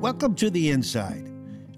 Welcome 0.00 0.34
to 0.34 0.50
the 0.50 0.70
Inside. 0.70 1.30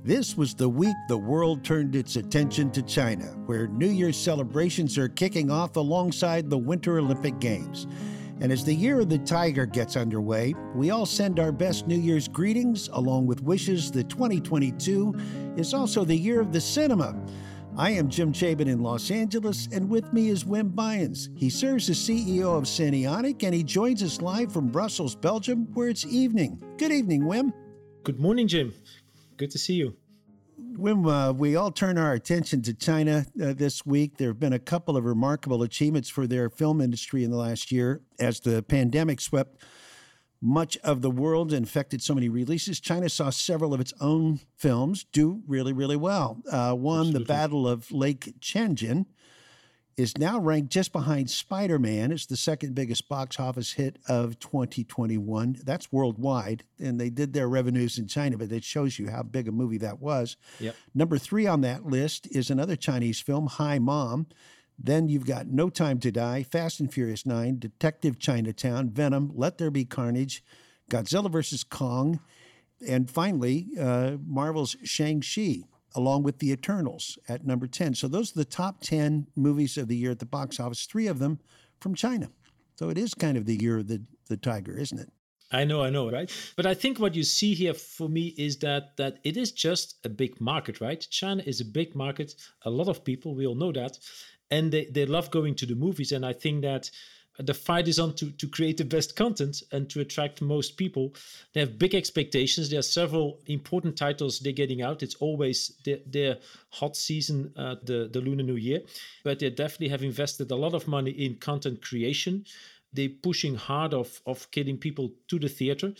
This 0.02 0.36
was 0.36 0.54
the 0.54 0.68
week 0.68 0.96
the 1.06 1.16
world 1.16 1.62
turned 1.62 1.94
its 1.94 2.16
attention 2.16 2.72
to 2.72 2.82
China, 2.82 3.26
where 3.46 3.68
New 3.68 3.88
Year's 3.88 4.16
celebrations 4.16 4.98
are 4.98 5.08
kicking 5.08 5.48
off 5.48 5.76
alongside 5.76 6.50
the 6.50 6.58
Winter 6.58 6.98
Olympic 6.98 7.38
Games. 7.38 7.86
And 8.40 8.50
as 8.50 8.64
the 8.64 8.74
Year 8.74 8.98
of 8.98 9.08
the 9.08 9.18
Tiger 9.18 9.64
gets 9.64 9.96
underway, 9.96 10.54
we 10.74 10.90
all 10.90 11.06
send 11.06 11.38
our 11.38 11.52
best 11.52 11.86
New 11.86 12.00
Year's 12.00 12.26
greetings, 12.26 12.88
along 12.94 13.26
with 13.26 13.44
wishes 13.44 13.92
that 13.92 14.08
2022 14.08 15.14
is 15.56 15.72
also 15.72 16.04
the 16.04 16.16
year 16.16 16.40
of 16.40 16.52
the 16.52 16.60
cinema. 16.60 17.14
I 17.76 17.90
am 17.90 18.08
Jim 18.08 18.32
Chabin 18.32 18.68
in 18.68 18.84
Los 18.84 19.10
Angeles, 19.10 19.66
and 19.72 19.90
with 19.90 20.12
me 20.12 20.28
is 20.28 20.44
Wim 20.44 20.76
Buyens. 20.76 21.28
He 21.36 21.50
serves 21.50 21.90
as 21.90 21.98
CEO 21.98 22.56
of 22.56 22.64
Cinionic, 22.64 23.42
and 23.42 23.52
he 23.52 23.64
joins 23.64 24.00
us 24.00 24.22
live 24.22 24.52
from 24.52 24.68
Brussels, 24.68 25.16
Belgium, 25.16 25.66
where 25.74 25.88
it's 25.88 26.06
evening. 26.06 26.62
Good 26.78 26.92
evening, 26.92 27.22
Wim. 27.22 27.52
Good 28.04 28.20
morning, 28.20 28.46
Jim. 28.46 28.72
Good 29.36 29.50
to 29.50 29.58
see 29.58 29.74
you. 29.74 29.96
Wim, 30.78 31.10
uh, 31.10 31.32
we 31.32 31.56
all 31.56 31.72
turn 31.72 31.98
our 31.98 32.12
attention 32.12 32.62
to 32.62 32.74
China 32.74 33.26
uh, 33.42 33.54
this 33.54 33.84
week, 33.84 34.18
there 34.18 34.28
have 34.28 34.38
been 34.38 34.52
a 34.52 34.60
couple 34.60 34.96
of 34.96 35.04
remarkable 35.04 35.64
achievements 35.64 36.08
for 36.08 36.28
their 36.28 36.48
film 36.50 36.80
industry 36.80 37.24
in 37.24 37.32
the 37.32 37.36
last 37.36 37.72
year. 37.72 38.02
As 38.20 38.38
the 38.38 38.62
pandemic 38.62 39.20
swept 39.20 39.64
much 40.44 40.76
of 40.84 41.00
the 41.00 41.10
world 41.10 41.52
and 41.52 41.64
affected 41.66 42.02
so 42.02 42.14
many 42.14 42.28
releases, 42.28 42.78
China 42.78 43.08
saw 43.08 43.30
several 43.30 43.72
of 43.72 43.80
its 43.80 43.94
own 44.00 44.40
films 44.56 45.06
do 45.10 45.42
really, 45.46 45.72
really 45.72 45.96
well. 45.96 46.42
Uh, 46.50 46.74
one, 46.74 47.00
Absolutely. 47.00 47.18
The 47.20 47.26
Battle 47.26 47.66
of 47.66 47.90
Lake 47.90 48.34
Changjin, 48.40 49.06
is 49.96 50.18
now 50.18 50.38
ranked 50.38 50.72
just 50.72 50.92
behind 50.92 51.30
Spider 51.30 51.78
Man. 51.78 52.10
It's 52.10 52.26
the 52.26 52.36
second 52.36 52.74
biggest 52.74 53.08
box 53.08 53.38
office 53.38 53.72
hit 53.72 53.98
of 54.08 54.38
2021. 54.40 55.60
That's 55.64 55.92
worldwide. 55.92 56.64
And 56.80 57.00
they 57.00 57.10
did 57.10 57.32
their 57.32 57.48
revenues 57.48 57.96
in 57.96 58.08
China, 58.08 58.36
but 58.36 58.50
it 58.50 58.64
shows 58.64 58.98
you 58.98 59.08
how 59.08 59.22
big 59.22 59.48
a 59.48 59.52
movie 59.52 59.78
that 59.78 60.00
was. 60.00 60.36
Yep. 60.58 60.74
Number 60.94 61.16
three 61.16 61.46
on 61.46 61.60
that 61.60 61.86
list 61.86 62.26
is 62.34 62.50
another 62.50 62.76
Chinese 62.76 63.20
film, 63.20 63.46
Hi 63.46 63.78
Mom. 63.78 64.26
Then 64.78 65.08
you've 65.08 65.26
got 65.26 65.46
No 65.46 65.68
Time 65.70 66.00
to 66.00 66.10
Die, 66.10 66.42
Fast 66.42 66.80
and 66.80 66.92
Furious 66.92 67.24
9, 67.24 67.58
Detective 67.58 68.18
Chinatown, 68.18 68.90
Venom, 68.90 69.32
Let 69.34 69.58
There 69.58 69.70
Be 69.70 69.84
Carnage, 69.84 70.44
Godzilla 70.90 71.30
vs. 71.30 71.64
Kong, 71.64 72.20
and 72.86 73.10
finally, 73.10 73.68
uh, 73.78 74.16
Marvel's 74.26 74.76
Shang-Chi 74.82 75.62
along 75.94 76.24
with 76.24 76.38
The 76.38 76.50
Eternals 76.50 77.18
at 77.28 77.46
number 77.46 77.66
10. 77.66 77.94
So 77.94 78.08
those 78.08 78.32
are 78.32 78.40
the 78.40 78.44
top 78.44 78.80
10 78.80 79.28
movies 79.36 79.78
of 79.78 79.88
the 79.88 79.96
year 79.96 80.10
at 80.10 80.18
the 80.18 80.26
box 80.26 80.58
office, 80.58 80.86
three 80.86 81.06
of 81.06 81.18
them 81.18 81.38
from 81.80 81.94
China. 81.94 82.30
So 82.76 82.90
it 82.90 82.98
is 82.98 83.14
kind 83.14 83.36
of 83.36 83.46
the 83.46 83.56
year 83.56 83.78
of 83.78 83.86
the, 83.86 84.02
the 84.28 84.36
tiger, 84.36 84.76
isn't 84.76 84.98
it? 84.98 85.10
I 85.52 85.64
know, 85.64 85.84
I 85.84 85.90
know, 85.90 86.10
right? 86.10 86.28
But 86.56 86.66
I 86.66 86.74
think 86.74 86.98
what 86.98 87.14
you 87.14 87.22
see 87.22 87.54
here 87.54 87.74
for 87.74 88.08
me 88.08 88.34
is 88.36 88.56
that 88.58 88.96
that 88.96 89.18
it 89.22 89.36
is 89.36 89.52
just 89.52 90.04
a 90.04 90.08
big 90.08 90.40
market, 90.40 90.80
right? 90.80 91.06
China 91.10 91.44
is 91.46 91.60
a 91.60 91.64
big 91.64 91.94
market. 91.94 92.34
A 92.62 92.70
lot 92.70 92.88
of 92.88 93.04
people, 93.04 93.36
we 93.36 93.46
all 93.46 93.54
know 93.54 93.70
that, 93.70 93.98
and 94.54 94.70
they, 94.72 94.84
they 94.86 95.06
love 95.06 95.30
going 95.30 95.54
to 95.56 95.66
the 95.66 95.74
movies. 95.74 96.12
And 96.12 96.24
I 96.24 96.32
think 96.32 96.62
that 96.62 96.90
the 97.38 97.54
fight 97.54 97.88
is 97.88 97.98
on 97.98 98.14
to, 98.14 98.30
to 98.30 98.46
create 98.46 98.76
the 98.76 98.84
best 98.84 99.16
content 99.16 99.62
and 99.72 99.90
to 99.90 100.00
attract 100.00 100.40
most 100.40 100.76
people. 100.76 101.12
They 101.52 101.60
have 101.60 101.78
big 101.78 101.94
expectations. 101.94 102.70
There 102.70 102.78
are 102.78 102.82
several 103.00 103.40
important 103.46 103.96
titles 103.96 104.38
they're 104.38 104.52
getting 104.62 104.82
out. 104.82 105.02
It's 105.02 105.16
always 105.16 105.56
their, 105.84 105.98
their 106.06 106.36
hot 106.70 106.96
season, 106.96 107.52
uh, 107.56 107.76
the, 107.82 108.08
the 108.12 108.20
Lunar 108.20 108.44
New 108.44 108.60
Year. 108.68 108.80
But 109.24 109.40
they 109.40 109.50
definitely 109.50 109.88
have 109.88 110.04
invested 110.04 110.50
a 110.52 110.56
lot 110.56 110.74
of 110.74 110.86
money 110.86 111.10
in 111.10 111.34
content 111.36 111.82
creation. 111.82 112.44
They're 112.92 113.08
pushing 113.08 113.56
hard 113.56 113.92
of, 113.92 114.20
of 114.24 114.48
getting 114.52 114.78
people 114.78 115.10
to 115.26 115.38
the 115.40 115.48
theater. 115.48 115.92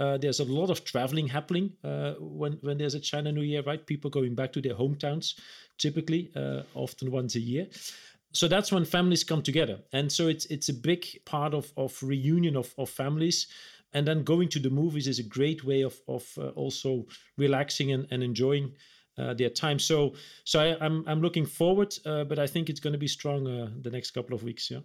Uh, 0.00 0.18
there's 0.18 0.40
a 0.40 0.44
lot 0.44 0.70
of 0.70 0.84
traveling 0.84 1.28
happening 1.28 1.72
uh, 1.84 2.14
when, 2.18 2.54
when 2.62 2.78
there's 2.78 2.94
a 2.94 3.00
China 3.00 3.30
New 3.30 3.42
Year, 3.42 3.62
right? 3.62 3.86
People 3.86 4.10
going 4.10 4.34
back 4.34 4.52
to 4.54 4.60
their 4.60 4.74
hometowns, 4.74 5.38
typically, 5.78 6.30
uh, 6.36 6.62
often 6.74 7.10
once 7.10 7.34
a 7.36 7.40
year. 7.40 7.66
So 8.32 8.48
that's 8.48 8.72
when 8.72 8.84
families 8.84 9.22
come 9.22 9.42
together. 9.42 9.78
And 9.92 10.10
so 10.10 10.28
it's 10.28 10.46
it's 10.46 10.68
a 10.68 10.74
big 10.74 11.06
part 11.24 11.54
of 11.54 11.72
of 11.76 12.02
reunion 12.02 12.56
of, 12.56 12.74
of 12.78 12.90
families. 12.90 13.46
And 13.92 14.08
then 14.08 14.24
going 14.24 14.48
to 14.48 14.58
the 14.58 14.70
movies 14.70 15.06
is 15.06 15.20
a 15.20 15.22
great 15.22 15.64
way 15.64 15.82
of 15.82 16.00
of 16.08 16.26
uh, 16.38 16.48
also 16.48 17.06
relaxing 17.36 17.92
and, 17.92 18.06
and 18.10 18.22
enjoying 18.22 18.72
uh, 19.16 19.34
their 19.34 19.50
time. 19.50 19.78
So 19.78 20.14
so 20.44 20.58
I, 20.60 20.66
am 20.66 20.78
I'm, 20.80 21.08
I'm 21.08 21.20
looking 21.22 21.46
forward 21.46 21.94
uh, 22.04 22.24
but 22.24 22.38
i 22.38 22.46
think 22.46 22.68
it's 22.68 22.80
going 22.80 22.92
to 22.92 22.98
be 22.98 23.08
strong 23.08 23.46
uh, 23.46 23.70
the 23.82 23.90
next 23.90 24.10
couple 24.10 24.34
of 24.34 24.42
weeks 24.42 24.70
yeah. 24.70 24.80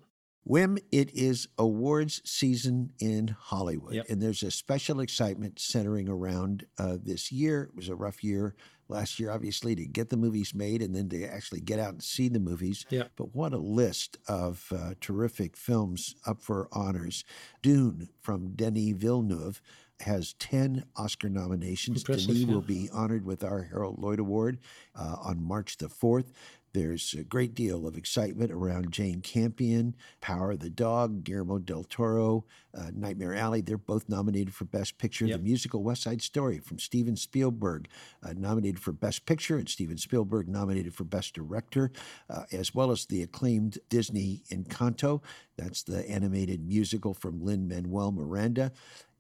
Wim, 0.47 0.79
it 0.91 1.13
is 1.13 1.47
awards 1.57 2.21
season 2.25 2.91
in 3.00 3.35
Hollywood, 3.39 3.94
yep. 3.94 4.06
and 4.09 4.21
there's 4.21 4.41
a 4.41 4.50
special 4.50 5.01
excitement 5.01 5.59
centering 5.59 6.07
around 6.07 6.66
uh, 6.77 6.97
this 7.03 7.31
year. 7.31 7.63
It 7.63 7.75
was 7.75 7.89
a 7.89 7.95
rough 7.95 8.23
year 8.23 8.56
last 8.89 9.19
year, 9.19 9.31
obviously, 9.31 9.75
to 9.75 9.85
get 9.85 10.09
the 10.09 10.17
movies 10.17 10.53
made 10.53 10.81
and 10.81 10.95
then 10.95 11.09
to 11.09 11.23
actually 11.25 11.61
get 11.61 11.79
out 11.79 11.94
and 11.94 12.03
see 12.03 12.27
the 12.27 12.39
movies. 12.39 12.85
Yeah. 12.89 13.03
But 13.16 13.35
what 13.35 13.53
a 13.53 13.57
list 13.57 14.17
of 14.27 14.72
uh, 14.75 14.95
terrific 15.00 15.55
films 15.55 16.16
up 16.25 16.41
for 16.41 16.67
honors. 16.72 17.23
Dune 17.61 18.09
from 18.22 18.53
Denis 18.55 18.95
Villeneuve 18.95 19.61
has 20.01 20.33
10 20.33 20.85
Oscar 20.95 21.29
nominations. 21.29 22.01
Impressive, 22.01 22.27
Denis 22.27 22.44
yeah. 22.44 22.53
will 22.53 22.61
be 22.61 22.89
honored 22.91 23.25
with 23.25 23.44
our 23.44 23.63
Harold 23.63 24.00
Lloyd 24.00 24.19
Award 24.19 24.59
uh, 24.95 25.17
on 25.21 25.44
March 25.44 25.77
the 25.77 25.88
4th. 25.88 26.31
There's 26.74 27.16
a 27.18 27.24
great 27.24 27.56
deal 27.56 27.88
of 27.88 27.97
excitement 27.97 28.52
around 28.52 28.91
Jane 28.91 29.22
Campion, 29.22 29.96
Power 30.22 30.52
of 30.52 30.59
the 30.59 30.69
Dog, 30.69 31.24
Guillermo 31.24 31.57
del 31.57 31.84
Toro, 31.84 32.46
uh, 32.78 32.91
Nightmare 32.94 33.34
Alley. 33.34 33.62
They're 33.62 33.78
both 33.78 34.07
nominated 34.07 34.53
for 34.53 34.66
Best 34.66 34.97
Picture. 34.97 35.25
Yep. 35.25 35.38
The 35.38 35.44
musical 35.44 35.84
West 35.84 36.03
Side 36.03 36.22
Story 36.22 36.59
from 36.59 36.78
Steven 36.78 37.16
Spielberg, 37.16 37.88
uh, 38.24 38.34
nominated 38.38 38.80
for 38.80 38.91
Best 38.91 39.25
Picture, 39.25 39.57
and 39.57 39.68
Steven 39.68 39.97
Spielberg 39.97 40.47
nominated 40.47 40.94
for 40.94 41.06
Best 41.06 41.34
Director, 41.34 41.91
uh, 42.30 42.44
as 42.52 42.75
well 42.75 42.91
as 42.91 43.06
the 43.06 43.24
acclaimed 43.24 43.80
Disney 43.90 44.44
Encanto. 44.51 45.22
That's 45.57 45.84
the 45.84 46.07
animated 46.09 46.68
musical 46.68 47.13
from 47.13 47.44
Lin 47.44 47.68
Manuel 47.68 48.12
Miranda. 48.12 48.72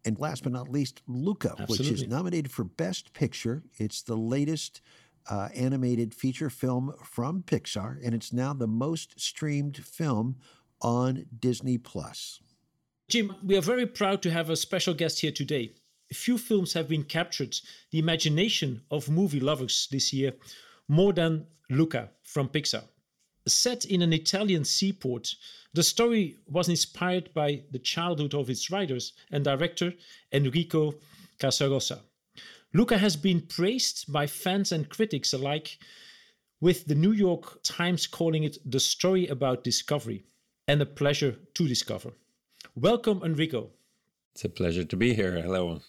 And 0.05 0.17
last 0.17 0.43
but 0.43 0.53
not 0.53 0.69
least, 0.69 1.01
Luca, 1.07 1.65
which 1.67 1.81
is 1.81 2.07
nominated 2.07 2.51
for 2.51 2.63
Best 2.63 3.11
Picture. 3.13 3.63
It's 3.77 4.01
the 4.01 4.15
latest 4.15 4.81
uh, 5.29 5.49
animated 5.55 6.13
feature 6.13 6.49
film 6.49 6.93
from 7.03 7.43
Pixar, 7.43 7.97
and 8.03 8.15
it's 8.15 8.33
now 8.33 8.53
the 8.53 8.67
most 8.67 9.19
streamed 9.19 9.77
film 9.77 10.37
on 10.81 11.25
Disney 11.39 11.77
Plus. 11.77 12.41
Jim, 13.07 13.35
we 13.43 13.57
are 13.57 13.61
very 13.61 13.85
proud 13.85 14.21
to 14.21 14.31
have 14.31 14.49
a 14.49 14.55
special 14.55 14.93
guest 14.93 15.19
here 15.21 15.31
today. 15.31 15.73
Few 16.11 16.37
films 16.37 16.73
have 16.73 16.87
been 16.87 17.03
captured 17.03 17.55
the 17.91 17.99
imagination 17.99 18.81
of 18.89 19.09
movie 19.09 19.39
lovers 19.39 19.87
this 19.91 20.11
year 20.11 20.33
more 20.87 21.13
than 21.13 21.45
Luca 21.69 22.09
from 22.23 22.49
Pixar. 22.49 22.83
Set 23.47 23.85
in 23.85 24.01
an 24.01 24.13
Italian 24.13 24.65
seaport, 24.65 25.35
the 25.73 25.83
story 25.83 26.37
was 26.47 26.69
inspired 26.69 27.33
by 27.33 27.61
the 27.71 27.79
childhood 27.79 28.33
of 28.33 28.49
its 28.49 28.71
writers 28.71 29.13
and 29.31 29.43
director 29.43 29.93
Enrico 30.31 30.95
Casarosa. 31.39 31.99
Luca 32.73 32.97
has 32.99 33.15
been 33.15 33.41
praised 33.41 34.11
by 34.11 34.27
fans 34.27 34.71
and 34.71 34.89
critics 34.89 35.33
alike, 35.33 35.79
with 36.61 36.85
the 36.85 36.93
New 36.93 37.13
York 37.13 37.63
Times 37.63 38.05
calling 38.05 38.43
it 38.43 38.57
the 38.63 38.79
story 38.79 39.27
about 39.27 39.63
discovery 39.63 40.23
and 40.67 40.79
a 40.81 40.85
pleasure 40.85 41.35
to 41.55 41.67
discover. 41.67 42.11
Welcome, 42.75 43.21
Enrico. 43.23 43.71
It's 44.35 44.45
a 44.45 44.49
pleasure 44.49 44.83
to 44.83 44.95
be 44.95 45.15
here. 45.15 45.41
Hello. 45.41 45.81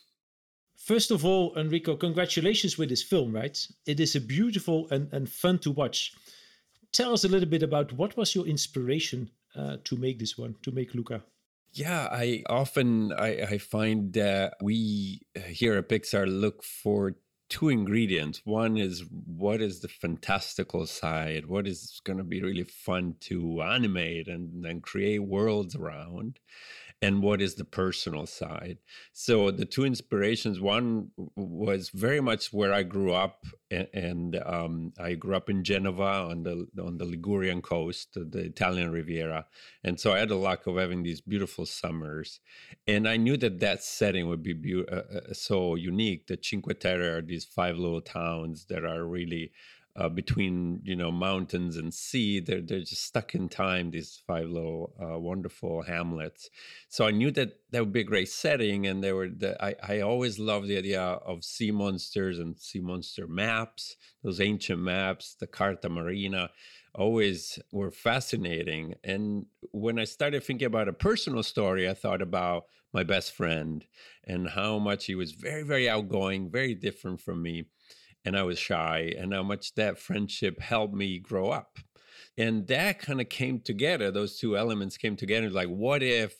First 0.76 1.10
of 1.10 1.26
all, 1.26 1.54
Enrico, 1.58 1.96
congratulations 1.96 2.78
with 2.78 2.88
this 2.88 3.02
film, 3.02 3.32
right? 3.32 3.58
It 3.84 4.00
is 4.00 4.16
a 4.16 4.20
beautiful 4.20 4.88
and, 4.90 5.12
and 5.12 5.28
fun 5.28 5.58
to 5.58 5.70
watch. 5.70 6.14
Tell 6.92 7.12
us 7.12 7.24
a 7.24 7.28
little 7.28 7.48
bit 7.48 7.62
about 7.62 7.92
what 7.92 8.16
was 8.16 8.34
your 8.34 8.46
inspiration 8.46 9.30
uh, 9.54 9.76
to 9.84 9.96
make 9.96 10.18
this 10.18 10.38
one, 10.38 10.54
to 10.62 10.72
make 10.72 10.94
Luca. 10.94 11.22
Yeah, 11.72 12.08
I 12.10 12.42
often 12.48 13.12
I, 13.12 13.42
I 13.42 13.58
find 13.58 14.12
that 14.14 14.54
we 14.60 15.20
uh, 15.36 15.40
here 15.40 15.76
at 15.76 15.88
Pixar 15.88 16.26
look 16.26 16.64
for 16.64 17.14
two 17.48 17.68
ingredients. 17.68 18.42
One 18.44 18.76
is 18.76 19.04
what 19.10 19.60
is 19.60 19.80
the 19.80 19.88
fantastical 19.88 20.86
side, 20.86 21.46
what 21.46 21.66
is 21.68 22.00
going 22.04 22.18
to 22.18 22.24
be 22.24 22.42
really 22.42 22.64
fun 22.64 23.16
to 23.22 23.62
animate 23.62 24.26
and 24.28 24.64
then 24.64 24.80
create 24.80 25.20
worlds 25.20 25.76
around, 25.76 26.38
and 27.02 27.22
what 27.22 27.40
is 27.40 27.54
the 27.54 27.64
personal 27.64 28.26
side. 28.26 28.78
So 29.12 29.50
the 29.50 29.64
two 29.64 29.84
inspirations, 29.84 30.60
one 30.60 31.10
was 31.34 31.88
very 31.90 32.20
much 32.20 32.52
where 32.52 32.74
I 32.74 32.82
grew 32.82 33.14
up, 33.14 33.46
and, 33.70 33.88
and 33.94 34.42
um, 34.44 34.92
I 34.98 35.14
grew 35.14 35.34
up 35.34 35.48
in 35.48 35.64
Genova 35.64 36.02
on 36.02 36.42
the 36.42 36.66
on 36.82 36.98
the 36.98 37.06
Ligurian 37.06 37.62
coast, 37.62 38.14
the 38.14 38.40
Italian 38.40 38.90
Riviera, 38.90 39.46
and 39.82 39.98
so 39.98 40.12
I 40.12 40.18
had 40.18 40.28
the 40.28 40.34
luck 40.34 40.66
of 40.66 40.76
having 40.76 41.02
these 41.02 41.20
beautiful 41.20 41.64
summers, 41.64 42.40
and 42.86 43.08
I 43.08 43.16
knew 43.16 43.36
that 43.38 43.60
that 43.60 43.82
setting 43.82 44.28
would 44.28 44.42
be 44.42 44.52
beau- 44.52 44.86
uh, 44.90 45.16
uh, 45.16 45.32
so 45.32 45.76
unique. 45.76 46.26
The 46.26 46.38
Cinque 46.42 46.78
Terre 46.78 47.18
are 47.18 47.22
these 47.22 47.44
five 47.44 47.76
little 47.76 48.02
towns 48.02 48.66
that 48.66 48.84
are 48.84 49.04
really 49.04 49.52
uh, 50.00 50.08
between 50.08 50.80
you 50.82 50.96
know 50.96 51.12
mountains 51.12 51.76
and 51.76 51.92
sea. 51.92 52.40
They're 52.40 52.62
they're 52.62 52.80
just 52.80 53.04
stuck 53.04 53.34
in 53.34 53.48
time. 53.50 53.90
These 53.90 54.22
five 54.26 54.48
little 54.48 54.94
uh, 55.00 55.18
wonderful 55.18 55.82
hamlets. 55.82 56.48
So 56.88 57.06
I 57.06 57.10
knew 57.10 57.30
that 57.32 57.58
that 57.70 57.80
would 57.80 57.92
be 57.92 58.00
a 58.00 58.04
great 58.04 58.30
setting, 58.30 58.86
and 58.86 59.04
they 59.04 59.12
were. 59.12 59.28
The, 59.28 59.62
I 59.62 59.74
I 59.82 60.00
always 60.00 60.38
loved 60.38 60.68
the 60.68 60.78
idea 60.78 61.02
of 61.02 61.44
sea 61.44 61.70
monsters 61.70 62.38
and 62.38 62.58
sea 62.58 62.80
monster 62.80 63.26
maps. 63.26 63.96
Those 64.24 64.40
ancient 64.40 64.80
maps, 64.80 65.36
the 65.38 65.46
Carta 65.46 65.90
Marina, 65.90 66.50
always 66.94 67.58
were 67.70 67.90
fascinating. 67.90 68.94
And 69.04 69.46
when 69.72 69.98
I 69.98 70.04
started 70.04 70.42
thinking 70.42 70.66
about 70.66 70.88
a 70.88 70.94
personal 70.94 71.42
story, 71.42 71.88
I 71.88 71.94
thought 71.94 72.22
about 72.22 72.64
my 72.92 73.02
best 73.04 73.32
friend 73.32 73.84
and 74.24 74.48
how 74.48 74.78
much 74.78 75.04
he 75.06 75.14
was 75.14 75.32
very 75.32 75.62
very 75.62 75.90
outgoing, 75.90 76.50
very 76.50 76.74
different 76.74 77.20
from 77.20 77.42
me 77.42 77.66
and 78.24 78.36
I 78.36 78.42
was 78.42 78.58
shy, 78.58 79.14
and 79.18 79.32
how 79.32 79.42
much 79.42 79.74
that 79.74 79.98
friendship 79.98 80.60
helped 80.60 80.94
me 80.94 81.18
grow 81.18 81.50
up. 81.50 81.78
And 82.36 82.66
that 82.68 82.98
kind 82.98 83.20
of 83.20 83.28
came 83.28 83.60
together, 83.60 84.10
those 84.10 84.38
two 84.38 84.56
elements 84.56 84.96
came 84.96 85.16
together. 85.16 85.50
Like, 85.50 85.68
what 85.68 86.02
if 86.02 86.34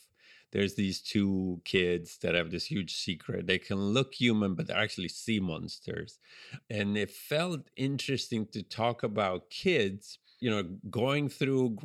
there's 0.52 0.74
these 0.74 1.00
two 1.00 1.60
kids 1.64 2.18
that 2.18 2.34
have 2.34 2.50
this 2.50 2.64
huge 2.64 2.94
secret? 2.94 3.46
They 3.46 3.58
can 3.58 3.78
look 3.78 4.14
human, 4.14 4.54
but 4.54 4.66
they're 4.66 4.76
actually 4.76 5.08
sea 5.08 5.40
monsters. 5.40 6.18
And 6.68 6.96
it 6.96 7.10
felt 7.10 7.70
interesting 7.76 8.46
to 8.52 8.62
talk 8.62 9.02
about 9.02 9.50
kids, 9.50 10.18
you 10.40 10.50
know, 10.50 10.64
going 10.90 11.28
through 11.28 11.78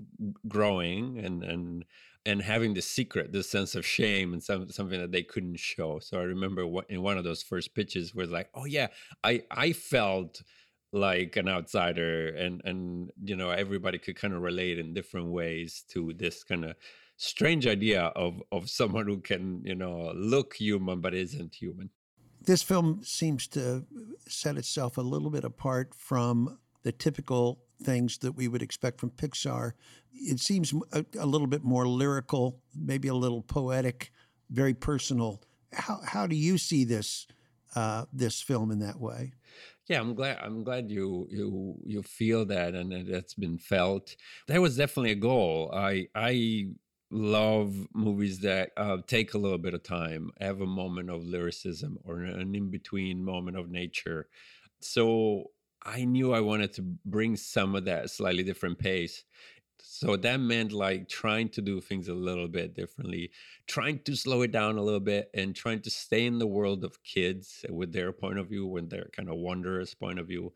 growing 0.48 1.20
and, 1.20 1.44
and, 1.44 1.86
and 2.26 2.42
having 2.42 2.74
the 2.74 2.82
secret, 2.82 3.32
the 3.32 3.44
sense 3.44 3.76
of 3.76 3.86
shame, 3.86 4.34
and 4.34 4.44
some, 4.44 4.70
something 4.70 5.00
that 5.00 5.12
they 5.12 5.24
couldn't 5.24 5.60
show. 5.60 6.00
So 6.00 6.20
I 6.20 6.24
remember 6.24 6.66
what, 6.66 6.90
in 6.90 7.02
one 7.02 7.18
of 7.18 7.24
those 7.24 7.44
first 7.44 7.76
pitches 7.76 8.16
was 8.16 8.30
like, 8.30 8.50
"Oh 8.54 8.66
yeah, 8.66 8.88
I 9.24 9.44
I 9.52 9.74
felt 9.74 10.42
like 10.92 11.36
an 11.36 11.48
outsider, 11.48 12.30
and 12.30 12.62
and 12.66 13.12
you 13.24 13.36
know 13.36 13.52
everybody 13.52 13.98
could 13.98 14.16
kind 14.16 14.34
of 14.34 14.42
relate 14.42 14.80
in 14.80 14.94
different 14.94 15.28
ways 15.28 15.84
to 15.90 16.14
this 16.16 16.44
kind 16.44 16.66
of 16.66 16.76
strange 17.18 17.68
idea 17.68 18.04
of 18.16 18.42
of 18.52 18.70
someone 18.70 19.06
who 19.06 19.20
can 19.20 19.62
you 19.64 19.76
know 19.76 20.12
look 20.16 20.56
human 20.56 21.02
but 21.02 21.14
isn't 21.14 21.56
human." 21.56 21.90
This 22.42 22.62
film 22.62 23.02
seems 23.04 23.48
to 23.50 23.86
set 24.28 24.58
itself 24.58 24.98
a 24.98 25.02
little 25.02 25.32
bit 25.32 25.44
apart 25.44 25.96
from 25.96 26.60
the 26.86 26.92
typical 26.92 27.60
things 27.82 28.20
that 28.20 28.34
we 28.34 28.48
would 28.48 28.62
expect 28.62 29.00
from 29.00 29.10
Pixar. 29.10 29.72
It 30.14 30.40
seems 30.40 30.72
a, 30.94 31.04
a, 31.20 31.26
little 31.26 31.48
bit 31.48 31.64
more 31.64 31.88
lyrical, 31.88 32.62
maybe 32.76 33.08
a 33.08 33.16
little 33.16 33.42
poetic, 33.42 34.12
very 34.52 34.76
personal. 34.76 35.42
How 35.74 36.00
how 36.06 36.28
do 36.28 36.36
you 36.36 36.60
see 36.60 36.86
this 36.86 37.26
uh, 37.76 38.06
this 38.14 38.40
film 38.40 38.72
in 38.72 38.80
that 38.80 39.00
way? 39.00 39.34
Yeah, 39.88 40.00
I'm 40.00 40.14
glad. 40.14 40.38
I'm 40.42 40.64
glad 40.64 40.92
you 40.92 41.28
you 41.30 41.76
you 41.84 42.04
feel 42.04 42.46
that 42.46 42.76
and 42.76 43.08
that's 43.12 43.34
been 43.34 43.58
felt. 43.58 44.16
That 44.48 44.62
was 44.62 44.78
definitely 44.78 45.12
a 45.12 45.16
goal. 45.16 45.72
I 45.74 46.08
I 46.14 46.68
love 47.10 47.74
movies 47.94 48.42
that 48.42 48.72
uh, 48.78 48.98
take 49.08 49.34
a 49.34 49.40
little 49.40 49.58
bit 49.58 49.74
of 49.74 49.82
time, 49.82 50.30
have 50.40 50.62
a 50.62 50.68
moment 50.68 51.10
of 51.10 51.26
lyricism 51.26 51.98
or 52.04 52.20
an 52.20 52.54
in 52.54 52.70
between 52.70 53.26
moment 53.26 53.58
of 53.58 53.72
nature. 53.72 54.28
So 54.82 55.52
I 55.86 56.04
knew 56.06 56.34
I 56.34 56.40
wanted 56.40 56.74
to 56.74 56.82
bring 57.06 57.36
some 57.36 57.76
of 57.76 57.86
that 57.86 58.10
slightly 58.10 58.44
different 58.44 58.80
pace. 58.80 59.24
So 59.80 60.18
that 60.18 60.40
meant 60.40 60.72
like 60.72 61.08
trying 61.08 61.50
to 61.50 61.62
do 61.62 61.80
things 61.80 62.08
a 62.08 62.14
little 62.14 62.48
bit 62.48 62.74
differently, 62.74 63.32
trying 63.68 64.00
to 64.06 64.16
slow 64.16 64.42
it 64.42 64.52
down 64.52 64.78
a 64.78 64.82
little 64.82 65.00
bit, 65.00 65.30
and 65.34 65.56
trying 65.56 65.82
to 65.82 65.92
stay 65.92 66.26
in 66.26 66.40
the 66.40 66.48
world 66.48 66.84
of 66.84 67.04
kids 67.04 67.64
with 67.70 67.94
their 67.94 68.12
point 68.12 68.40
of 68.40 68.50
view, 68.50 68.66
with 68.66 68.90
their 68.90 69.10
kind 69.16 69.30
of 69.30 69.36
wondrous 69.36 69.94
point 69.94 70.18
of 70.18 70.28
view. 70.28 70.54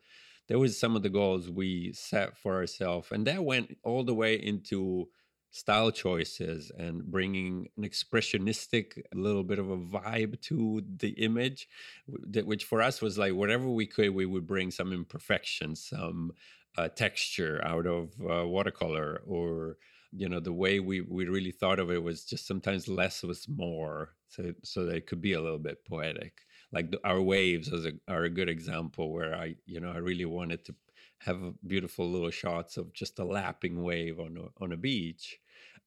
There 0.48 0.58
was 0.58 0.80
some 0.80 0.96
of 0.96 1.02
the 1.02 1.10
goals 1.10 1.48
we 1.48 1.92
set 1.92 2.36
for 2.36 2.56
ourselves, 2.56 3.08
and 3.12 3.24
that 3.28 3.44
went 3.44 3.76
all 3.84 4.02
the 4.02 4.14
way 4.14 4.34
into 4.34 5.08
style 5.50 5.90
choices 5.90 6.70
and 6.78 7.04
bringing 7.04 7.68
an 7.76 7.82
expressionistic 7.82 9.02
little 9.14 9.42
bit 9.42 9.58
of 9.58 9.70
a 9.70 9.76
vibe 9.76 10.40
to 10.40 10.82
the 10.98 11.10
image 11.10 11.68
which 12.44 12.64
for 12.64 12.80
us 12.80 13.02
was 13.02 13.18
like 13.18 13.34
whatever 13.34 13.68
we 13.68 13.86
could 13.86 14.10
we 14.10 14.26
would 14.26 14.46
bring 14.46 14.70
some 14.70 14.92
imperfection 14.92 15.74
some 15.74 16.32
uh, 16.78 16.88
texture 16.88 17.60
out 17.64 17.86
of 17.86 18.12
uh, 18.30 18.46
watercolor 18.46 19.22
or 19.26 19.76
you 20.12 20.28
know 20.28 20.40
the 20.40 20.52
way 20.52 20.80
we 20.80 21.00
we 21.00 21.26
really 21.26 21.52
thought 21.52 21.78
of 21.78 21.90
it 21.90 22.02
was 22.02 22.24
just 22.24 22.46
sometimes 22.46 22.88
less 22.88 23.22
was 23.22 23.46
more 23.48 24.10
so 24.28 24.52
so 24.62 24.84
that 24.84 24.96
it 24.96 25.06
could 25.06 25.20
be 25.20 25.32
a 25.34 25.40
little 25.40 25.58
bit 25.58 25.84
poetic. 25.84 26.40
Like 26.72 26.92
the, 26.92 27.00
our 27.04 27.20
waves 27.20 27.72
a, 27.72 27.92
are 28.08 28.24
a 28.24 28.30
good 28.30 28.48
example 28.48 29.12
where 29.12 29.34
i 29.34 29.54
you 29.66 29.80
know 29.80 29.90
i 29.90 29.98
really 29.98 30.24
wanted 30.24 30.64
to 30.66 30.74
have 31.20 31.38
beautiful 31.66 32.10
little 32.10 32.30
shots 32.30 32.76
of 32.76 32.92
just 32.92 33.18
a 33.18 33.24
lapping 33.24 33.82
wave 33.82 34.18
on 34.20 34.36
a, 34.36 34.64
on 34.64 34.72
a 34.72 34.76
beach 34.76 35.38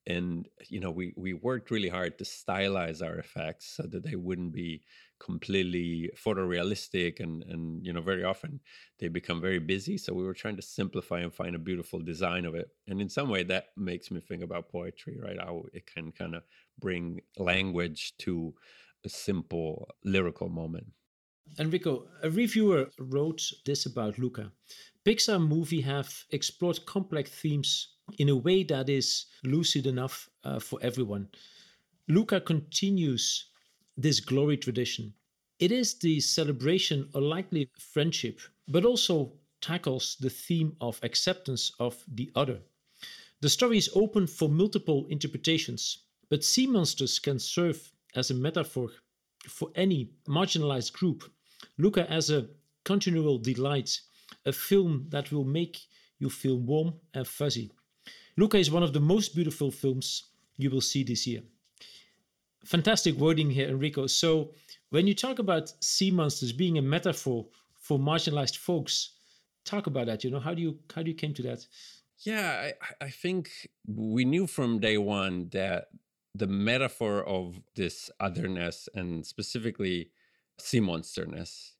and 0.05 0.49
you 0.67 0.79
know 0.79 0.91
we 0.91 1.13
we 1.15 1.33
worked 1.33 1.71
really 1.71 1.87
hard 1.87 2.17
to 2.17 2.23
stylize 2.23 3.01
our 3.01 3.15
effects 3.15 3.73
so 3.77 3.83
that 3.83 4.03
they 4.03 4.15
wouldn't 4.15 4.51
be 4.51 4.81
completely 5.19 6.11
photorealistic 6.15 7.21
and 7.21 7.43
and 7.43 7.85
you 7.85 7.93
know 7.93 8.01
very 8.01 8.23
often 8.23 8.59
they 8.99 9.07
become 9.07 9.39
very 9.39 9.59
busy. 9.59 9.97
So 9.97 10.13
we 10.13 10.23
were 10.23 10.33
trying 10.33 10.57
to 10.57 10.61
simplify 10.61 11.19
and 11.19 11.33
find 11.33 11.55
a 11.55 11.59
beautiful 11.59 11.99
design 11.99 12.45
of 12.45 12.55
it. 12.55 12.69
And 12.87 13.01
in 13.01 13.09
some 13.09 13.29
way 13.29 13.43
that 13.43 13.67
makes 13.77 14.11
me 14.11 14.19
think 14.19 14.43
about 14.43 14.69
poetry 14.69 15.17
right? 15.21 15.39
How 15.39 15.63
it 15.73 15.85
can 15.85 16.11
kind 16.11 16.35
of 16.35 16.43
bring 16.79 17.21
language 17.37 18.17
to 18.19 18.53
a 19.05 19.09
simple 19.09 19.87
lyrical 20.03 20.49
moment. 20.49 20.87
Enrico, 21.59 22.07
a 22.23 22.29
reviewer 22.29 22.89
wrote 22.97 23.41
this 23.65 23.85
about 23.85 24.17
Luca. 24.17 24.51
Pixar 25.05 25.45
movie 25.45 25.81
have 25.81 26.25
explored 26.31 26.85
complex 26.85 27.29
themes 27.29 27.89
in 28.19 28.29
a 28.29 28.35
way 28.35 28.63
that 28.63 28.87
is 28.87 29.25
lucid 29.43 29.85
enough 29.85 30.29
uh, 30.45 30.59
for 30.59 30.79
everyone. 30.81 31.27
Luca 32.07 32.39
continues 32.39 33.47
this 33.97 34.21
glory 34.21 34.55
tradition. 34.55 35.13
It 35.59 35.73
is 35.73 35.95
the 35.95 36.19
celebration 36.21 37.09
of 37.13 37.23
likely 37.23 37.69
friendship, 37.77 38.39
but 38.67 38.85
also 38.85 39.33
tackles 39.59 40.15
the 40.19 40.29
theme 40.29 40.75
of 40.79 40.99
acceptance 41.03 41.71
of 41.79 42.01
the 42.07 42.31
other. 42.35 42.59
The 43.41 43.49
story 43.49 43.77
is 43.77 43.89
open 43.95 44.25
for 44.25 44.47
multiple 44.47 45.05
interpretations, 45.09 46.05
but 46.29 46.45
sea 46.45 46.65
monsters 46.65 47.19
can 47.19 47.39
serve 47.39 47.91
as 48.15 48.31
a 48.31 48.35
metaphor 48.35 48.89
for 49.49 49.69
any 49.75 50.11
marginalized 50.27 50.93
group. 50.93 51.29
Luca 51.77 52.09
as 52.09 52.29
a 52.29 52.47
continual 52.85 53.37
delight 53.37 53.99
a 54.45 54.51
film 54.51 55.05
that 55.09 55.31
will 55.31 55.45
make 55.45 55.79
you 56.19 56.29
feel 56.29 56.57
warm 56.57 56.93
and 57.13 57.27
fuzzy. 57.27 57.71
Luca 58.37 58.57
is 58.57 58.71
one 58.71 58.83
of 58.83 58.93
the 58.93 58.99
most 58.99 59.35
beautiful 59.35 59.71
films 59.71 60.29
you 60.57 60.69
will 60.69 60.81
see 60.81 61.03
this 61.03 61.27
year. 61.27 61.41
Fantastic 62.65 63.15
wording 63.15 63.49
here, 63.49 63.67
Enrico. 63.67 64.07
So, 64.07 64.51
when 64.89 65.07
you 65.07 65.13
talk 65.13 65.39
about 65.39 65.73
sea 65.83 66.11
monsters 66.11 66.53
being 66.53 66.77
a 66.77 66.81
metaphor 66.81 67.45
for 67.79 67.99
marginalized 67.99 68.57
folks, 68.57 69.13
talk 69.65 69.87
about 69.87 70.05
that. 70.05 70.23
You 70.23 70.31
know, 70.31 70.39
how 70.39 70.53
do 70.53 70.61
you 70.61 70.79
how 70.95 71.03
do 71.03 71.09
you 71.09 71.15
came 71.15 71.33
to 71.33 71.41
that? 71.43 71.65
Yeah, 72.19 72.71
I, 73.01 73.05
I 73.05 73.09
think 73.09 73.49
we 73.85 74.23
knew 74.23 74.47
from 74.47 74.79
day 74.79 74.97
one 74.97 75.49
that 75.51 75.87
the 76.35 76.47
metaphor 76.47 77.23
of 77.23 77.59
this 77.75 78.09
otherness 78.19 78.87
and 78.95 79.25
specifically 79.25 80.11
sea 80.57 80.79
monsterness 80.79 81.75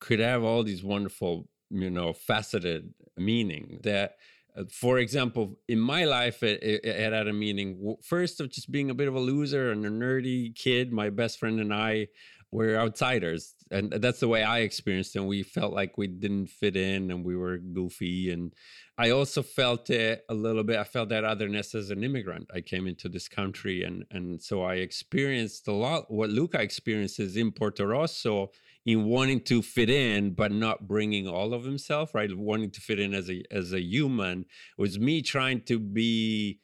could 0.00 0.20
have 0.20 0.42
all 0.42 0.64
these 0.64 0.82
wonderful 0.82 1.48
you 1.70 1.90
know 1.90 2.12
faceted 2.12 2.92
meaning 3.16 3.80
that 3.82 4.16
uh, 4.56 4.64
for 4.70 4.98
example 4.98 5.58
in 5.68 5.78
my 5.78 6.04
life 6.04 6.42
it, 6.42 6.62
it, 6.62 7.12
had 7.12 7.26
a 7.26 7.32
meaning. 7.32 7.96
First 8.02 8.40
of 8.40 8.50
just 8.50 8.70
being 8.70 8.90
a 8.90 8.94
bit 8.94 9.08
of 9.08 9.14
a 9.14 9.20
loser 9.20 9.70
and 9.70 9.84
a 9.84 9.90
nerdy 9.90 10.54
kid 10.54 10.92
my 10.92 11.10
best 11.10 11.38
friend 11.38 11.60
and 11.60 11.72
i 11.74 12.08
were 12.52 12.76
outsiders 12.76 13.54
and 13.70 13.90
that's 13.90 14.20
the 14.20 14.28
way 14.28 14.42
i 14.42 14.60
experienced 14.60 15.16
it 15.16 15.18
and 15.18 15.28
we 15.28 15.42
felt 15.42 15.72
like 15.72 15.98
we 15.98 16.06
didn't 16.06 16.46
fit 16.46 16.76
in 16.76 17.10
and 17.10 17.24
we 17.24 17.36
were 17.36 17.58
goofy 17.58 18.30
and 18.30 18.54
i 18.96 19.10
also 19.10 19.42
felt 19.42 19.90
it 19.90 20.24
a 20.28 20.34
little 20.34 20.62
bit 20.62 20.78
i 20.78 20.84
felt 20.84 21.08
that 21.08 21.24
otherness 21.24 21.74
as 21.74 21.90
an 21.90 22.04
immigrant. 22.04 22.48
I 22.54 22.60
came 22.60 22.86
into 22.86 23.08
this 23.08 23.28
country 23.28 23.82
and 23.82 24.04
and 24.10 24.40
so 24.40 24.62
i 24.62 24.74
experienced 24.74 25.66
a 25.66 25.72
lot 25.72 26.10
what 26.10 26.30
luca 26.30 26.60
experiences 26.60 27.36
in 27.36 27.50
portorosso 27.50 28.48
in 28.86 29.04
wanting 29.04 29.40
to 29.40 29.60
fit 29.60 29.90
in 29.90 30.30
but 30.30 30.50
not 30.50 30.88
bringing 30.88 31.28
all 31.28 31.52
of 31.52 31.64
himself 31.64 32.14
right 32.14 32.34
wanting 32.36 32.70
to 32.70 32.80
fit 32.80 32.98
in 32.98 33.12
as 33.12 33.28
a 33.28 33.42
as 33.50 33.72
a 33.72 33.82
human 33.82 34.46
was 34.78 34.98
me 34.98 35.20
trying 35.20 35.60
to 35.60 35.78
be 35.78 36.58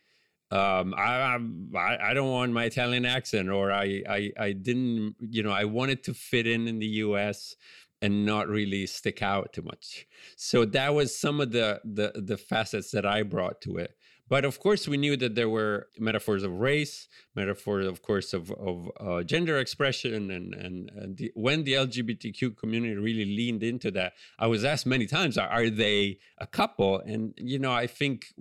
um, 0.52 0.92
I, 0.94 1.38
I 1.74 2.10
I 2.10 2.14
don't 2.14 2.30
want 2.30 2.52
my 2.52 2.64
Italian 2.64 3.06
accent, 3.06 3.48
or 3.48 3.72
I, 3.72 4.02
I 4.06 4.32
I 4.38 4.52
didn't, 4.52 5.16
you 5.18 5.42
know, 5.42 5.50
I 5.50 5.64
wanted 5.64 6.04
to 6.04 6.14
fit 6.14 6.46
in 6.46 6.68
in 6.68 6.78
the 6.78 6.86
U.S. 7.06 7.56
and 8.02 8.26
not 8.26 8.48
really 8.48 8.84
stick 8.84 9.22
out 9.22 9.54
too 9.54 9.62
much. 9.62 10.06
So 10.36 10.66
that 10.66 10.94
was 10.94 11.16
some 11.16 11.40
of 11.40 11.52
the 11.52 11.80
the 11.84 12.12
the 12.14 12.36
facets 12.36 12.90
that 12.90 13.06
I 13.06 13.22
brought 13.22 13.62
to 13.62 13.78
it. 13.78 13.96
But 14.32 14.46
of 14.46 14.60
course, 14.60 14.88
we 14.88 14.96
knew 14.96 15.14
that 15.18 15.34
there 15.34 15.50
were 15.50 15.88
metaphors 15.98 16.42
of 16.42 16.52
race, 16.52 17.06
metaphors, 17.34 17.86
of 17.86 18.00
course, 18.00 18.32
of, 18.32 18.50
of 18.52 18.90
uh, 18.98 19.22
gender 19.24 19.58
expression. 19.58 20.30
And, 20.30 20.54
and, 20.54 20.90
and 20.96 21.18
the, 21.18 21.30
when 21.34 21.64
the 21.64 21.74
LGBTQ 21.74 22.56
community 22.56 22.94
really 22.94 23.26
leaned 23.26 23.62
into 23.62 23.90
that, 23.90 24.14
I 24.38 24.46
was 24.46 24.64
asked 24.64 24.86
many 24.86 25.04
times, 25.04 25.36
are, 25.36 25.50
are 25.50 25.68
they 25.68 26.18
a 26.38 26.46
couple? 26.46 27.00
And, 27.00 27.34
you 27.36 27.58
know, 27.58 27.72
I 27.72 27.86
think 27.86 28.32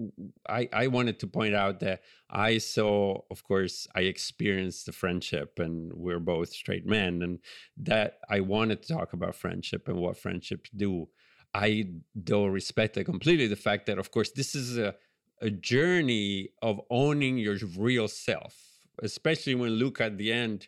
I, 0.47 0.69
I 0.71 0.87
wanted 0.87 1.19
to 1.19 1.27
point 1.27 1.55
out 1.55 1.81
that 1.81 2.03
I 2.29 2.59
saw, 2.59 3.19
of 3.29 3.43
course, 3.43 3.85
I 3.93 4.03
experienced 4.03 4.85
the 4.85 4.93
friendship, 4.93 5.59
and 5.59 5.91
we're 5.93 6.21
both 6.21 6.53
straight 6.53 6.85
men, 6.85 7.21
and 7.21 7.39
that 7.75 8.19
I 8.29 8.39
wanted 8.39 8.83
to 8.83 8.93
talk 8.93 9.11
about 9.11 9.35
friendship 9.35 9.89
and 9.89 9.97
what 9.97 10.15
friendships 10.15 10.69
do. 10.69 11.09
I 11.53 11.87
though 12.15 12.45
respect 12.45 12.95
completely 13.03 13.47
the 13.47 13.57
fact 13.57 13.87
that, 13.87 13.99
of 13.99 14.09
course, 14.09 14.31
this 14.31 14.55
is 14.55 14.77
a 14.77 14.95
a 15.41 15.49
journey 15.49 16.49
of 16.61 16.79
owning 16.89 17.37
your 17.37 17.57
real 17.77 18.07
self, 18.07 18.55
especially 19.01 19.55
when 19.55 19.71
Luca 19.71 20.05
at 20.05 20.17
the 20.17 20.31
end 20.31 20.67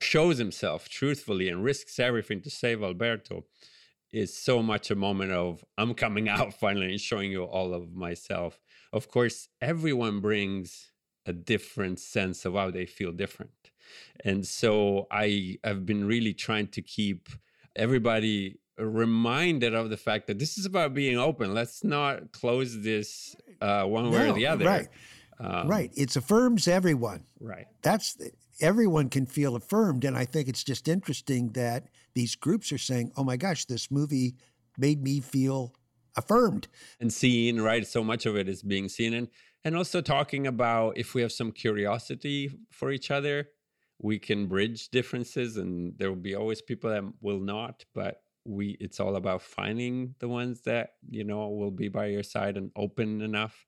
shows 0.00 0.38
himself 0.38 0.88
truthfully 0.88 1.48
and 1.48 1.64
risks 1.64 1.98
everything 1.98 2.40
to 2.42 2.50
save 2.50 2.82
Alberto, 2.82 3.44
is 4.12 4.36
so 4.36 4.62
much 4.62 4.90
a 4.90 4.94
moment 4.94 5.32
of 5.32 5.64
I'm 5.78 5.94
coming 5.94 6.28
out 6.36 6.54
finally 6.54 6.90
and 6.90 7.00
showing 7.00 7.32
you 7.32 7.44
all 7.44 7.72
of 7.74 7.94
myself. 7.94 8.60
Of 8.92 9.08
course, 9.08 9.48
everyone 9.60 10.20
brings 10.20 10.92
a 11.26 11.32
different 11.32 11.98
sense 11.98 12.44
of 12.44 12.54
how 12.54 12.70
they 12.70 12.86
feel 12.86 13.12
different. 13.12 13.52
And 14.24 14.46
so 14.46 15.06
I 15.10 15.58
have 15.64 15.84
been 15.84 16.06
really 16.06 16.32
trying 16.34 16.68
to 16.68 16.82
keep 16.82 17.28
everybody 17.76 18.59
reminded 18.80 19.74
of 19.74 19.90
the 19.90 19.96
fact 19.96 20.26
that 20.26 20.38
this 20.38 20.58
is 20.58 20.66
about 20.66 20.94
being 20.94 21.18
open. 21.18 21.54
Let's 21.54 21.84
not 21.84 22.32
close 22.32 22.80
this 22.80 23.36
uh, 23.60 23.84
one 23.84 24.10
way 24.10 24.28
or 24.28 24.32
the 24.32 24.46
other. 24.46 24.64
Right. 24.64 24.88
Um, 25.38 25.68
right. 25.68 25.90
It 25.94 26.14
affirms 26.16 26.68
everyone. 26.68 27.24
Right. 27.40 27.66
That's 27.82 28.16
everyone 28.60 29.08
can 29.08 29.26
feel 29.26 29.56
affirmed, 29.56 30.04
and 30.04 30.16
I 30.16 30.24
think 30.24 30.48
it's 30.48 30.64
just 30.64 30.86
interesting 30.88 31.52
that 31.52 31.88
these 32.14 32.34
groups 32.36 32.72
are 32.72 32.78
saying, 32.78 33.12
"Oh 33.16 33.24
my 33.24 33.36
gosh, 33.36 33.64
this 33.64 33.90
movie 33.90 34.34
made 34.76 35.02
me 35.02 35.20
feel 35.20 35.74
affirmed 36.16 36.68
and 37.00 37.12
seen." 37.12 37.60
Right. 37.60 37.86
So 37.86 38.04
much 38.04 38.26
of 38.26 38.36
it 38.36 38.48
is 38.48 38.62
being 38.62 38.88
seen, 38.88 39.14
and 39.14 39.28
and 39.64 39.76
also 39.76 40.00
talking 40.00 40.46
about 40.46 40.98
if 40.98 41.14
we 41.14 41.22
have 41.22 41.32
some 41.32 41.52
curiosity 41.52 42.50
for 42.70 42.90
each 42.90 43.10
other, 43.10 43.48
we 43.98 44.18
can 44.18 44.46
bridge 44.46 44.88
differences, 44.90 45.56
and 45.56 45.94
there 45.98 46.10
will 46.10 46.16
be 46.16 46.34
always 46.34 46.60
people 46.60 46.90
that 46.90 47.04
will 47.20 47.40
not, 47.40 47.84
but 47.94 48.22
we 48.44 48.76
it's 48.80 49.00
all 49.00 49.16
about 49.16 49.42
finding 49.42 50.14
the 50.18 50.28
ones 50.28 50.62
that 50.62 50.94
you 51.08 51.24
know 51.24 51.48
will 51.48 51.70
be 51.70 51.88
by 51.88 52.06
your 52.06 52.22
side 52.22 52.56
and 52.56 52.70
open 52.76 53.20
enough. 53.20 53.64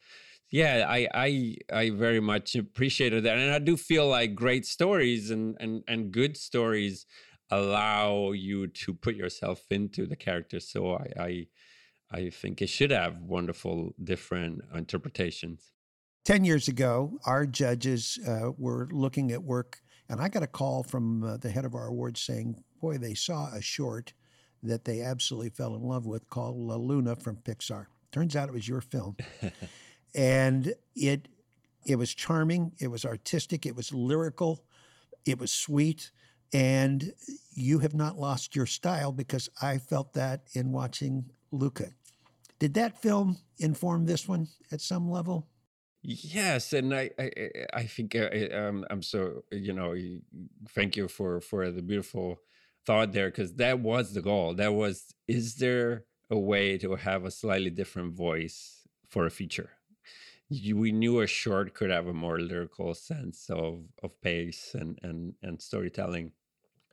Yeah 0.51 0.85
i 0.89 1.09
i 1.15 1.57
i 1.73 1.91
very 1.91 2.21
much 2.21 2.57
appreciated 2.57 3.25
that 3.25 3.39
and 3.39 3.53
i 3.53 3.59
do 3.59 3.75
feel 3.75 4.07
like 4.07 4.35
great 4.35 4.67
stories 4.67 5.31
and 5.31 5.57
and 5.61 5.83
and 5.89 6.13
good 6.13 6.37
stories 6.37 7.07
allow 7.51 8.33
you 8.33 8.67
to 8.67 8.93
put 8.93 9.15
yourself 9.15 9.63
into 9.71 10.07
the 10.07 10.17
character 10.17 10.61
so 10.61 10.95
i 10.95 11.07
i 11.19 11.47
i 12.11 12.31
think 12.31 12.61
it 12.61 12.69
should 12.69 12.91
have 12.91 13.17
wonderful 13.23 13.95
different 14.03 14.61
interpretations. 14.75 15.73
10 16.27 16.45
years 16.45 16.69
ago 16.69 17.19
our 17.25 17.47
judges 17.47 18.19
uh, 18.29 18.53
were 18.59 18.89
looking 18.93 19.33
at 19.33 19.43
work 19.43 19.81
and 20.11 20.21
i 20.21 20.29
got 20.29 20.43
a 20.43 20.47
call 20.47 20.83
from 20.83 21.25
uh, 21.25 21.39
the 21.39 21.51
head 21.51 21.65
of 21.65 21.75
our 21.75 21.87
awards 21.87 22.21
saying 22.21 22.63
boy 22.81 22.99
they 22.99 23.15
saw 23.15 23.51
a 23.55 23.63
short 23.63 24.13
that 24.63 24.85
they 24.85 25.01
absolutely 25.01 25.51
fell 25.51 25.75
in 25.75 25.83
love 25.83 26.07
with 26.07 26.29
called 26.29 26.57
La 26.57 26.77
Luna 26.77 27.17
from 27.17 27.37
Pixar. 27.37 27.87
Turns 28.13 28.37
out 28.37 28.49
it 28.49 28.55
was 28.55 28.69
your 28.69 28.81
film. 28.81 29.17
and 30.15 30.75
it 30.95 31.29
it 31.85 31.97
was 31.97 32.15
charming, 32.15 32.73
it 32.79 32.89
was 32.89 33.05
artistic, 33.05 33.67
it 33.67 33.75
was 33.75 33.93
lyrical, 33.93 34.65
it 35.25 35.39
was 35.39 35.51
sweet, 35.51 36.13
and 36.53 37.13
you 37.55 37.81
have 37.81 37.95
not 37.95 38.19
lost 38.19 38.55
your 38.55 38.67
style 38.67 39.11
because 39.11 39.49
I 39.61 39.79
felt 39.79 40.13
that 40.13 40.43
in 40.55 40.71
watching 40.71 41.31
Luca. 41.51 41.89
Did 42.61 42.75
that 42.75 43.03
film 43.03 43.39
inform 43.59 44.07
this 44.07 44.29
one 44.29 44.47
at 44.71 44.81
some 44.81 45.11
level? 45.11 45.49
Yes, 46.03 46.73
and 46.73 46.95
I 46.95 47.11
I, 47.19 47.31
I 47.75 47.85
think 47.85 48.15
uh, 48.15 48.29
um, 48.53 48.85
I'm 48.91 49.03
so 49.03 49.45
you 49.51 49.73
know 49.73 49.95
thank 50.71 50.97
you 50.97 51.09
for 51.09 51.41
for 51.41 51.71
the 51.71 51.83
beautiful 51.83 52.39
thought 52.87 53.13
there 53.13 53.31
because 53.31 53.55
that 53.55 53.81
was 53.81 54.15
the 54.15 54.23
goal. 54.23 54.55
That 54.55 54.75
was, 54.75 55.15
is 55.29 55.57
there 55.57 56.05
a 56.31 56.39
way 56.39 56.79
to 56.79 56.97
have 56.97 57.25
a 57.25 57.31
slightly 57.31 57.71
different 57.71 58.15
voice 58.15 58.87
for 59.09 59.27
a 59.27 59.31
feature? 59.31 59.71
we 60.75 60.93
knew 60.93 61.21
a 61.21 61.27
short 61.27 61.75
could 61.75 61.91
have 61.91 62.07
a 62.07 62.13
more 62.13 62.39
lyrical 62.39 62.95
sense 62.95 63.49
of 63.49 63.85
of 64.03 64.21
pace 64.21 64.75
and 64.75 64.99
and 65.03 65.35
and 65.43 65.61
storytelling. 65.63 66.33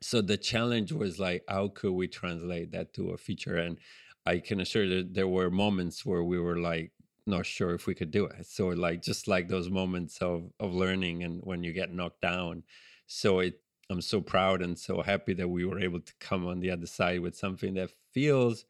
So 0.02 0.22
the 0.22 0.36
challenge 0.36 0.92
was 0.92 1.18
like, 1.18 1.44
how 1.48 1.68
could 1.68 1.92
we 1.92 2.08
translate 2.08 2.72
that 2.72 2.94
to 2.94 3.10
a 3.10 3.18
feature? 3.18 3.56
And 3.56 3.78
I 4.24 4.38
can 4.38 4.60
assure 4.60 4.88
that 4.88 5.14
there 5.14 5.28
were 5.28 5.50
moments 5.50 6.06
where 6.06 6.24
we 6.24 6.38
were 6.38 6.58
like 6.58 6.92
not 7.26 7.44
sure 7.44 7.74
if 7.74 7.86
we 7.86 7.94
could 7.94 8.10
do 8.10 8.24
it. 8.26 8.46
So 8.46 8.68
like 8.68 9.02
just 9.02 9.28
like 9.28 9.48
those 9.48 9.68
moments 9.68 10.18
of 10.18 10.50
of 10.58 10.72
learning 10.74 11.22
and 11.24 11.40
when 11.42 11.62
you 11.62 11.72
get 11.72 11.92
knocked 11.92 12.22
down. 12.22 12.62
So 13.06 13.40
it 13.40 13.60
I'm 13.90 14.00
so 14.00 14.20
proud 14.20 14.62
and 14.62 14.78
so 14.78 15.02
happy 15.02 15.34
that 15.34 15.48
we 15.48 15.64
were 15.64 15.80
able 15.80 16.00
to 16.00 16.12
come 16.20 16.46
on 16.46 16.60
the 16.60 16.70
other 16.70 16.86
side 16.86 17.20
with 17.20 17.36
something 17.36 17.74
that 17.74 17.90
feels 18.12 18.64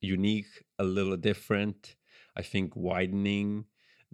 unique, 0.00 0.64
a 0.78 0.84
little 0.84 1.16
different. 1.16 1.94
I 2.36 2.42
think 2.42 2.74
widening 2.74 3.66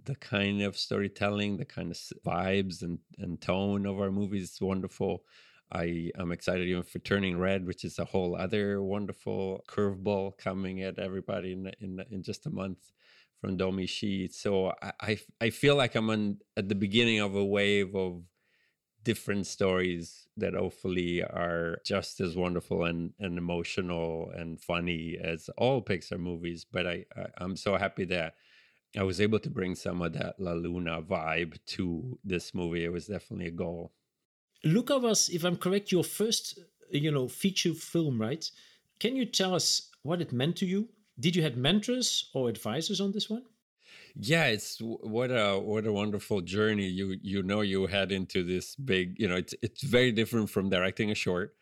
the 0.03 0.15
kind 0.15 0.61
of 0.61 0.77
storytelling, 0.77 1.57
the 1.57 1.65
kind 1.65 1.91
of 1.91 1.97
vibes 2.25 2.81
and, 2.81 2.99
and 3.17 3.39
tone 3.39 3.85
of 3.85 3.99
our 3.99 4.11
movies 4.11 4.51
is 4.51 4.61
wonderful. 4.61 5.23
I 5.71 6.11
am 6.17 6.31
excited 6.31 6.67
even 6.67 6.83
for 6.83 6.99
Turning 6.99 7.37
Red, 7.37 7.65
which 7.65 7.85
is 7.85 7.99
a 7.99 8.05
whole 8.05 8.35
other 8.35 8.81
wonderful 8.81 9.63
curveball 9.67 10.37
coming 10.37 10.81
at 10.81 10.99
everybody 10.99 11.53
in 11.53 11.71
in, 11.79 12.03
in 12.11 12.23
just 12.23 12.45
a 12.45 12.49
month 12.49 12.91
from 13.39 13.55
Domee 13.55 13.85
Shi. 13.85 14.27
So 14.29 14.73
I, 14.81 14.91
I, 14.99 15.19
I 15.39 15.49
feel 15.51 15.75
like 15.75 15.95
I'm 15.95 16.09
on 16.09 16.39
at 16.57 16.67
the 16.67 16.75
beginning 16.75 17.19
of 17.19 17.35
a 17.35 17.45
wave 17.45 17.95
of 17.95 18.23
different 19.03 19.47
stories 19.47 20.27
that 20.37 20.53
hopefully 20.53 21.23
are 21.23 21.79
just 21.85 22.19
as 22.19 22.35
wonderful 22.35 22.85
and, 22.85 23.13
and 23.19 23.37
emotional 23.37 24.31
and 24.35 24.59
funny 24.59 25.17
as 25.21 25.49
all 25.57 25.81
Pixar 25.81 26.19
movies. 26.19 26.65
But 26.69 26.87
I, 26.87 27.05
I 27.15 27.43
am 27.43 27.55
so 27.55 27.77
happy 27.77 28.05
that 28.05 28.35
I 28.97 29.03
was 29.03 29.21
able 29.21 29.39
to 29.39 29.49
bring 29.49 29.75
some 29.75 30.01
of 30.01 30.13
that 30.13 30.39
La 30.39 30.53
Luna 30.53 31.01
vibe 31.01 31.59
to 31.67 32.19
this 32.23 32.53
movie. 32.53 32.83
It 32.83 32.91
was 32.91 33.07
definitely 33.07 33.47
a 33.47 33.51
goal. 33.51 33.93
Luca 34.63 34.97
was, 34.97 35.29
if 35.29 35.43
I'm 35.43 35.55
correct, 35.55 35.91
your 35.91 36.03
first 36.03 36.59
uh, 36.59 36.97
you 36.97 37.11
know 37.11 37.27
feature 37.27 37.73
film, 37.73 38.19
right? 38.19 38.49
Can 38.99 39.15
you 39.15 39.25
tell 39.25 39.55
us 39.55 39.89
what 40.03 40.21
it 40.21 40.33
meant 40.33 40.57
to 40.57 40.65
you? 40.65 40.89
Did 41.19 41.35
you 41.35 41.43
have 41.43 41.55
mentors 41.55 42.29
or 42.33 42.49
advisors 42.49 42.99
on 42.99 43.11
this 43.11 43.29
one? 43.29 43.43
Yeah 44.15 44.45
it's 44.45 44.77
what 44.81 45.29
a 45.31 45.59
what 45.59 45.85
a 45.85 45.93
wonderful 45.93 46.41
journey 46.41 46.87
you 46.87 47.17
you 47.21 47.43
know 47.43 47.61
you 47.61 47.85
head 47.87 48.11
into 48.11 48.43
this 48.43 48.75
big 48.75 49.15
you 49.17 49.27
know 49.27 49.35
it's 49.35 49.53
it's 49.61 49.83
very 49.83 50.11
different 50.11 50.49
from 50.49 50.69
directing 50.69 51.11
a 51.11 51.15
short. 51.15 51.55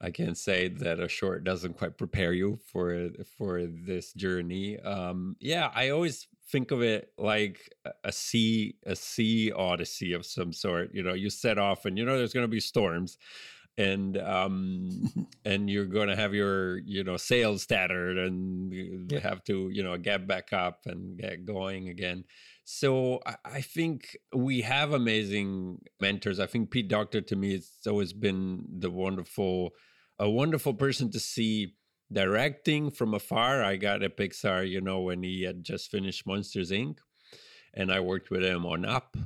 I 0.00 0.10
can 0.10 0.34
say 0.34 0.68
that 0.68 1.00
a 1.00 1.08
short 1.08 1.44
doesn't 1.44 1.78
quite 1.78 1.96
prepare 1.96 2.32
you 2.32 2.58
for 2.70 3.10
for 3.38 3.64
this 3.66 4.12
journey. 4.12 4.78
Um 4.80 5.36
yeah 5.40 5.70
i 5.74 5.90
always 5.90 6.26
think 6.50 6.70
of 6.70 6.82
it 6.82 7.10
like 7.16 7.72
a 8.04 8.12
sea 8.12 8.76
a 8.84 8.94
sea 8.94 9.50
odyssey 9.52 10.12
of 10.12 10.26
some 10.26 10.52
sort 10.52 10.94
you 10.94 11.02
know 11.02 11.14
you 11.14 11.30
set 11.30 11.58
off 11.58 11.86
and 11.86 11.96
you 11.96 12.04
know 12.04 12.16
there's 12.18 12.34
going 12.34 12.44
to 12.44 12.48
be 12.48 12.60
storms 12.60 13.16
and 13.76 14.16
um 14.18 15.10
and 15.44 15.68
you're 15.68 15.86
going 15.86 16.08
to 16.08 16.16
have 16.16 16.34
your 16.34 16.78
you 16.78 17.04
know 17.04 17.16
sails 17.16 17.66
tattered 17.66 18.18
and 18.18 18.72
you 18.72 19.06
yeah. 19.10 19.20
have 19.20 19.42
to 19.44 19.68
you 19.72 19.82
know 19.82 19.96
get 19.96 20.26
back 20.26 20.52
up 20.52 20.80
and 20.86 21.18
get 21.18 21.44
going 21.44 21.88
again. 21.88 22.24
So 22.64 23.20
I, 23.26 23.36
I 23.44 23.60
think 23.60 24.16
we 24.34 24.62
have 24.62 24.92
amazing 24.92 25.80
mentors. 26.00 26.40
I 26.40 26.46
think 26.46 26.70
pete 26.70 26.88
docter 26.88 27.20
to 27.20 27.36
me 27.36 27.52
has 27.52 27.70
always 27.86 28.12
been 28.12 28.64
the 28.78 28.90
wonderful 28.90 29.70
a 30.18 30.30
wonderful 30.30 30.74
person 30.74 31.10
to 31.10 31.20
see 31.20 31.74
directing 32.12 32.90
from 32.90 33.14
afar. 33.14 33.62
I 33.62 33.76
got 33.76 34.04
a 34.04 34.08
pixar 34.08 34.68
you 34.68 34.80
know 34.80 35.00
when 35.00 35.22
he 35.22 35.42
had 35.42 35.64
just 35.64 35.90
finished 35.90 36.26
monsters 36.26 36.70
inc. 36.70 36.98
and 37.74 37.92
i 37.92 37.98
worked 38.00 38.30
with 38.30 38.42
him 38.44 38.64
on 38.64 38.84
up. 38.84 39.16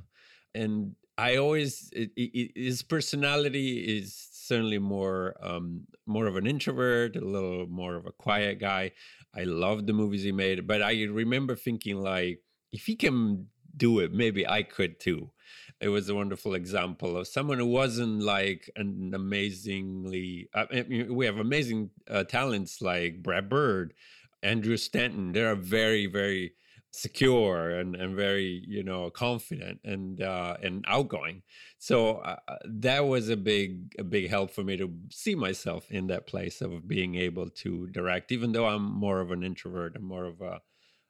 And 0.55 0.97
I 1.19 1.37
always 1.37 1.91
it, 1.93 2.13
it, 2.17 2.53
his 2.55 2.83
personality 2.83 3.99
is 3.99 4.29
certainly 4.49 4.79
more 4.79 5.37
um, 5.43 5.83
more 6.07 6.27
of 6.27 6.37
an 6.37 6.47
introvert, 6.47 7.17
a 7.17 7.21
little 7.21 7.67
more 7.67 7.95
of 7.97 8.07
a 8.07 8.13
quiet 8.13 8.59
guy. 8.59 8.93
I 9.37 9.45
love 9.45 9.87
the 9.87 9.93
movies 9.93 10.23
he 10.23 10.33
made, 10.33 10.67
but 10.67 10.83
I 10.83 11.05
remember 11.05 11.55
thinking 11.55 11.97
like, 11.97 12.41
if 12.73 12.87
he 12.87 12.97
can 12.97 13.47
do 13.77 14.01
it, 14.01 14.13
maybe 14.13 14.49
I 14.49 14.63
could 14.63 14.99
too. 14.99 15.31
It 15.81 15.89
was 15.89 16.09
a 16.09 16.15
wonderful 16.15 16.55
example 16.55 17.17
of 17.17 17.29
someone 17.29 17.59
who 17.59 17.67
wasn't 17.67 18.23
like 18.23 18.71
an 18.75 19.13
amazingly. 19.15 20.49
I 20.55 20.85
mean, 20.89 21.15
we 21.15 21.27
have 21.27 21.39
amazing 21.39 21.91
uh, 22.11 22.25
talents 22.25 22.83
like 22.83 23.23
Brad 23.23 23.49
Bird, 23.49 23.95
Andrew 24.43 24.77
Stanton. 24.77 25.33
They 25.33 25.45
are 25.45 25.55
very, 25.55 26.07
very 26.07 26.55
secure 26.91 27.71
and, 27.71 27.95
and 27.95 28.17
very 28.17 28.65
you 28.67 28.83
know 28.83 29.11
confident 29.11 29.81
and 29.85 30.23
uh, 30.23 30.57
and 30.63 30.85
outgoing. 30.89 31.43
So 31.79 32.17
uh, 32.17 32.37
uh, 32.49 32.57
that 32.65 33.07
was 33.07 33.29
a 33.29 33.37
big 33.37 33.95
a 33.99 34.05
big 34.05 34.29
help 34.29 34.51
for 34.51 34.65
me 34.65 34.77
to 34.79 34.93
see 35.11 35.35
myself 35.35 35.91
in 35.91 36.07
that 36.09 36.27
place 36.27 36.61
of 36.61 36.89
being 36.89 37.15
able 37.17 37.51
to 37.51 37.87
direct 37.89 38.33
even 38.33 38.53
though 38.53 38.67
i'm 38.67 38.83
more 38.83 39.21
of 39.21 39.31
an 39.31 39.43
introvert 39.43 39.95
and 39.95 40.05
more 40.05 40.25
of 40.25 40.41
a 40.41 40.61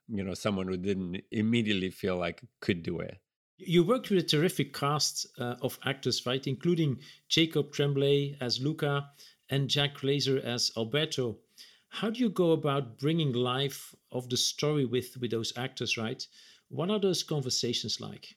you 0.07 0.23
know 0.23 0.33
someone 0.33 0.67
who 0.67 0.77
didn't 0.77 1.21
immediately 1.31 1.89
feel 1.89 2.17
like 2.17 2.41
could 2.59 2.83
do 2.83 2.99
it. 2.99 3.17
You 3.57 3.83
worked 3.83 4.09
with 4.09 4.19
a 4.19 4.27
terrific 4.27 4.73
cast 4.73 5.27
uh, 5.37 5.55
of 5.61 5.79
actors 5.85 6.25
right 6.25 6.45
including 6.45 6.99
jacob 7.27 7.71
tremblay 7.71 8.35
as 8.41 8.59
luca 8.59 9.09
and 9.49 9.69
jack 9.69 9.95
grazer 9.95 10.39
as 10.43 10.71
alberto 10.77 11.37
how 11.89 12.09
do 12.09 12.19
you 12.19 12.29
go 12.29 12.51
about 12.51 12.97
bringing 12.99 13.33
life 13.33 13.95
of 14.11 14.29
the 14.29 14.37
story 14.37 14.85
with 14.85 15.17
with 15.17 15.31
those 15.31 15.53
actors 15.57 15.97
right 15.97 16.27
what 16.69 16.89
are 16.89 16.99
those 16.99 17.23
conversations 17.23 17.99
like 17.99 18.35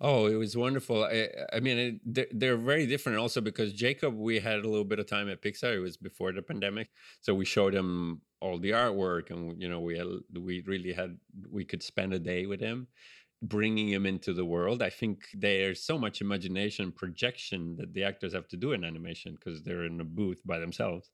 Oh, 0.00 0.26
it 0.26 0.36
was 0.36 0.56
wonderful. 0.56 1.04
I, 1.04 1.28
I 1.52 1.60
mean, 1.60 1.78
it, 1.78 2.00
they're, 2.04 2.26
they're, 2.32 2.56
very 2.56 2.86
different 2.86 3.18
also 3.18 3.40
because 3.40 3.72
Jacob, 3.72 4.16
we 4.16 4.38
had 4.38 4.60
a 4.60 4.68
little 4.68 4.84
bit 4.84 4.98
of 4.98 5.06
time 5.06 5.28
at 5.28 5.42
Pixar. 5.42 5.74
It 5.74 5.80
was 5.80 5.96
before 5.96 6.32
the 6.32 6.42
pandemic, 6.42 6.90
so 7.20 7.34
we 7.34 7.44
showed 7.44 7.74
him 7.74 8.20
all 8.40 8.58
the 8.58 8.70
artwork, 8.70 9.30
and 9.30 9.60
you 9.60 9.68
know, 9.68 9.80
we 9.80 9.96
had, 9.98 10.06
we 10.38 10.62
really 10.66 10.92
had 10.92 11.18
we 11.50 11.64
could 11.64 11.82
spend 11.82 12.14
a 12.14 12.18
day 12.18 12.46
with 12.46 12.60
him 12.60 12.88
bringing 13.42 13.88
him 13.88 14.06
into 14.06 14.32
the 14.32 14.44
world. 14.44 14.82
I 14.82 14.90
think 14.90 15.24
there's 15.34 15.82
so 15.82 15.98
much 15.98 16.20
imagination 16.20 16.92
projection 16.92 17.76
that 17.76 17.92
the 17.92 18.04
actors 18.04 18.32
have 18.32 18.46
to 18.48 18.56
do 18.56 18.72
in 18.72 18.84
animation 18.84 19.34
because 19.34 19.62
they're 19.62 19.84
in 19.84 20.00
a 20.00 20.04
booth 20.04 20.40
by 20.44 20.60
themselves. 20.60 21.10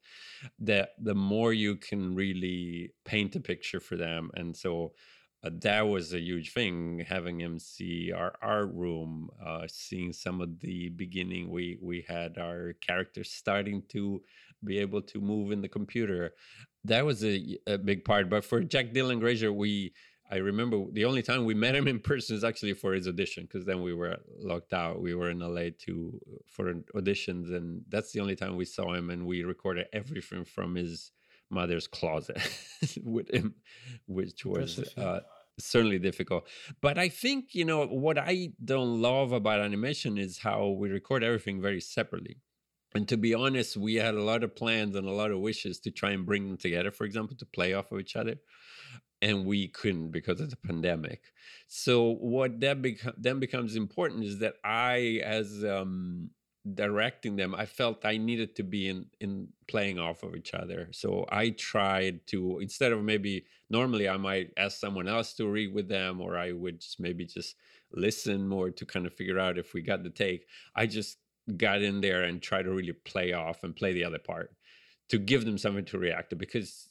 That 0.59 0.91
the 0.99 1.15
more 1.15 1.53
you 1.55 1.77
can 1.77 2.15
really 2.15 2.93
paint 3.05 3.35
a 3.37 3.41
picture 3.41 3.81
for 3.81 3.97
them, 3.97 4.31
and 4.35 4.55
so 4.55 4.93
uh, 5.43 5.51
that 5.63 5.83
was 5.83 6.13
a 6.13 6.21
huge 6.21 6.53
thing. 6.53 7.05
Having 7.09 7.41
him 7.41 7.59
see 7.59 8.13
our 8.13 8.35
art 8.43 8.71
room, 8.75 9.31
uh, 9.45 9.67
seeing 9.69 10.13
some 10.13 10.41
of 10.43 10.61
the 10.61 10.91
beginning, 10.91 11.51
we 11.51 11.79
we 11.81 12.05
had 12.07 12.37
our 12.37 12.75
characters 12.81 13.31
starting 13.31 13.83
to 13.89 14.23
be 14.65 14.79
able 14.79 15.01
to 15.01 15.21
move 15.21 15.51
in 15.51 15.63
the 15.63 15.69
computer. 15.69 16.35
That 16.85 17.07
was 17.07 17.25
a, 17.25 17.59
a 17.67 17.79
big 17.79 18.05
part. 18.05 18.29
But 18.29 18.45
for 18.45 18.61
Jack 18.63 18.93
Dylan 18.93 19.21
Grazer, 19.21 19.53
we 19.53 19.93
I 20.31 20.37
remember 20.37 20.85
the 20.93 21.07
only 21.07 21.23
time 21.23 21.45
we 21.45 21.55
met 21.55 21.75
him 21.75 21.89
in 21.89 22.01
person 22.01 22.37
is 22.37 22.45
actually 22.45 22.75
for 22.75 22.93
his 22.93 23.09
audition 23.09 23.45
because 23.45 23.65
then 23.65 23.83
we 23.83 23.95
were 23.95 24.19
locked 24.39 24.75
out. 24.75 25.01
We 25.01 25.15
were 25.15 25.31
in 25.31 25.39
LA 25.39 25.71
to 25.87 26.21
for 26.47 26.75
auditions, 26.95 27.55
and 27.55 27.83
that's 27.89 28.13
the 28.13 28.21
only 28.21 28.37
time 28.37 28.57
we 28.57 28.67
saw 28.67 28.93
him. 28.93 29.09
And 29.09 29.27
we 29.27 29.45
recorded 29.45 29.87
everything 29.93 30.45
from 30.45 30.75
his 30.75 31.13
mother's 31.51 31.87
closet 31.87 32.37
with 33.03 33.31
him, 33.33 33.55
which 34.07 34.45
was 34.45 34.79
uh, 34.99 35.21
certainly 35.59 35.99
difficult. 35.99 36.47
But 36.83 36.99
I 36.99 37.09
think 37.09 37.55
you 37.55 37.65
know 37.65 37.87
what 37.87 38.19
I 38.19 38.51
don't 38.63 39.01
love 39.01 39.33
about 39.33 39.61
animation 39.61 40.19
is 40.19 40.39
how 40.39 40.69
we 40.69 40.91
record 40.91 41.25
everything 41.25 41.63
very 41.63 41.81
separately. 41.81 42.37
And 42.95 43.09
to 43.09 43.17
be 43.17 43.33
honest, 43.33 43.77
we 43.77 43.95
had 43.95 44.15
a 44.15 44.23
lot 44.23 44.43
of 44.43 44.57
plans 44.57 44.95
and 44.95 45.07
a 45.07 45.13
lot 45.13 45.31
of 45.31 45.41
wishes 45.41 45.79
to 45.81 45.91
try 45.91 46.11
and 46.11 46.27
bring 46.27 46.49
them 46.49 46.57
together, 46.57 46.91
for 46.91 47.05
example, 47.05 47.37
to 47.37 47.47
play 47.47 47.73
off 47.73 47.93
of 47.93 48.01
each 48.01 48.17
other 48.17 48.37
and 49.21 49.45
we 49.45 49.69
couldn't 49.69 50.11
because 50.11 50.41
of 50.41 50.51
the 50.51 50.57
pandemic. 50.57 51.23
So 51.67 52.11
what 52.21 52.61
that 52.61 52.83
beca- 52.83 53.15
then 53.17 53.41
becomes 53.41 53.77
important 53.77 54.25
is 54.25 54.39
that 54.39 54.55
I, 54.65 55.21
as 55.25 55.65
um, 55.65 56.31
directing 56.75 57.37
them, 57.37 57.55
I 57.55 57.67
felt 57.67 58.05
I 58.05 58.17
needed 58.17 58.57
to 58.57 58.63
be 58.63 58.89
in 58.89 59.07
in 59.21 59.49
playing 59.67 59.99
off 59.99 60.23
of 60.23 60.35
each 60.37 60.55
other. 60.55 60.89
So 60.93 61.27
I 61.31 61.51
tried 61.51 62.27
to 62.29 62.59
instead 62.61 62.93
of 62.93 63.03
maybe 63.03 63.47
normally 63.71 64.09
I 64.09 64.17
might 64.17 64.53
ask 64.57 64.79
someone 64.79 65.09
else 65.09 65.35
to 65.35 65.49
read 65.49 65.75
with 65.75 65.89
them, 65.89 66.21
or 66.21 66.37
I 66.37 66.53
would 66.53 66.81
just 66.81 67.01
maybe 67.01 67.25
just 67.25 67.57
listen 67.93 68.47
more 68.49 68.71
to 68.71 68.87
kind 68.87 69.07
of 69.07 69.15
figure 69.15 69.39
out 69.39 69.59
if 69.59 69.75
we 69.75 69.83
got 69.83 70.03
the 70.03 70.11
take. 70.11 70.47
I 70.75 70.87
just 70.87 71.19
got 71.57 71.83
in 71.83 72.01
there 72.01 72.25
and 72.25 72.43
try 72.43 72.63
to 72.63 72.71
really 72.71 72.93
play 72.93 73.33
off 73.33 73.65
and 73.65 73.75
play 73.75 73.93
the 73.93 74.05
other 74.05 74.19
part 74.19 74.53
to 75.09 75.19
give 75.19 75.45
them 75.47 75.57
something 75.57 75.87
to 75.87 75.99
react 75.99 76.31
to 76.31 76.37
because 76.37 76.88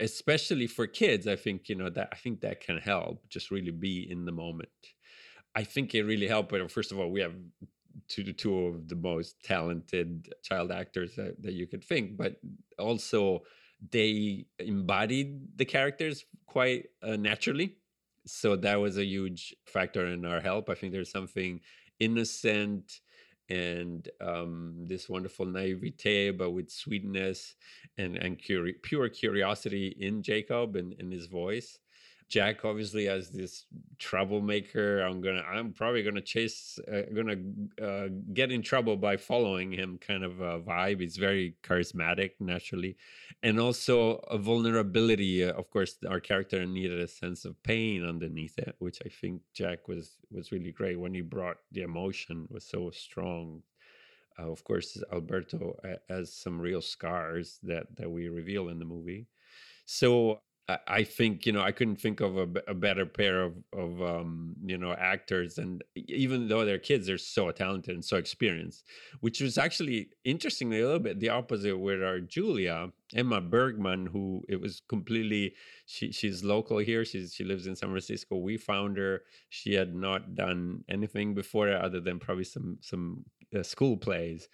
especially 0.00 0.66
for 0.66 0.86
kids 0.86 1.26
i 1.26 1.34
think 1.34 1.68
you 1.68 1.74
know 1.74 1.90
that 1.90 2.08
i 2.12 2.16
think 2.16 2.40
that 2.40 2.60
can 2.60 2.78
help 2.78 3.28
just 3.28 3.50
really 3.50 3.72
be 3.72 4.08
in 4.10 4.24
the 4.24 4.32
moment. 4.32 4.68
I 5.54 5.64
think 5.64 5.94
it 5.94 6.04
really 6.04 6.28
helped 6.28 6.50
but 6.50 6.70
first 6.70 6.92
of 6.92 6.98
all 6.98 7.10
we 7.10 7.20
have 7.20 7.34
two 8.08 8.32
two 8.32 8.58
of 8.66 8.88
the 8.88 8.94
most 8.94 9.42
talented 9.42 10.32
child 10.42 10.70
actors 10.70 11.14
that, 11.16 11.42
that 11.42 11.52
you 11.52 11.66
could 11.66 11.84
think 11.84 12.16
but 12.16 12.36
also 12.78 13.42
they 13.90 14.46
embodied 14.58 15.56
the 15.56 15.64
characters 15.64 16.24
quite 16.46 16.86
uh, 17.02 17.16
naturally. 17.16 17.76
So 18.26 18.56
that 18.56 18.80
was 18.80 18.96
a 18.96 19.04
huge 19.04 19.54
factor 19.66 20.06
in 20.06 20.24
our 20.24 20.40
help. 20.40 20.70
I 20.70 20.74
think 20.74 20.92
there's 20.92 21.10
something 21.10 21.60
innocent 21.98 23.00
and 23.48 24.08
um, 24.20 24.74
this 24.86 25.08
wonderful 25.08 25.46
naivete, 25.46 26.30
but 26.30 26.50
with 26.50 26.70
sweetness 26.70 27.54
and 27.98 28.16
and 28.16 28.38
curi- 28.38 28.80
pure 28.82 29.08
curiosity 29.08 29.96
in 29.98 30.22
Jacob 30.22 30.76
and 30.76 30.92
in 30.94 31.10
his 31.10 31.26
voice. 31.26 31.78
Jack 32.32 32.64
obviously 32.64 33.08
as 33.08 33.28
this 33.28 33.66
troublemaker. 33.98 35.00
I'm 35.02 35.20
gonna, 35.20 35.42
I'm 35.42 35.74
probably 35.74 36.02
gonna 36.02 36.22
chase, 36.22 36.78
uh, 36.90 37.02
gonna 37.14 37.36
uh, 37.80 38.08
get 38.32 38.50
in 38.50 38.62
trouble 38.62 38.96
by 38.96 39.18
following 39.18 39.70
him. 39.70 39.98
Kind 39.98 40.24
of 40.24 40.40
a 40.40 40.58
vibe. 40.58 41.02
He's 41.02 41.18
very 41.18 41.56
charismatic 41.62 42.30
naturally, 42.40 42.96
and 43.42 43.60
also 43.60 44.14
a 44.30 44.38
vulnerability. 44.38 45.44
Uh, 45.44 45.52
of 45.52 45.68
course, 45.68 45.98
our 46.08 46.20
character 46.20 46.64
needed 46.64 47.00
a 47.00 47.06
sense 47.06 47.44
of 47.44 47.62
pain 47.64 48.02
underneath 48.02 48.58
it, 48.58 48.76
which 48.78 49.02
I 49.04 49.10
think 49.10 49.42
Jack 49.52 49.86
was 49.86 50.12
was 50.30 50.52
really 50.52 50.72
great 50.72 50.98
when 50.98 51.12
he 51.12 51.20
brought 51.20 51.58
the 51.70 51.82
emotion 51.82 52.48
was 52.48 52.64
so 52.64 52.88
strong. 52.88 53.62
Uh, 54.38 54.50
of 54.50 54.64
course, 54.64 54.96
Alberto 55.12 55.78
has 56.08 56.32
some 56.32 56.58
real 56.58 56.80
scars 56.80 57.58
that 57.62 57.94
that 57.96 58.10
we 58.10 58.30
reveal 58.30 58.70
in 58.70 58.78
the 58.78 58.86
movie. 58.86 59.26
So 59.84 60.40
I 60.68 61.02
think 61.02 61.44
you 61.44 61.52
know 61.52 61.60
I 61.60 61.72
couldn't 61.72 61.96
think 61.96 62.20
of 62.20 62.36
a, 62.36 62.48
a 62.68 62.74
better 62.74 63.04
pair 63.04 63.42
of 63.42 63.54
of 63.72 64.00
um, 64.00 64.54
you 64.64 64.78
know 64.78 64.92
actors, 64.92 65.58
and 65.58 65.82
even 65.96 66.46
though 66.46 66.64
they're 66.64 66.78
kids, 66.78 67.06
they're 67.06 67.18
so 67.18 67.50
talented 67.50 67.94
and 67.94 68.04
so 68.04 68.16
experienced. 68.16 68.84
Which 69.20 69.40
was 69.40 69.58
actually 69.58 70.10
interestingly 70.24 70.80
a 70.80 70.84
little 70.84 71.00
bit 71.00 71.18
the 71.18 71.30
opposite 71.30 71.76
with 71.76 72.02
our 72.02 72.20
Giulia 72.20 72.92
Emma 73.14 73.40
Berman, 73.40 74.06
who 74.06 74.44
it 74.48 74.60
was 74.60 74.82
completely 74.88 75.54
she 75.86 76.12
she's 76.12 76.44
local 76.44 76.78
here. 76.78 77.04
She's 77.04 77.34
she 77.34 77.42
lives 77.42 77.66
in 77.66 77.74
San 77.74 77.90
Francisco. 77.90 78.36
We 78.36 78.56
found 78.56 78.96
her. 78.98 79.22
She 79.48 79.74
had 79.74 79.94
not 79.96 80.36
done 80.36 80.84
anything 80.88 81.34
before 81.34 81.72
other 81.72 82.00
than 82.00 82.20
probably 82.20 82.44
some 82.44 82.78
some 82.80 83.24
uh, 83.54 83.64
school 83.64 83.96
plays, 83.96 84.48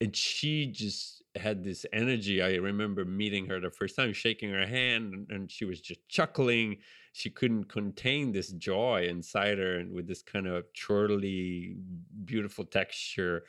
and 0.00 0.14
she 0.16 0.66
just 0.66 1.22
had 1.36 1.62
this 1.62 1.86
energy. 1.92 2.42
I 2.42 2.54
remember 2.54 3.04
meeting 3.04 3.46
her 3.46 3.60
the 3.60 3.70
first 3.70 3.96
time, 3.96 4.12
shaking 4.12 4.50
her 4.50 4.66
hand, 4.66 5.26
and 5.30 5.50
she 5.50 5.64
was 5.64 5.80
just 5.80 6.00
chuckling. 6.08 6.78
She 7.12 7.30
couldn't 7.30 7.64
contain 7.64 8.32
this 8.32 8.50
joy 8.52 9.06
inside 9.08 9.58
her, 9.58 9.78
and 9.78 9.92
with 9.92 10.06
this 10.06 10.22
kind 10.22 10.46
of 10.46 10.64
chorly, 10.74 11.76
beautiful 12.24 12.64
texture. 12.64 13.44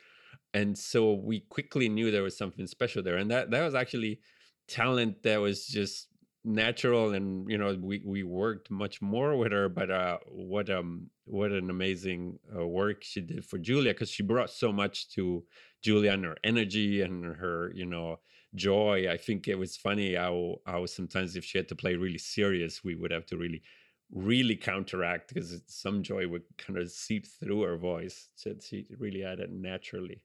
And 0.54 0.76
so 0.76 1.14
we 1.14 1.40
quickly 1.40 1.88
knew 1.88 2.10
there 2.10 2.22
was 2.22 2.36
something 2.36 2.66
special 2.66 3.02
there, 3.02 3.16
and 3.16 3.30
that 3.30 3.50
that 3.50 3.64
was 3.64 3.74
actually 3.74 4.20
talent 4.68 5.22
that 5.22 5.40
was 5.40 5.66
just 5.66 6.08
natural 6.44 7.14
and 7.14 7.48
you 7.48 7.56
know 7.56 7.76
we 7.80 8.02
we 8.04 8.24
worked 8.24 8.68
much 8.68 9.00
more 9.00 9.36
with 9.36 9.52
her 9.52 9.68
but 9.68 9.90
uh 9.90 10.18
what 10.26 10.68
um 10.68 11.08
what 11.24 11.52
an 11.52 11.70
amazing 11.70 12.36
uh, 12.56 12.66
work 12.66 13.04
she 13.04 13.20
did 13.20 13.44
for 13.44 13.58
giulia 13.58 13.92
because 13.92 14.10
she 14.10 14.24
brought 14.24 14.50
so 14.50 14.72
much 14.72 15.08
to 15.08 15.44
giulia 15.82 16.12
and 16.12 16.24
her 16.24 16.36
energy 16.42 17.00
and 17.00 17.36
her 17.36 17.70
you 17.74 17.86
know 17.86 18.18
joy. 18.54 19.10
I 19.10 19.16
think 19.16 19.48
it 19.48 19.54
was 19.54 19.76
funny 19.76 20.14
how 20.14 20.56
how 20.66 20.86
sometimes 20.86 21.36
if 21.36 21.44
she 21.44 21.58
had 21.58 21.68
to 21.68 21.76
play 21.76 21.94
really 21.96 22.18
serious 22.18 22.84
we 22.84 22.94
would 22.94 23.10
have 23.10 23.26
to 23.26 23.36
really 23.36 23.62
really 24.10 24.56
counteract 24.56 25.32
because 25.32 25.62
some 25.66 26.02
joy 26.02 26.28
would 26.28 26.42
kind 26.58 26.78
of 26.78 26.90
seep 26.90 27.26
through 27.26 27.62
her 27.62 27.78
voice. 27.78 28.28
So 28.34 28.54
she 28.60 28.86
really 28.98 29.22
had 29.22 29.40
it 29.40 29.50
naturally 29.50 30.22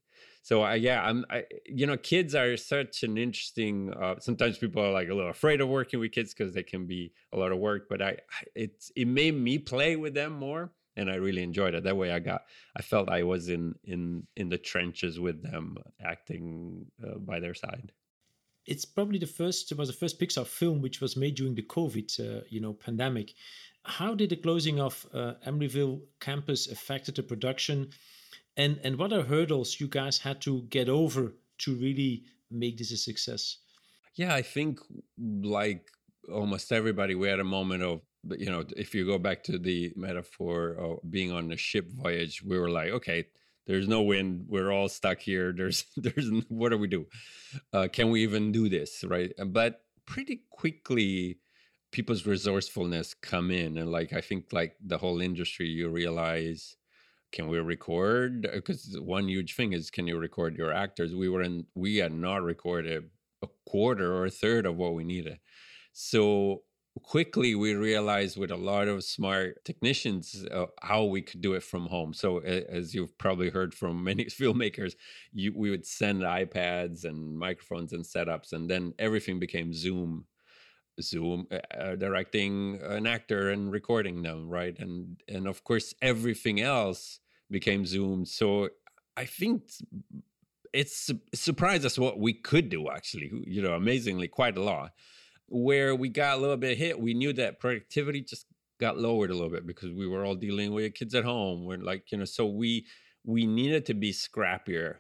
so 0.48 0.62
I, 0.62 0.76
yeah, 0.76 1.04
I'm, 1.04 1.26
I, 1.30 1.44
you 1.66 1.86
know, 1.86 1.98
kids 1.98 2.34
are 2.34 2.56
such 2.56 3.04
an 3.04 3.18
interesting. 3.18 3.94
Uh, 3.94 4.16
sometimes 4.22 4.58
people 4.58 4.82
are 4.82 4.94
like 4.94 5.10
a 5.10 5.14
little 5.14 5.30
afraid 5.30 5.60
of 5.60 5.68
working 5.68 6.00
with 6.00 6.14
kids 6.14 6.34
because 6.34 6.54
they 6.54 6.64
can 6.64 6.88
be 6.88 7.12
a 7.34 7.38
lot 7.38 7.52
of 7.52 7.58
work. 7.58 7.90
But 7.90 8.02
I, 8.02 8.16
it's 8.56 8.90
it 8.96 9.10
made 9.10 9.36
me 9.36 9.58
play 9.58 9.98
with 9.98 10.14
them 10.14 10.32
more, 10.32 10.72
and 10.96 11.12
I 11.12 11.16
really 11.16 11.44
enjoyed 11.44 11.74
it. 11.74 11.84
That 11.84 11.98
way, 11.98 12.14
I 12.14 12.20
got, 12.20 12.44
I 12.78 12.82
felt 12.82 13.10
I 13.10 13.24
was 13.24 13.50
in 13.50 13.76
in 13.84 14.26
in 14.38 14.48
the 14.48 14.58
trenches 14.58 15.20
with 15.20 15.44
them, 15.44 15.76
acting 16.02 16.86
uh, 17.06 17.18
by 17.18 17.42
their 17.42 17.54
side. 17.54 17.92
It's 18.66 18.86
probably 18.86 19.20
the 19.20 19.28
first. 19.28 19.74
It 19.74 19.78
was 19.78 19.90
the 19.90 20.00
first 20.02 20.18
Pixar 20.18 20.48
film 20.48 20.82
which 20.82 21.02
was 21.02 21.18
made 21.18 21.36
during 21.36 21.56
the 21.56 21.64
COVID, 21.64 22.10
uh, 22.22 22.44
you 22.48 22.62
know, 22.62 22.72
pandemic. 22.72 23.34
How 23.84 24.16
did 24.16 24.30
the 24.30 24.38
closing 24.38 24.80
of 24.80 25.06
uh, 25.14 25.34
Emeryville 25.46 26.04
campus 26.22 26.72
affected 26.72 27.16
the 27.16 27.24
production? 27.24 27.90
And 28.58 28.80
and 28.84 28.98
what 28.98 29.14
are 29.14 29.24
hurdles 29.24 29.80
you 29.80 29.88
guys 29.88 30.18
had 30.18 30.42
to 30.42 30.62
get 30.64 30.90
over 30.90 31.34
to 31.58 31.76
really 31.76 32.24
make 32.52 32.78
this 32.78 32.92
a 32.92 32.98
success 32.98 33.58
yeah 34.16 34.34
i 34.34 34.42
think 34.42 34.80
like 35.42 35.90
almost 36.32 36.72
everybody 36.72 37.16
we 37.16 37.28
had 37.28 37.40
a 37.40 37.44
moment 37.44 37.84
of 37.84 38.02
you 38.38 38.50
know, 38.50 38.64
if 38.76 38.94
you 38.94 39.06
go 39.06 39.18
back 39.18 39.44
to 39.44 39.58
the 39.58 39.94
metaphor 39.96 40.72
of 40.72 41.00
being 41.10 41.32
on 41.32 41.52
a 41.52 41.58
ship 41.58 41.90
voyage, 41.92 42.44
we 42.44 42.60
were 42.60 42.70
like, 42.70 42.90
okay, 42.90 43.28
there's 43.66 43.88
no 43.88 44.02
wind. 44.02 44.46
We're 44.48 44.72
all 44.72 44.90
stuck 44.90 45.20
here. 45.20 45.54
There's, 45.58 45.86
there's, 45.98 46.30
what 46.48 46.70
do 46.70 46.78
we 46.78 46.88
do? 46.88 47.06
Uh, 47.74 47.88
can 47.92 48.12
we 48.12 48.24
even 48.24 48.52
do 48.52 48.70
this? 48.70 49.04
Right. 49.06 49.32
But 49.46 49.82
pretty 50.06 50.44
quickly, 50.50 51.40
people's 51.92 52.26
resourcefulness 52.26 53.14
come 53.14 53.52
in, 53.52 53.78
and 53.78 53.92
like 53.92 54.14
I 54.14 54.22
think, 54.22 54.54
like 54.54 54.78
the 54.82 54.98
whole 54.98 55.20
industry, 55.20 55.68
you 55.68 55.90
realize, 55.90 56.77
can 57.32 57.48
we 57.48 57.60
record? 57.60 58.48
Because 58.54 58.98
one 59.00 59.28
huge 59.28 59.56
thing 59.56 59.74
is, 59.74 59.90
can 59.90 60.08
you 60.08 60.18
record 60.18 60.58
your 60.58 60.72
actors? 60.72 61.14
We 61.14 61.30
were 61.30 61.42
in, 61.42 61.66
we 61.76 61.98
had 61.98 62.14
not 62.14 62.44
recorded 62.44 63.10
a 63.44 63.48
quarter 63.66 64.16
or 64.16 64.26
a 64.26 64.32
third 64.32 64.66
of 64.66 64.78
what 64.78 64.94
we 64.94 65.04
needed. 65.04 65.40
So 65.94 66.64
quickly 67.04 67.56
we 67.56 67.74
realized 67.74 68.38
with 68.38 68.52
a 68.52 68.56
lot 68.56 68.88
of 68.88 69.04
smart 69.04 69.64
technicians 69.64 70.46
uh, 70.52 70.66
how 70.82 71.04
we 71.04 71.22
could 71.22 71.42
do 71.42 71.54
it 71.54 71.64
from 71.64 71.88
home 71.88 72.14
so 72.14 72.40
as 72.40 72.94
you've 72.94 73.18
probably 73.18 73.50
heard 73.50 73.74
from 73.74 74.04
many 74.04 74.26
filmmakers 74.26 74.96
you, 75.32 75.54
we 75.56 75.70
would 75.70 75.86
send 75.86 76.22
ipads 76.22 77.06
and 77.06 77.38
microphones 77.38 77.94
and 77.94 78.04
setups 78.04 78.54
and 78.54 78.70
then 78.70 78.94
everything 79.00 79.40
became 79.40 79.74
zoom 79.74 80.26
zoom 81.02 81.48
uh, 81.52 81.58
uh 81.76 81.96
directing 81.96 82.80
an 82.84 83.08
actor 83.08 83.50
and 83.50 83.72
recording 83.72 84.22
them 84.22 84.50
right? 84.50 84.78
And 84.80 85.22
and 85.28 85.48
of 85.48 85.64
course 85.64 85.94
everything 86.02 86.62
else 86.62 87.20
became 87.50 87.86
zoom. 87.86 88.26
So 88.26 88.70
i 89.16 89.26
think 89.26 89.64
it's 90.74 91.10
surprised 91.34 91.86
us 91.86 91.98
what 91.98 92.20
we 92.20 92.34
could 92.34 92.70
do 92.70 92.90
actually 92.90 93.32
you 93.48 93.62
know 93.62 93.74
amazingly 93.74 94.28
quite 94.28 94.58
a 94.58 94.64
lot. 94.64 94.92
Where 95.50 95.96
we 95.96 96.10
got 96.10 96.38
a 96.38 96.42
little 96.42 96.58
bit 96.58 96.78
hit 96.78 97.00
we 97.00 97.14
knew 97.14 97.34
that 97.34 97.60
productivity 97.60 98.22
just 98.22 98.46
got 98.80 98.98
lowered 98.98 99.32
a 99.32 99.34
little 99.34 99.50
bit 99.50 99.66
because 99.66 99.92
we 99.92 100.08
were 100.08 100.24
all 100.24 100.36
dealing 100.36 100.72
with 100.72 100.94
kids 100.94 101.16
at 101.16 101.24
home. 101.24 101.66
We're 101.66 101.78
like 101.78 102.12
you 102.12 102.18
know 102.18 102.26
so 102.26 102.46
we 102.46 102.86
we 103.24 103.46
needed 103.46 103.86
to 103.86 103.94
be 103.94 104.12
scrappier 104.12 104.96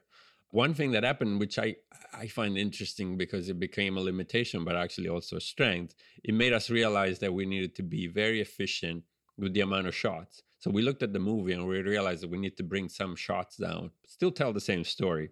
one 0.63 0.73
thing 0.73 0.91
that 0.91 1.03
happened 1.03 1.39
which 1.39 1.57
i 1.59 1.69
i 2.13 2.25
find 2.27 2.57
interesting 2.57 3.17
because 3.23 3.47
it 3.47 3.59
became 3.59 3.97
a 3.97 4.05
limitation 4.11 4.65
but 4.67 4.75
actually 4.75 5.09
also 5.15 5.35
a 5.37 5.41
strength 5.53 5.93
it 6.23 6.33
made 6.33 6.53
us 6.53 6.69
realize 6.69 7.19
that 7.19 7.33
we 7.33 7.45
needed 7.45 7.75
to 7.75 7.83
be 7.83 8.07
very 8.07 8.39
efficient 8.41 9.03
with 9.37 9.53
the 9.53 9.61
amount 9.61 9.87
of 9.87 9.95
shots. 9.95 10.43
So 10.59 10.71
we 10.71 10.81
looked 10.81 11.03
at 11.03 11.13
the 11.13 11.19
movie 11.19 11.53
and 11.53 11.67
we 11.67 11.81
realized 11.81 12.23
that 12.23 12.29
we 12.29 12.39
need 12.39 12.57
to 12.57 12.63
bring 12.63 12.89
some 12.89 13.15
shots 13.15 13.57
down 13.57 13.91
still 14.05 14.31
tell 14.31 14.51
the 14.53 14.59
same 14.59 14.83
story. 14.83 15.29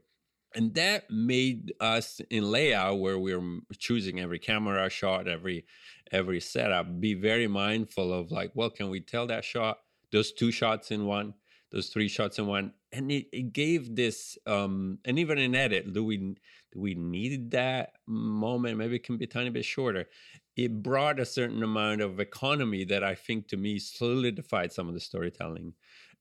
And 0.54 0.74
that 0.76 1.10
made 1.10 1.74
us 1.82 2.22
in 2.30 2.50
layout 2.50 3.00
where 3.00 3.20
we're 3.20 3.60
choosing 3.78 4.22
every 4.22 4.40
camera 4.40 4.90
shot 4.90 5.28
every 5.28 5.66
every 6.12 6.40
setup 6.40 7.02
be 7.02 7.14
very 7.14 7.48
mindful 7.48 8.14
of 8.14 8.32
like 8.32 8.52
well 8.54 8.70
can 8.70 8.90
we 8.90 9.02
tell 9.02 9.28
that 9.28 9.44
shot 9.44 9.80
those 10.12 10.32
two 10.32 10.52
shots 10.52 10.92
in 10.92 11.06
one 11.06 11.34
those 11.72 11.90
three 11.90 12.08
shots 12.08 12.38
in 12.40 12.46
one 12.46 12.72
and 12.96 13.12
it, 13.12 13.28
it 13.32 13.54
gave 13.54 13.96
this 13.96 14.38
um 14.48 15.00
and 15.06 15.20
even 15.20 15.38
in 15.38 15.56
edit 15.56 15.94
do 15.94 16.04
we 16.04 16.18
do 16.18 16.82
we 16.82 16.94
need 16.94 17.52
that 17.52 17.94
moment? 18.06 18.78
Maybe 18.78 18.98
it 18.98 19.04
can 19.04 19.18
be 19.18 19.24
a 19.26 19.28
tiny 19.28 19.50
bit 19.50 19.64
shorter. 19.64 20.10
It 20.58 20.84
brought 20.84 21.20
a 21.20 21.26
certain 21.26 21.64
amount 21.64 22.02
of 22.02 22.20
economy 22.20 22.84
that 22.86 23.04
i 23.04 23.16
think 23.16 23.48
to 23.48 23.58
me 23.58 23.80
solidified 23.80 24.72
some 24.72 24.88
of 24.88 24.94
the 24.94 25.00
storytelling. 25.00 25.74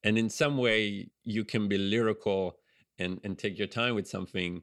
And 0.02 0.18
in 0.18 0.28
some 0.28 0.58
way 0.58 1.08
you 1.24 1.44
can 1.44 1.68
be 1.68 1.78
lyrical 1.78 2.58
and 2.98 3.20
and 3.24 3.38
take 3.38 3.58
your 3.58 3.68
time 3.68 3.94
with 3.94 4.08
something 4.08 4.62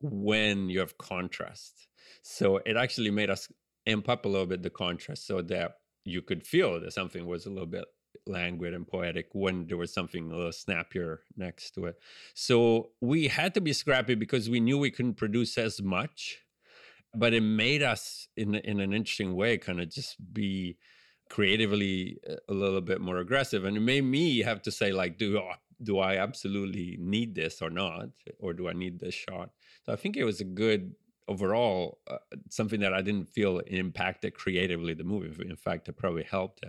when 0.00 0.68
you 0.68 0.80
have 0.80 0.98
contrast. 0.98 1.88
So 2.22 2.58
it 2.66 2.76
actually 2.76 3.10
made 3.10 3.30
us 3.30 3.48
amp 3.86 4.08
up 4.08 4.24
a 4.24 4.28
little 4.28 4.46
bit 4.46 4.62
the 4.62 4.70
contrast 4.70 5.26
so 5.26 5.42
that 5.42 5.72
you 6.04 6.22
could 6.22 6.46
feel 6.46 6.80
that 6.80 6.92
something 6.92 7.26
was 7.26 7.46
a 7.46 7.50
little 7.50 7.66
bit 7.66 7.84
languid 8.26 8.74
and 8.74 8.86
poetic 8.86 9.28
when 9.32 9.66
there 9.66 9.76
was 9.76 9.92
something 9.92 10.30
a 10.30 10.36
little 10.36 10.52
snappier 10.52 11.20
next 11.36 11.72
to 11.72 11.86
it 11.86 11.96
so 12.34 12.90
we 13.00 13.28
had 13.28 13.54
to 13.54 13.60
be 13.60 13.72
scrappy 13.72 14.14
because 14.14 14.48
we 14.48 14.60
knew 14.60 14.78
we 14.78 14.90
couldn't 14.90 15.14
produce 15.14 15.58
as 15.58 15.82
much 15.82 16.38
but 17.14 17.32
it 17.32 17.42
made 17.42 17.82
us 17.82 18.28
in 18.36 18.54
in 18.54 18.80
an 18.80 18.92
interesting 18.92 19.34
way 19.34 19.56
kind 19.58 19.80
of 19.80 19.88
just 19.88 20.16
be 20.32 20.76
creatively 21.30 22.18
a 22.48 22.52
little 22.52 22.80
bit 22.80 23.00
more 23.00 23.18
aggressive 23.18 23.64
and 23.64 23.76
it 23.76 23.80
made 23.80 24.04
me 24.04 24.40
have 24.40 24.60
to 24.60 24.70
say 24.70 24.92
like 24.92 25.18
do 25.18 25.38
oh, 25.38 25.52
do 25.82 25.98
I 25.98 26.16
absolutely 26.16 26.96
need 26.98 27.34
this 27.34 27.62
or 27.62 27.70
not, 27.70 28.08
or 28.38 28.52
do 28.52 28.68
I 28.68 28.72
need 28.72 29.00
this 29.00 29.14
shot? 29.14 29.50
So 29.84 29.92
I 29.92 29.96
think 29.96 30.16
it 30.16 30.24
was 30.24 30.40
a 30.40 30.44
good 30.44 30.94
overall 31.26 32.00
uh, 32.06 32.18
something 32.50 32.80
that 32.80 32.92
I 32.92 33.00
didn't 33.00 33.28
feel 33.28 33.60
impacted 33.66 34.34
creatively 34.34 34.94
the 34.94 35.04
movie. 35.04 35.48
In 35.48 35.56
fact, 35.56 35.88
it 35.88 35.96
probably 35.96 36.24
helped. 36.24 36.64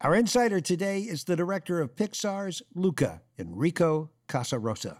Our 0.00 0.14
insider 0.14 0.60
today 0.60 1.00
is 1.00 1.24
the 1.24 1.34
director 1.34 1.80
of 1.80 1.96
Pixar's 1.96 2.62
Luca, 2.72 3.20
Enrico 3.36 4.10
Casarosa. 4.28 4.98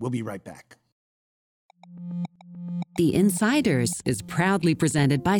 We'll 0.00 0.08
be 0.10 0.22
right 0.22 0.42
back. 0.42 0.78
The 2.96 3.14
Insiders 3.14 4.00
is 4.06 4.22
proudly 4.22 4.74
presented 4.74 5.22
by 5.22 5.36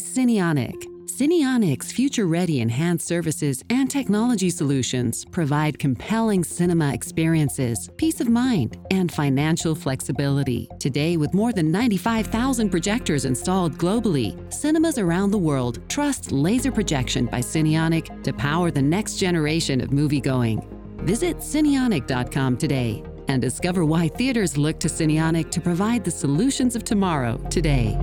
Cinionic 1.19 1.49
Cinionics 1.49 1.93
future-ready 1.93 2.61
enhanced 2.61 3.09
services 3.09 3.65
and 3.71 3.91
technology 3.91 4.51
solutions 4.51 5.25
provide 5.25 5.77
compelling 5.77 6.45
cinema 6.45 6.95
experiences, 6.95 7.91
peace 7.97 8.21
of 8.21 8.29
mind, 8.29 8.77
and 8.93 9.11
financial 9.11 9.75
flexibility. 9.75 10.69
Today, 10.79 11.17
with 11.17 11.35
more 11.35 11.53
than 11.53 11.73
95,000 11.73 12.71
projectors 12.71 13.25
installed 13.25 13.77
globally, 13.79 14.37
cinemas 14.53 14.97
around 14.97 15.33
the 15.33 15.39
world 15.39 15.81
trust 15.89 16.31
laser 16.31 16.71
projection 16.71 17.27
by 17.27 17.41
Cinionic 17.41 18.23
to 18.23 18.33
power 18.33 18.71
the 18.71 18.81
next 18.81 19.17
generation 19.17 19.81
of 19.81 19.91
moviegoing. 19.91 20.65
Visit 21.03 21.39
Cinionic.com 21.39 22.57
today 22.59 23.03
and 23.27 23.43
discover 23.43 23.85
why 23.85 24.07
theaters 24.07 24.57
look 24.57 24.79
to 24.79 24.89
Cinionic 24.89 25.51
to 25.51 25.61
provide 25.61 26.05
the 26.05 26.13
solutions 26.13 26.77
of 26.77 26.85
tomorrow 26.85 27.39
today. 27.51 27.99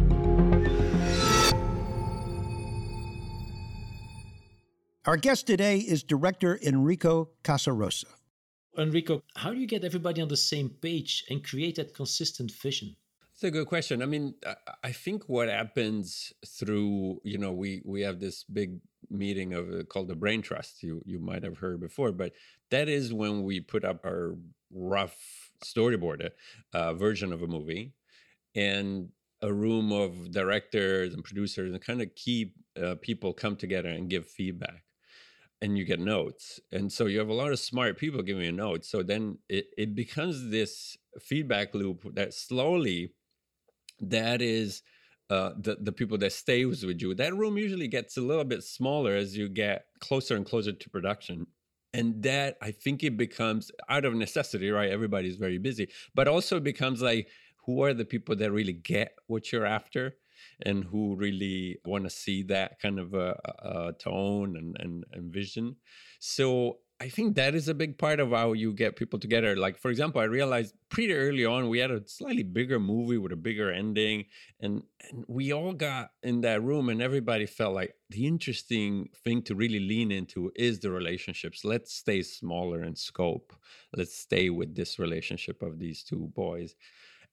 Our 5.07 5.17
guest 5.17 5.45
today 5.45 5.77
is 5.77 6.01
director 6.01 6.57
Enrico 6.63 7.29
Casarosa. 7.43 8.05
Enrico, 8.75 9.21
how 9.35 9.51
do 9.51 9.59
you 9.59 9.67
get 9.67 9.83
everybody 9.83 10.19
on 10.19 10.29
the 10.29 10.37
same 10.37 10.67
page 10.67 11.23
and 11.29 11.43
create 11.43 11.75
that 11.75 11.93
consistent 11.93 12.51
vision? 12.51 12.95
It's 13.31 13.43
a 13.43 13.51
good 13.51 13.67
question. 13.67 14.01
I 14.01 14.07
mean, 14.07 14.33
I 14.83 14.91
think 14.91 15.29
what 15.29 15.47
happens 15.47 16.33
through, 16.47 17.21
you 17.23 17.37
know, 17.37 17.51
we 17.51 17.83
we 17.85 18.01
have 18.01 18.19
this 18.19 18.45
big 18.45 18.79
meeting 19.11 19.53
of 19.53 19.71
uh, 19.71 19.83
called 19.83 20.07
the 20.07 20.15
Brain 20.15 20.41
Trust. 20.41 20.81
You 20.81 21.03
you 21.05 21.19
might 21.19 21.43
have 21.43 21.59
heard 21.59 21.79
before, 21.79 22.11
but 22.11 22.31
that 22.71 22.89
is 22.89 23.13
when 23.13 23.43
we 23.43 23.59
put 23.59 23.85
up 23.85 24.03
our 24.05 24.35
rough 24.73 25.51
storyboard 25.63 26.31
uh, 26.73 26.93
version 26.95 27.31
of 27.31 27.43
a 27.43 27.47
movie, 27.47 27.93
and 28.55 29.09
a 29.43 29.53
room 29.53 29.91
of 29.91 30.31
directors 30.31 31.13
and 31.13 31.23
producers 31.23 31.71
and 31.71 31.79
kind 31.83 32.01
of 32.01 32.15
key 32.15 32.53
uh, 32.81 32.95
people 33.01 33.33
come 33.33 33.55
together 33.55 33.89
and 33.89 34.09
give 34.09 34.25
feedback 34.25 34.84
and 35.61 35.77
you 35.77 35.85
get 35.85 35.99
notes 35.99 36.59
and 36.71 36.91
so 36.91 37.05
you 37.05 37.19
have 37.19 37.29
a 37.29 37.33
lot 37.33 37.51
of 37.51 37.59
smart 37.59 37.97
people 37.97 38.21
giving 38.21 38.43
you 38.43 38.51
notes 38.51 38.89
so 38.89 39.01
then 39.01 39.37
it, 39.49 39.65
it 39.77 39.95
becomes 39.95 40.49
this 40.49 40.97
feedback 41.19 41.73
loop 41.73 42.03
that 42.13 42.33
slowly 42.33 43.13
that 43.99 44.41
is 44.41 44.83
uh, 45.29 45.51
the 45.57 45.77
the 45.81 45.91
people 45.91 46.17
that 46.17 46.31
stays 46.31 46.85
with 46.85 47.01
you 47.01 47.15
that 47.15 47.35
room 47.35 47.57
usually 47.57 47.87
gets 47.87 48.17
a 48.17 48.21
little 48.21 48.43
bit 48.43 48.63
smaller 48.63 49.15
as 49.15 49.35
you 49.35 49.49
get 49.49 49.85
closer 49.99 50.35
and 50.35 50.45
closer 50.45 50.71
to 50.71 50.89
production 50.89 51.47
and 51.93 52.21
that 52.21 52.57
i 52.61 52.69
think 52.69 53.03
it 53.03 53.17
becomes 53.17 53.71
out 53.89 54.05
of 54.05 54.13
necessity 54.13 54.69
right 54.69 54.91
everybody's 54.91 55.37
very 55.37 55.57
busy 55.57 55.87
but 56.13 56.27
also 56.27 56.59
becomes 56.59 57.01
like 57.01 57.27
who 57.65 57.81
are 57.83 57.93
the 57.93 58.05
people 58.05 58.35
that 58.35 58.51
really 58.51 58.73
get 58.73 59.15
what 59.27 59.51
you're 59.51 59.65
after 59.65 60.15
and 60.65 60.83
who 60.83 61.15
really 61.15 61.77
want 61.85 62.03
to 62.03 62.09
see 62.09 62.43
that 62.43 62.79
kind 62.79 62.99
of 62.99 63.13
a, 63.13 63.39
a 63.59 63.93
tone 63.93 64.55
and, 64.55 64.75
and, 64.79 65.03
and 65.13 65.33
vision. 65.33 65.75
So 66.19 66.77
I 67.01 67.09
think 67.09 67.35
that 67.35 67.55
is 67.55 67.67
a 67.67 67.73
big 67.73 67.97
part 67.97 68.21
of 68.21 68.31
how 68.31 68.53
you 68.53 68.71
get 68.71 68.95
people 68.95 69.19
together. 69.19 69.57
Like, 69.57 69.77
for 69.77 69.91
example, 69.91 70.21
I 70.21 70.25
realized 70.25 70.75
pretty 70.87 71.13
early 71.13 71.45
on 71.45 71.67
we 71.67 71.79
had 71.79 71.91
a 71.91 72.07
slightly 72.07 72.43
bigger 72.43 72.79
movie 72.79 73.17
with 73.17 73.33
a 73.33 73.35
bigger 73.35 73.69
ending, 73.69 74.25
and, 74.61 74.81
and 75.09 75.25
we 75.27 75.51
all 75.51 75.73
got 75.73 76.11
in 76.23 76.39
that 76.41 76.63
room, 76.63 76.87
and 76.87 77.01
everybody 77.01 77.47
felt 77.47 77.75
like 77.75 77.95
the 78.09 78.25
interesting 78.25 79.09
thing 79.25 79.41
to 79.41 79.55
really 79.55 79.81
lean 79.81 80.09
into 80.09 80.53
is 80.55 80.79
the 80.79 80.89
relationships. 80.89 81.65
Let's 81.65 81.93
stay 81.93 82.21
smaller 82.21 82.81
in 82.81 82.95
scope. 82.95 83.51
Let's 83.93 84.17
stay 84.17 84.49
with 84.49 84.73
this 84.73 84.97
relationship 84.97 85.61
of 85.61 85.79
these 85.79 86.01
two 86.01 86.31
boys. 86.33 86.75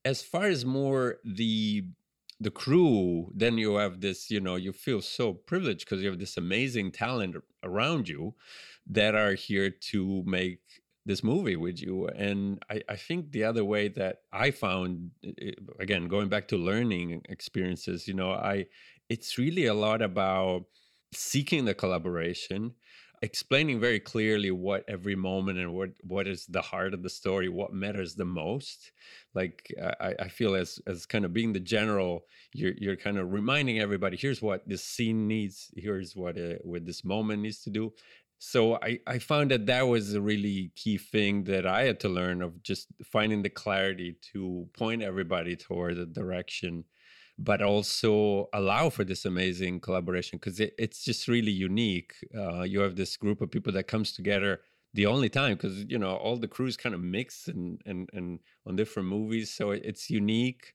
As 0.03 0.21
far 0.21 0.47
as 0.47 0.65
more 0.65 1.19
the 1.23 1.85
the 2.43 2.51
crew 2.51 3.31
then 3.33 3.57
you 3.57 3.75
have 3.75 4.01
this 4.01 4.29
you 4.29 4.39
know 4.39 4.55
you 4.55 4.73
feel 4.73 5.01
so 5.01 5.33
privileged 5.33 5.85
because 5.85 6.01
you 6.01 6.09
have 6.09 6.19
this 6.19 6.37
amazing 6.37 6.91
talent 6.91 7.35
around 7.63 8.09
you 8.09 8.35
that 8.85 9.15
are 9.15 9.33
here 9.33 9.69
to 9.69 10.23
make 10.25 10.59
this 11.05 11.23
movie 11.23 11.55
with 11.55 11.81
you. 11.81 12.07
And 12.07 12.63
I, 12.69 12.81
I 12.87 12.95
think 12.95 13.31
the 13.31 13.43
other 13.43 13.65
way 13.65 13.87
that 13.89 14.21
i 14.31 14.51
found 14.51 15.11
again 15.79 16.07
going 16.07 16.29
back 16.29 16.47
to 16.49 16.57
learning 16.57 17.21
experiences 17.29 18.07
you 18.07 18.13
know 18.13 18.31
i 18.31 18.65
it's 19.09 19.37
really 19.37 19.65
a 19.65 19.73
lot 19.73 20.01
about 20.01 20.65
seeking 21.13 21.65
the 21.65 21.73
collaboration 21.73 22.73
explaining 23.23 23.79
very 23.79 23.99
clearly 23.99 24.51
what 24.51 24.83
every 24.87 25.15
moment 25.15 25.57
and 25.57 25.73
what 25.73 25.89
what 26.03 26.27
is 26.27 26.45
the 26.47 26.61
heart 26.61 26.93
of 26.93 27.01
the 27.01 27.09
story 27.09 27.49
what 27.49 27.73
matters 27.73 28.15
the 28.15 28.25
most 28.25 28.91
like 29.33 29.73
i, 30.01 30.13
I 30.19 30.27
feel 30.27 30.55
as 30.55 30.79
as 30.85 31.05
kind 31.05 31.25
of 31.25 31.33
being 31.33 31.53
the 31.53 31.59
general 31.59 32.25
you're 32.53 32.73
you're 32.77 32.95
kind 32.95 33.17
of 33.17 33.31
reminding 33.31 33.79
everybody 33.79 34.17
here's 34.17 34.41
what 34.41 34.67
this 34.67 34.83
scene 34.83 35.27
needs. 35.27 35.71
Here's 35.75 36.15
what 36.15 36.37
uh, 36.37 36.55
what 36.63 36.85
this 36.85 37.03
moment 37.03 37.41
needs 37.41 37.61
to 37.63 37.69
do. 37.69 37.93
So 38.39 38.75
I, 38.75 38.99
I 39.07 39.19
found 39.19 39.51
that 39.51 39.65
that 39.67 39.87
was 39.87 40.13
a 40.13 40.21
really 40.21 40.71
key 40.75 40.97
thing 40.97 41.45
that 41.45 41.65
i 41.65 41.83
had 41.83 41.99
to 42.01 42.09
learn 42.09 42.41
of 42.41 42.61
just 42.61 42.87
finding 43.05 43.41
the 43.41 43.49
clarity 43.49 44.17
to 44.33 44.67
point 44.77 45.01
everybody 45.01 45.55
toward 45.55 45.95
the 45.95 46.05
direction 46.05 46.83
but 47.37 47.61
also 47.61 48.49
allow 48.53 48.89
for 48.89 49.03
this 49.03 49.25
amazing 49.25 49.79
collaboration 49.79 50.37
because 50.37 50.59
it, 50.59 50.73
it's 50.77 51.03
just 51.03 51.27
really 51.27 51.51
unique. 51.51 52.13
Uh, 52.35 52.61
you 52.61 52.79
have 52.79 52.95
this 52.95 53.17
group 53.17 53.41
of 53.41 53.51
people 53.51 53.73
that 53.73 53.87
comes 53.87 54.11
together 54.11 54.61
the 54.93 55.07
only 55.07 55.29
time 55.29 55.55
because 55.55 55.85
you 55.85 55.97
know 55.97 56.15
all 56.15 56.37
the 56.37 56.47
crews 56.47 56.77
kind 56.77 56.93
of 56.93 57.01
mix 57.01 57.47
and 57.47 57.81
and 57.85 58.09
and 58.13 58.39
on 58.67 58.75
different 58.75 59.09
movies, 59.09 59.51
so 59.51 59.71
it's 59.71 60.09
unique. 60.09 60.73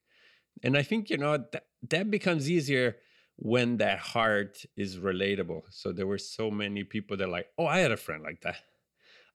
And 0.62 0.76
I 0.76 0.82
think 0.82 1.10
you 1.10 1.18
know 1.18 1.38
that 1.52 1.66
that 1.88 2.10
becomes 2.10 2.50
easier 2.50 2.96
when 3.36 3.76
that 3.76 4.00
heart 4.00 4.64
is 4.76 4.98
relatable. 4.98 5.62
So 5.70 5.92
there 5.92 6.08
were 6.08 6.18
so 6.18 6.50
many 6.50 6.82
people 6.82 7.16
that 7.18 7.28
like, 7.28 7.46
oh, 7.56 7.66
I 7.66 7.78
had 7.78 7.92
a 7.92 7.96
friend 7.96 8.24
like 8.24 8.40
that. 8.40 8.56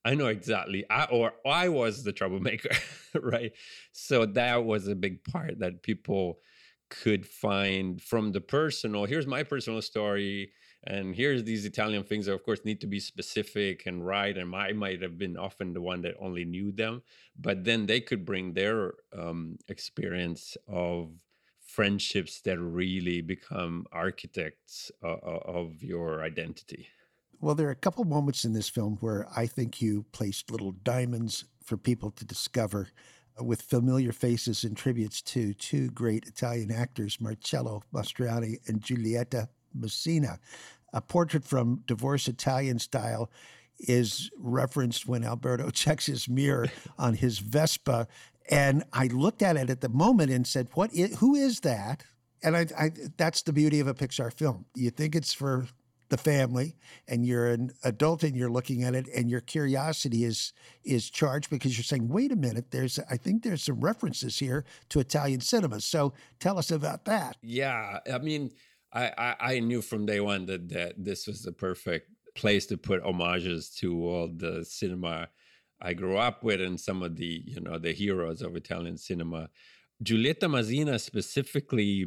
I 0.04 0.16
know 0.16 0.28
exactly. 0.28 0.84
I 0.90 1.06
or 1.06 1.32
I 1.46 1.70
was 1.70 2.04
the 2.04 2.12
troublemaker, 2.12 2.76
right? 3.22 3.54
So 3.94 4.26
that 4.26 4.66
was 4.66 4.90
a 4.90 4.96
big 4.96 5.24
part 5.24 5.60
that 5.60 5.82
people 5.84 6.40
could 7.02 7.26
find 7.26 8.02
from 8.02 8.32
the 8.32 8.42
personal 8.42 9.06
here's 9.06 9.28
my 9.28 9.44
personal 9.44 9.82
story 9.82 10.52
and 10.86 11.16
here's 11.16 11.44
these 11.44 11.66
italian 11.66 12.04
things 12.04 12.26
that 12.26 12.34
of 12.34 12.44
course 12.44 12.66
need 12.66 12.80
to 12.80 12.88
be 12.88 13.00
specific 13.00 13.86
and 13.86 14.06
right 14.06 14.38
and 14.38 14.56
i 14.56 14.72
might 14.72 15.02
have 15.02 15.18
been 15.18 15.38
often 15.38 15.74
the 15.74 15.82
one 15.82 16.02
that 16.02 16.16
only 16.20 16.46
knew 16.46 16.72
them 16.72 17.02
but 17.40 17.64
then 17.64 17.86
they 17.86 18.00
could 18.00 18.26
bring 18.26 18.54
their 18.54 18.94
um, 19.18 19.58
experience 19.68 20.56
of 20.68 21.10
friendships 21.66 22.42
that 22.42 22.60
really 22.60 23.22
become 23.22 23.86
architects 23.92 24.92
uh, 25.04 25.16
of 25.16 25.82
your 25.82 26.22
identity. 26.22 26.88
Well 27.40 27.56
there 27.56 27.68
are 27.68 27.72
a 27.72 27.76
couple 27.76 28.04
moments 28.04 28.46
in 28.46 28.54
this 28.54 28.70
film 28.70 28.98
where 29.02 29.28
i 29.36 29.46
think 29.48 29.82
you 29.82 30.06
placed 30.12 30.52
little 30.52 30.72
diamonds 30.72 31.46
for 31.64 31.78
people 31.78 32.12
to 32.12 32.26
discover 32.26 32.90
with 33.40 33.62
familiar 33.62 34.12
faces 34.12 34.64
and 34.64 34.78
tributes 34.78 35.22
to 35.22 35.54
two 35.54 35.90
great 35.90 36.26
Italian 36.26 36.72
actors, 36.72 37.20
Marcello 37.20 37.84
Mastroianni 37.94 38.58
and 38.68 38.82
Giulietta 38.82 39.50
Masina. 39.78 40.38
A 40.94 41.02
portrait 41.02 41.44
from 41.44 41.84
Divorce 41.88 42.28
Italian 42.28 42.80
Style 42.80 43.32
is 43.80 44.30
referenced 44.38 45.08
when 45.08 45.24
Alberto 45.24 45.70
checks 45.72 46.06
his 46.06 46.30
mirror 46.30 46.68
on 46.98 47.16
his 47.16 47.40
Vespa. 47.40 48.08
And 48.50 48.84
I 48.94 49.08
looked 49.08 49.42
at 49.42 49.58
it 49.58 49.70
at 49.70 49.82
the 49.82 49.90
moment 49.90 50.32
and 50.32 50.46
said, 50.46 50.68
"What? 50.74 50.94
Is, 50.94 51.18
who 51.20 51.34
is 51.34 51.62
that?" 51.62 52.04
And 52.44 52.58
I, 52.58 52.68
I, 52.78 52.92
that's 53.16 53.42
the 53.44 53.54
beauty 53.54 53.80
of 53.80 53.88
a 53.88 53.94
Pixar 53.94 54.34
film. 54.34 54.66
You 54.76 54.90
think 54.90 55.16
it's 55.16 55.34
for 55.34 55.68
the 56.14 56.18
family 56.18 56.76
and 57.08 57.26
you're 57.26 57.48
an 57.48 57.72
adult 57.84 58.22
and 58.22 58.36
you're 58.36 58.52
looking 58.52 58.84
at 58.84 58.94
it 58.94 59.08
and 59.16 59.32
your 59.32 59.42
curiosity 59.42 60.24
is 60.24 60.54
is 60.84 61.10
charged 61.10 61.50
because 61.50 61.76
you're 61.76 61.84
saying 61.84 62.08
wait 62.08 62.32
a 62.32 62.36
minute 62.36 62.70
there's 62.70 63.00
i 63.10 63.18
think 63.18 63.42
there's 63.42 63.64
some 63.64 63.80
references 63.82 64.38
here 64.38 64.64
to 64.90 65.00
italian 65.00 65.42
cinema. 65.42 65.82
So 65.82 66.14
tell 66.40 66.60
us 66.60 66.70
about 66.70 67.06
that. 67.06 67.38
Yeah 67.42 67.98
i 68.14 68.20
mean 68.20 68.52
i 68.94 69.12
i, 69.18 69.36
I 69.54 69.60
knew 69.60 69.82
from 69.82 70.06
day 70.06 70.20
one 70.20 70.46
that 70.46 70.70
that 70.70 71.04
this 71.04 71.26
was 71.26 71.42
the 71.42 71.52
perfect 71.52 72.12
place 72.36 72.68
to 72.68 72.78
put 72.78 73.02
homages 73.02 73.72
to 73.80 73.88
all 74.08 74.28
the 74.28 74.64
cinema 74.64 75.30
i 75.82 75.94
grew 75.94 76.18
up 76.18 76.44
with 76.44 76.62
and 76.62 76.80
some 76.80 77.02
of 77.02 77.16
the 77.16 77.42
you 77.48 77.60
know 77.60 77.80
the 77.80 77.94
heroes 77.94 78.44
of 78.44 78.56
italian 78.56 78.98
cinema. 78.98 79.50
Giulietta 80.02 80.48
Masina 80.50 81.00
specifically 81.00 82.06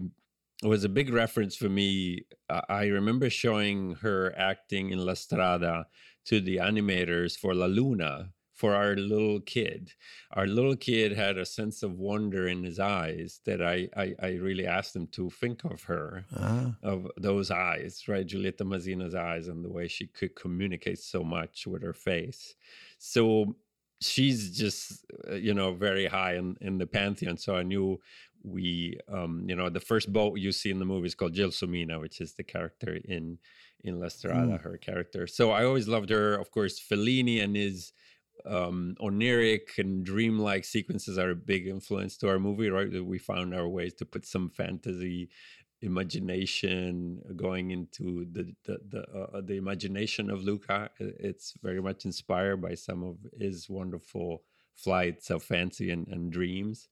was 0.62 0.84
a 0.84 0.88
big 0.88 1.12
reference 1.12 1.56
for 1.56 1.68
me. 1.68 2.24
I 2.48 2.86
remember 2.86 3.30
showing 3.30 3.96
her 3.96 4.34
acting 4.36 4.90
in 4.90 5.04
La 5.04 5.14
Strada 5.14 5.86
to 6.26 6.40
the 6.40 6.56
animators 6.56 7.36
for 7.36 7.54
La 7.54 7.66
Luna 7.66 8.32
for 8.54 8.74
our 8.74 8.96
little 8.96 9.38
kid. 9.40 9.92
Our 10.32 10.46
little 10.46 10.76
kid 10.76 11.12
had 11.12 11.36
a 11.36 11.44
sense 11.44 11.82
of 11.82 11.98
wonder 11.98 12.48
in 12.48 12.64
his 12.64 12.80
eyes 12.80 13.40
that 13.44 13.60
I 13.60 13.88
I, 13.94 14.14
I 14.20 14.28
really 14.36 14.66
asked 14.66 14.96
him 14.96 15.08
to 15.08 15.28
think 15.28 15.64
of 15.64 15.82
her, 15.84 16.24
uh-huh. 16.34 16.70
of 16.82 17.06
those 17.18 17.50
eyes, 17.50 18.04
right? 18.08 18.26
Giulietta 18.26 18.64
Masina's 18.64 19.14
eyes 19.14 19.48
and 19.48 19.62
the 19.62 19.70
way 19.70 19.88
she 19.88 20.06
could 20.06 20.34
communicate 20.34 20.98
so 20.98 21.22
much 21.22 21.66
with 21.66 21.82
her 21.82 21.92
face. 21.92 22.54
So 22.98 23.56
she's 24.00 24.56
just 24.56 25.04
uh, 25.30 25.34
you 25.34 25.54
know 25.54 25.72
very 25.72 26.06
high 26.06 26.34
in, 26.34 26.56
in 26.60 26.76
the 26.76 26.86
pantheon 26.86 27.36
so 27.36 27.56
i 27.56 27.62
knew 27.62 27.98
we 28.46 28.98
um 29.08 29.44
you 29.48 29.56
know 29.56 29.68
the 29.68 29.80
first 29.80 30.12
boat 30.12 30.38
you 30.38 30.52
see 30.52 30.70
in 30.70 30.78
the 30.78 30.84
movie 30.84 31.06
is 31.06 31.14
called 31.14 31.34
Gelsomina, 31.34 32.00
which 32.00 32.20
is 32.20 32.34
the 32.34 32.44
character 32.44 32.98
in 33.04 33.38
in 33.82 34.00
La 34.00 34.08
Strada, 34.08 34.58
mm. 34.58 34.62
her 34.62 34.78
character. 34.78 35.26
So 35.26 35.50
I 35.50 35.64
always 35.64 35.88
loved 35.88 36.10
her. 36.10 36.34
Of 36.34 36.50
course, 36.50 36.80
Fellini 36.80 37.42
and 37.42 37.56
his 37.56 37.92
um, 38.44 38.96
oniric 39.00 39.78
and 39.78 40.04
dreamlike 40.04 40.64
sequences 40.64 41.18
are 41.18 41.30
a 41.30 41.36
big 41.36 41.66
influence 41.66 42.16
to 42.18 42.28
our 42.28 42.38
movie, 42.38 42.70
right? 42.70 43.04
We 43.04 43.18
found 43.18 43.54
our 43.54 43.68
ways 43.68 43.94
to 43.94 44.04
put 44.04 44.26
some 44.26 44.50
fantasy 44.50 45.28
imagination 45.82 47.20
going 47.36 47.70
into 47.70 48.26
the 48.32 48.54
the 48.64 48.78
the, 48.88 49.02
uh, 49.02 49.40
the 49.40 49.56
imagination 49.56 50.30
of 50.30 50.42
Luca. 50.42 50.90
It's 50.98 51.54
very 51.62 51.82
much 51.82 52.04
inspired 52.04 52.62
by 52.62 52.74
some 52.74 53.02
of 53.02 53.16
his 53.38 53.68
wonderful 53.68 54.42
flights 54.74 55.30
of 55.30 55.42
fancy 55.42 55.90
and, 55.90 56.06
and 56.08 56.30
dreams 56.30 56.88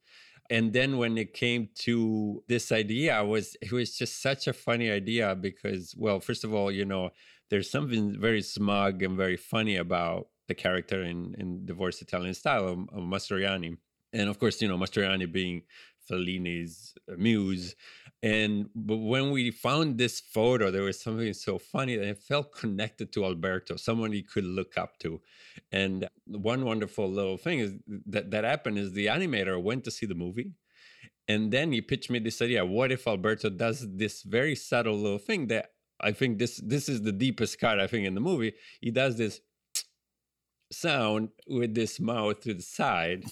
and 0.51 0.73
then 0.73 0.99
when 0.99 1.17
it 1.17 1.33
came 1.33 1.69
to 1.77 2.43
this 2.49 2.71
idea, 2.71 3.17
I 3.17 3.23
was 3.23 3.57
it 3.63 3.73
was 3.73 3.97
just 3.97 4.21
such 4.23 4.47
a 4.47 4.53
funny 4.53 4.91
idea 4.91 5.35
because, 5.35 5.95
well, 5.97 6.21
first 6.21 6.45
of 6.45 6.53
all, 6.53 6.71
you 6.71 6.85
know, 6.85 7.11
there's 7.51 7.71
something 7.71 8.19
very 8.21 8.43
smug 8.43 9.03
and 9.03 9.17
very 9.17 9.37
funny 9.37 9.77
about 9.77 10.29
the 10.49 10.55
character 10.55 11.03
in 11.03 11.35
in 11.39 11.65
Divorce 11.65 12.03
Italian 12.03 12.35
Style 12.35 12.69
of, 12.69 12.79
of 12.93 13.05
Mastroianni, 13.05 13.79
and 14.13 14.29
of 14.29 14.39
course, 14.39 14.61
you 14.61 14.69
know, 14.69 14.77
Mastroianni 14.77 15.31
being 15.31 15.63
Fellini's 16.09 16.95
uh, 17.11 17.15
muse. 17.17 17.75
And 18.23 18.69
but 18.75 18.97
when 18.97 19.31
we 19.31 19.51
found 19.51 19.99
this 19.99 20.21
photo, 20.21 20.71
there 20.71 20.83
was 20.83 21.01
something 21.01 21.33
so 21.35 21.59
funny 21.59 21.97
that 21.97 22.09
it 22.09 22.19
felt 22.19 22.53
connected 22.53 23.13
to 23.13 23.25
Alberto, 23.25 23.77
someone 23.77 24.13
he 24.13 24.23
could 24.23 24.45
look 24.45 24.79
up 24.79 24.99
to. 25.01 25.21
And 25.73 26.09
one 26.27 26.65
wonderful 26.65 27.11
little 27.11 27.37
thing 27.37 27.59
is 27.61 27.75
that 28.07 28.31
that 28.31 28.45
happened 28.45 28.79
is 28.79 28.93
the 28.93 29.07
animator 29.07 29.63
went 29.63 29.85
to 29.85 29.91
see 29.91 30.07
the 30.07 30.15
movie. 30.15 30.53
And 31.27 31.51
then 31.53 31.73
he 31.73 31.81
pitched 31.81 32.11
me 32.11 32.19
this 32.19 32.43
idea. 32.43 32.67
What 32.67 32.93
if 32.93 33.07
Alberto 33.07 33.49
does 33.49 33.87
this 33.97 34.23
very 34.23 34.55
subtle 34.55 34.97
little 34.97 35.19
thing 35.19 35.47
that 35.49 35.71
I 36.01 36.13
think 36.13 36.39
this 36.39 36.61
this 36.65 36.89
is 36.89 37.03
the 37.03 37.13
deepest 37.13 37.59
cut 37.59 37.81
I 37.81 37.87
think 37.87 38.07
in 38.07 38.15
the 38.15 38.21
movie. 38.21 38.55
He 38.81 38.91
does 38.91 39.17
this 39.17 39.41
sound 40.73 41.29
with 41.47 41.75
this 41.75 42.01
mouth 42.01 42.41
to 42.41 42.55
the 42.55 42.63
side 42.63 43.25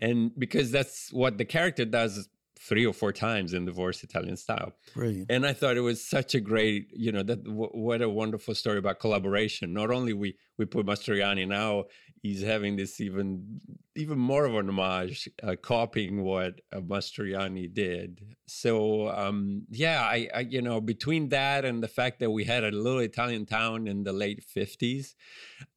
and 0.00 0.32
because 0.38 0.70
that's 0.70 1.12
what 1.12 1.38
the 1.38 1.44
character 1.44 1.84
does 1.84 2.28
three 2.58 2.84
or 2.84 2.92
four 2.92 3.12
times 3.12 3.54
in 3.54 3.64
Divorce 3.64 4.02
italian 4.02 4.36
style 4.36 4.72
Brilliant. 4.94 5.30
and 5.30 5.46
i 5.46 5.52
thought 5.52 5.76
it 5.76 5.80
was 5.82 6.04
such 6.04 6.34
a 6.34 6.40
great 6.40 6.88
you 6.92 7.12
know 7.12 7.22
that 7.22 7.44
w- 7.44 7.70
what 7.72 8.02
a 8.02 8.08
wonderful 8.08 8.54
story 8.54 8.78
about 8.78 8.98
collaboration 8.98 9.72
not 9.72 9.90
only 9.90 10.12
we 10.12 10.36
we 10.58 10.64
put 10.64 10.84
mastroianni 10.86 11.46
now 11.46 11.84
he's 12.22 12.42
having 12.42 12.76
this 12.76 13.00
even 13.00 13.60
even 13.94 14.18
more 14.18 14.44
of 14.44 14.54
an 14.54 14.68
homage, 14.68 15.28
uh, 15.42 15.56
copying 15.60 16.22
what 16.22 16.60
uh, 16.72 16.78
Mastroianni 16.78 17.72
did. 17.72 18.36
So 18.46 19.08
um, 19.08 19.64
yeah, 19.70 20.02
I, 20.02 20.28
I, 20.34 20.40
you 20.40 20.62
know 20.62 20.80
between 20.80 21.28
that 21.30 21.64
and 21.64 21.82
the 21.82 21.88
fact 21.88 22.20
that 22.20 22.30
we 22.30 22.44
had 22.44 22.64
a 22.64 22.70
little 22.70 23.00
Italian 23.00 23.46
town 23.46 23.86
in 23.86 24.04
the 24.04 24.12
late 24.12 24.42
fifties, 24.42 25.14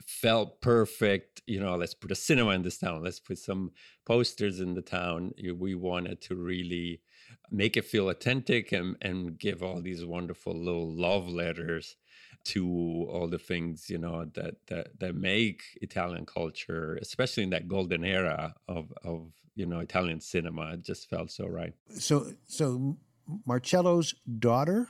felt 0.06 0.62
perfect. 0.62 1.42
You 1.48 1.60
know, 1.60 1.76
let's 1.76 1.94
put 1.94 2.12
a 2.12 2.16
cinema 2.16 2.52
in 2.52 2.64
this 2.64 2.78
town. 2.78 3.04
Let's 3.04 3.20
put 3.20 3.38
some 3.38 3.72
posters 4.06 4.60
in 4.60 4.74
the 4.74 4.82
town. 4.82 5.34
We 5.58 5.76
wanted 5.76 6.22
to 6.22 6.36
really 6.36 7.02
make 7.50 7.78
it 7.78 7.86
feel 7.86 8.10
authentic 8.10 8.72
and 8.72 8.96
and 9.02 9.38
give 9.38 9.64
all 9.64 9.82
these 9.82 10.06
wonderful 10.06 10.54
little 10.54 10.92
love 10.94 11.28
letters 11.28 11.96
to 12.44 13.08
all 13.10 13.28
the 13.28 13.38
things 13.38 13.90
you 13.90 13.98
know 13.98 14.26
that 14.34 14.56
that 14.68 15.00
that 15.00 15.16
make 15.16 15.62
Italian 15.82 16.26
culture, 16.26 16.98
especially 17.02 17.44
in 17.44 17.50
that 17.52 17.68
golden 17.68 18.04
era 18.04 18.56
of 18.68 18.92
of 19.04 19.32
you 19.56 19.66
know 19.66 19.80
Italian 19.80 20.20
cinema. 20.20 20.74
It 20.74 20.84
just 20.84 21.10
felt 21.10 21.32
so 21.32 21.48
right. 21.48 21.74
So 21.94 22.34
so 22.46 22.98
Marcello's 23.46 24.16
daughter. 24.40 24.90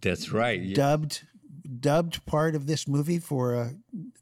That's 0.00 0.30
right. 0.30 0.74
Dubbed 0.74 1.22
dubbed 1.66 2.24
part 2.26 2.54
of 2.54 2.66
this 2.66 2.88
movie 2.88 3.18
for 3.18 3.54
uh, 3.54 3.68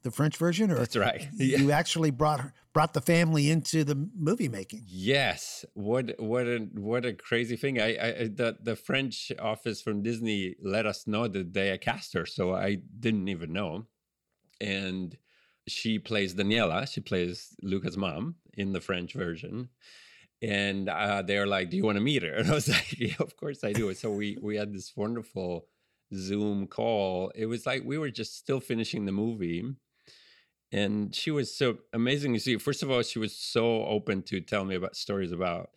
the 0.02 0.10
French 0.10 0.36
version, 0.36 0.70
or 0.70 0.76
that's 0.76 0.96
right. 0.96 1.28
You 1.38 1.70
actually 1.70 2.10
brought 2.10 2.52
brought 2.72 2.94
the 2.94 3.00
family 3.00 3.50
into 3.50 3.84
the 3.84 4.08
movie 4.16 4.48
making. 4.48 4.82
Yes, 4.86 5.64
what 5.74 6.14
what 6.18 6.46
a 6.46 6.68
what 6.74 7.04
a 7.04 7.12
crazy 7.12 7.56
thing! 7.56 7.80
I, 7.80 7.88
I 7.88 8.12
the 8.28 8.56
the 8.62 8.76
French 8.76 9.32
office 9.38 9.80
from 9.82 10.02
Disney 10.02 10.56
let 10.62 10.86
us 10.86 11.06
know 11.06 11.28
that 11.28 11.52
they 11.52 11.76
cast 11.78 12.14
her, 12.14 12.26
so 12.26 12.54
I 12.54 12.78
didn't 12.98 13.28
even 13.28 13.52
know, 13.52 13.86
and 14.60 15.16
she 15.66 15.98
plays 15.98 16.34
Daniela. 16.34 16.90
She 16.90 17.00
plays 17.00 17.54
Luca's 17.62 17.96
mom 17.96 18.36
in 18.56 18.72
the 18.72 18.80
French 18.80 19.14
version 19.14 19.70
and 20.42 20.88
uh, 20.88 21.22
they're 21.22 21.46
like, 21.46 21.70
"Do 21.70 21.76
you 21.76 21.84
want 21.84 21.96
to 21.96 22.02
meet 22.02 22.22
her?" 22.22 22.34
And 22.38 22.50
I 22.50 22.54
was 22.54 22.68
like, 22.68 22.98
"Yeah, 22.98 23.14
of 23.20 23.36
course 23.36 23.64
I 23.64 23.72
do." 23.72 23.92
So 23.94 24.10
we 24.10 24.36
we 24.42 24.56
had 24.56 24.72
this 24.72 24.92
wonderful 24.96 25.66
Zoom 26.14 26.66
call. 26.66 27.32
It 27.34 27.46
was 27.46 27.66
like 27.66 27.82
we 27.84 27.98
were 27.98 28.10
just 28.10 28.36
still 28.36 28.60
finishing 28.60 29.04
the 29.04 29.12
movie, 29.12 29.64
and 30.72 31.14
she 31.14 31.30
was 31.30 31.56
so 31.56 31.78
amazing 31.92 32.34
to 32.34 32.40
see. 32.40 32.56
First 32.56 32.82
of 32.82 32.90
all, 32.90 33.02
she 33.02 33.18
was 33.18 33.36
so 33.36 33.84
open 33.86 34.22
to 34.22 34.40
tell 34.40 34.64
me 34.64 34.74
about 34.74 34.96
stories 34.96 35.32
about 35.32 35.70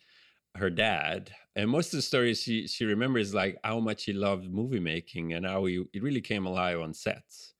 her 0.56 0.70
dad, 0.70 1.30
and 1.56 1.70
most 1.70 1.92
of 1.92 1.98
the 1.98 2.02
stories 2.02 2.40
she 2.42 2.66
she 2.66 2.84
remembers 2.84 3.34
like 3.34 3.58
how 3.64 3.80
much 3.80 4.04
he 4.04 4.12
loved 4.12 4.50
movie 4.50 4.80
making 4.80 5.32
and 5.32 5.46
how 5.46 5.64
he, 5.64 5.84
he 5.92 6.00
really 6.00 6.20
came 6.20 6.46
alive 6.46 6.80
on 6.80 6.94
sets 6.94 7.54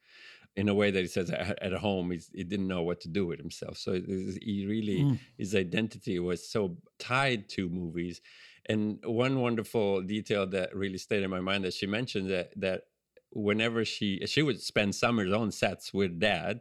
in 0.59 0.69
a 0.69 0.75
way 0.75 0.91
that 0.91 1.01
he 1.01 1.07
says 1.07 1.31
at 1.31 1.73
home 1.75 2.11
he 2.11 2.43
didn't 2.43 2.67
know 2.67 2.83
what 2.83 3.01
to 3.01 3.09
do 3.09 3.25
with 3.27 3.39
himself 3.39 3.79
so 3.79 3.93
he 3.93 4.67
really 4.69 5.03
mm. 5.03 5.19
his 5.37 5.55
identity 5.55 6.19
was 6.19 6.49
so 6.49 6.77
tied 6.99 7.49
to 7.49 7.69
movies 7.69 8.21
and 8.69 8.99
one 9.05 9.41
wonderful 9.41 10.03
detail 10.03 10.47
that 10.47 10.75
really 10.75 10.99
stayed 10.99 11.23
in 11.23 11.31
my 11.31 11.41
mind 11.41 11.65
that 11.65 11.75
she 11.75 11.87
mentioned 11.87 12.31
that 12.31 12.51
that 12.57 12.83
whenever 13.31 13.85
she 13.85 14.21
she 14.27 14.43
would 14.43 14.61
spend 14.61 14.95
summers 14.95 15.33
on 15.33 15.51
sets 15.53 15.93
with 15.93 16.19
dad 16.19 16.61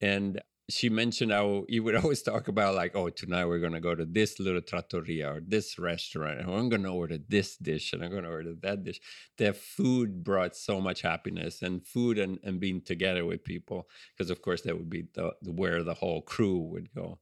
and 0.00 0.40
she 0.70 0.88
mentioned 0.88 1.30
how 1.30 1.64
he 1.68 1.78
would 1.80 1.94
always 2.02 2.22
talk 2.22 2.48
about 2.48 2.74
like, 2.74 2.96
oh, 2.96 3.10
tonight 3.10 3.44
we're 3.46 3.58
gonna 3.58 3.80
go 3.80 3.94
to 3.94 4.04
this 4.04 4.40
little 4.40 4.62
trattoria 4.62 5.34
or 5.34 5.40
this 5.46 5.78
restaurant, 5.78 6.40
and 6.40 6.50
I'm 6.50 6.68
gonna 6.68 6.94
order 6.94 7.18
this 7.28 7.56
dish 7.56 7.92
and 7.92 8.02
I'm 8.02 8.10
gonna 8.10 8.30
order 8.30 8.54
that 8.62 8.84
dish. 8.84 9.00
The 9.36 9.52
food 9.52 10.24
brought 10.24 10.56
so 10.56 10.80
much 10.80 11.02
happiness, 11.02 11.62
and 11.62 11.86
food 11.86 12.18
and, 12.18 12.38
and 12.42 12.60
being 12.60 12.80
together 12.80 13.24
with 13.24 13.44
people, 13.44 13.88
because 14.16 14.30
of 14.30 14.42
course 14.42 14.62
that 14.62 14.76
would 14.76 14.90
be 14.90 15.04
the, 15.14 15.32
the, 15.42 15.52
where 15.52 15.82
the 15.82 15.94
whole 15.94 16.22
crew 16.22 16.58
would 16.58 16.94
go. 16.94 17.18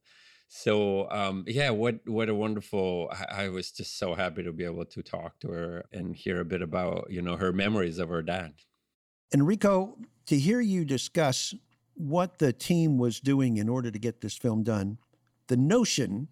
So 0.55 1.09
um, 1.09 1.45
yeah, 1.47 1.71
what 1.71 2.07
what 2.07 2.29
a 2.29 2.35
wonderful! 2.35 3.11
I, 3.11 3.45
I 3.45 3.49
was 3.49 3.71
just 3.71 3.97
so 3.97 4.13
happy 4.13 4.43
to 4.43 4.53
be 4.53 4.63
able 4.63 4.85
to 4.85 5.01
talk 5.01 5.39
to 5.39 5.47
her 5.47 5.85
and 5.91 6.15
hear 6.15 6.39
a 6.39 6.45
bit 6.45 6.61
about 6.61 7.07
you 7.09 7.23
know 7.23 7.37
her 7.37 7.51
memories 7.51 7.97
of 7.97 8.09
her 8.09 8.21
dad. 8.21 8.53
Enrico, 9.33 9.97
to 10.27 10.37
hear 10.37 10.61
you 10.61 10.85
discuss 10.85 11.55
what 11.95 12.37
the 12.37 12.53
team 12.53 12.99
was 12.99 13.19
doing 13.19 13.57
in 13.57 13.67
order 13.67 13.89
to 13.89 13.97
get 13.97 14.21
this 14.21 14.37
film 14.37 14.61
done, 14.61 14.99
the 15.47 15.57
notion 15.57 16.27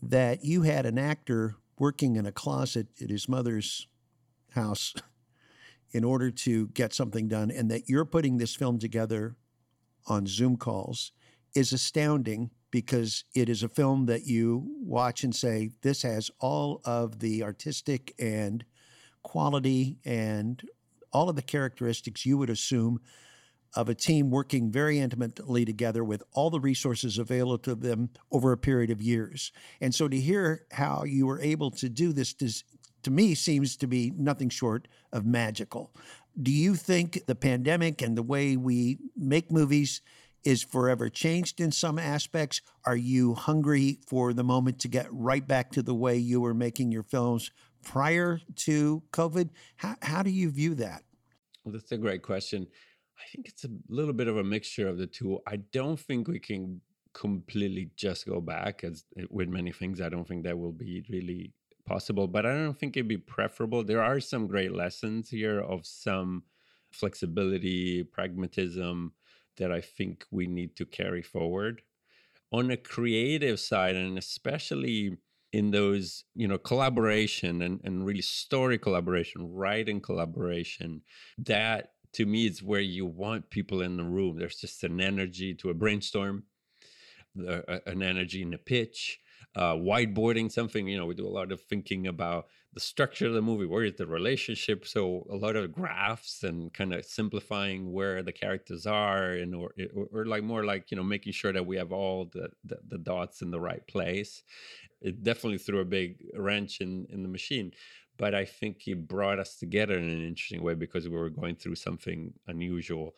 that 0.00 0.44
you 0.44 0.62
had 0.62 0.86
an 0.86 0.96
actor 0.96 1.56
working 1.76 2.14
in 2.14 2.24
a 2.24 2.32
closet 2.32 2.86
at 3.02 3.10
his 3.10 3.28
mother's 3.28 3.88
house 4.52 4.94
in 5.90 6.04
order 6.04 6.30
to 6.30 6.68
get 6.68 6.94
something 6.94 7.26
done 7.26 7.50
and 7.50 7.68
that 7.68 7.88
you're 7.88 8.04
putting 8.04 8.38
this 8.38 8.54
film 8.54 8.78
together 8.78 9.34
on 10.06 10.24
Zoom 10.24 10.56
calls 10.56 11.10
is 11.52 11.72
astounding 11.72 12.50
because 12.76 13.24
it 13.34 13.48
is 13.48 13.62
a 13.62 13.70
film 13.70 14.04
that 14.04 14.26
you 14.26 14.62
watch 14.82 15.24
and 15.24 15.34
say, 15.34 15.70
this 15.80 16.02
has 16.02 16.30
all 16.40 16.82
of 16.84 17.20
the 17.20 17.42
artistic 17.42 18.14
and 18.18 18.66
quality 19.22 19.96
and 20.04 20.62
all 21.10 21.30
of 21.30 21.36
the 21.36 21.40
characteristics 21.40 22.26
you 22.26 22.36
would 22.36 22.50
assume 22.50 23.00
of 23.76 23.88
a 23.88 23.94
team 23.94 24.30
working 24.30 24.70
very 24.70 24.98
intimately 24.98 25.64
together 25.64 26.04
with 26.04 26.22
all 26.34 26.50
the 26.50 26.60
resources 26.60 27.16
available 27.16 27.56
to 27.56 27.74
them 27.74 28.10
over 28.30 28.52
a 28.52 28.58
period 28.58 28.90
of 28.90 29.00
years. 29.00 29.52
And 29.80 29.94
so 29.94 30.06
to 30.06 30.20
hear 30.20 30.66
how 30.72 31.04
you 31.04 31.26
were 31.26 31.40
able 31.40 31.70
to 31.70 31.88
do 31.88 32.12
this 32.12 32.34
does, 32.34 32.62
to 33.04 33.10
me 33.10 33.34
seems 33.34 33.74
to 33.78 33.86
be 33.86 34.12
nothing 34.18 34.50
short 34.50 34.86
of 35.14 35.24
magical. 35.24 35.94
Do 36.42 36.52
you 36.52 36.74
think 36.74 37.24
the 37.24 37.34
pandemic 37.34 38.02
and 38.02 38.18
the 38.18 38.22
way 38.22 38.58
we 38.58 38.98
make 39.16 39.50
movies 39.50 40.02
is 40.46 40.62
forever 40.62 41.08
changed 41.08 41.60
in 41.60 41.72
some 41.72 41.98
aspects? 41.98 42.62
Are 42.84 42.96
you 42.96 43.34
hungry 43.34 43.98
for 44.06 44.32
the 44.32 44.44
moment 44.44 44.78
to 44.80 44.88
get 44.88 45.08
right 45.10 45.46
back 45.46 45.72
to 45.72 45.82
the 45.82 45.94
way 45.94 46.16
you 46.16 46.40
were 46.40 46.54
making 46.54 46.92
your 46.92 47.02
films 47.02 47.50
prior 47.82 48.40
to 48.54 49.02
COVID? 49.12 49.50
How, 49.74 49.96
how 50.02 50.22
do 50.22 50.30
you 50.30 50.50
view 50.50 50.76
that? 50.76 51.02
Well, 51.64 51.72
that's 51.72 51.90
a 51.90 51.98
great 51.98 52.22
question. 52.22 52.68
I 53.18 53.24
think 53.32 53.48
it's 53.48 53.64
a 53.64 53.70
little 53.88 54.12
bit 54.12 54.28
of 54.28 54.36
a 54.36 54.44
mixture 54.44 54.86
of 54.86 54.98
the 54.98 55.08
two. 55.08 55.40
I 55.48 55.56
don't 55.56 55.98
think 55.98 56.28
we 56.28 56.38
can 56.38 56.80
completely 57.12 57.90
just 57.96 58.24
go 58.26 58.40
back 58.40 58.84
as 58.84 59.04
eh, 59.18 59.24
with 59.28 59.48
many 59.48 59.72
things. 59.72 60.00
I 60.00 60.08
don't 60.08 60.28
think 60.28 60.44
that 60.44 60.56
will 60.56 60.72
be 60.72 61.04
really 61.08 61.52
possible, 61.86 62.28
but 62.28 62.46
I 62.46 62.52
don't 62.52 62.78
think 62.78 62.96
it'd 62.96 63.08
be 63.08 63.16
preferable. 63.16 63.82
There 63.82 64.02
are 64.02 64.20
some 64.20 64.46
great 64.46 64.72
lessons 64.72 65.28
here 65.28 65.60
of 65.60 65.84
some 65.86 66.44
flexibility, 66.92 68.04
pragmatism 68.04 69.12
that 69.56 69.72
I 69.72 69.80
think 69.80 70.26
we 70.30 70.46
need 70.46 70.76
to 70.76 70.84
carry 70.84 71.22
forward. 71.22 71.82
On 72.52 72.70
a 72.70 72.76
creative 72.76 73.58
side, 73.58 73.96
and 73.96 74.16
especially 74.16 75.16
in 75.52 75.70
those, 75.72 76.24
you 76.34 76.46
know, 76.46 76.58
collaboration 76.58 77.62
and, 77.62 77.80
and 77.82 78.06
really 78.06 78.22
story 78.22 78.78
collaboration, 78.78 79.52
writing 79.52 80.00
collaboration, 80.00 81.02
that 81.38 81.92
to 82.16 82.24
me 82.24 82.46
is 82.46 82.62
where 82.62 82.80
you 82.80 83.04
want 83.04 83.50
people 83.50 83.82
in 83.82 83.98
the 83.98 84.02
room 84.04 84.38
there's 84.38 84.56
just 84.56 84.82
an 84.84 85.00
energy 85.02 85.54
to 85.54 85.68
a 85.68 85.74
brainstorm 85.74 86.44
an 87.36 88.02
energy 88.02 88.40
in 88.40 88.54
a 88.54 88.58
pitch 88.58 89.20
uh, 89.54 89.74
whiteboarding 89.74 90.50
something 90.50 90.88
you 90.88 90.96
know 90.96 91.04
we 91.04 91.14
do 91.14 91.26
a 91.26 91.28
lot 91.28 91.52
of 91.52 91.60
thinking 91.60 92.06
about 92.06 92.46
the 92.76 92.80
structure 92.80 93.26
of 93.26 93.32
the 93.32 93.40
movie 93.40 93.64
where 93.64 93.84
is 93.84 93.94
the 93.94 94.06
relationship 94.06 94.86
so 94.86 95.26
a 95.32 95.34
lot 95.34 95.56
of 95.56 95.72
graphs 95.72 96.44
and 96.44 96.74
kind 96.74 96.92
of 96.92 97.02
simplifying 97.06 97.90
where 97.90 98.22
the 98.22 98.30
characters 98.30 98.86
are 98.86 99.30
and 99.30 99.54
or, 99.54 99.72
or, 100.12 100.26
like 100.26 100.42
more 100.42 100.62
like 100.62 100.90
you 100.90 100.96
know 100.98 101.02
making 101.02 101.32
sure 101.32 101.54
that 101.54 101.64
we 101.64 101.74
have 101.74 101.90
all 101.90 102.26
the, 102.34 102.50
the, 102.64 102.76
the 102.88 102.98
dots 102.98 103.40
in 103.40 103.50
the 103.50 103.58
right 103.58 103.86
place 103.86 104.42
it 105.00 105.22
definitely 105.22 105.56
threw 105.56 105.80
a 105.80 105.86
big 105.86 106.22
wrench 106.34 106.82
in 106.82 107.06
in 107.08 107.22
the 107.22 107.30
machine 107.30 107.72
but 108.18 108.34
I 108.34 108.44
think 108.44 108.86
it 108.86 109.08
brought 109.08 109.38
us 109.38 109.56
together 109.56 109.94
in 109.94 110.04
an 110.04 110.26
interesting 110.26 110.62
way 110.62 110.74
because 110.74 111.08
we 111.08 111.16
were 111.16 111.30
going 111.30 111.56
through 111.56 111.74
something 111.74 112.32
unusual. 112.46 113.14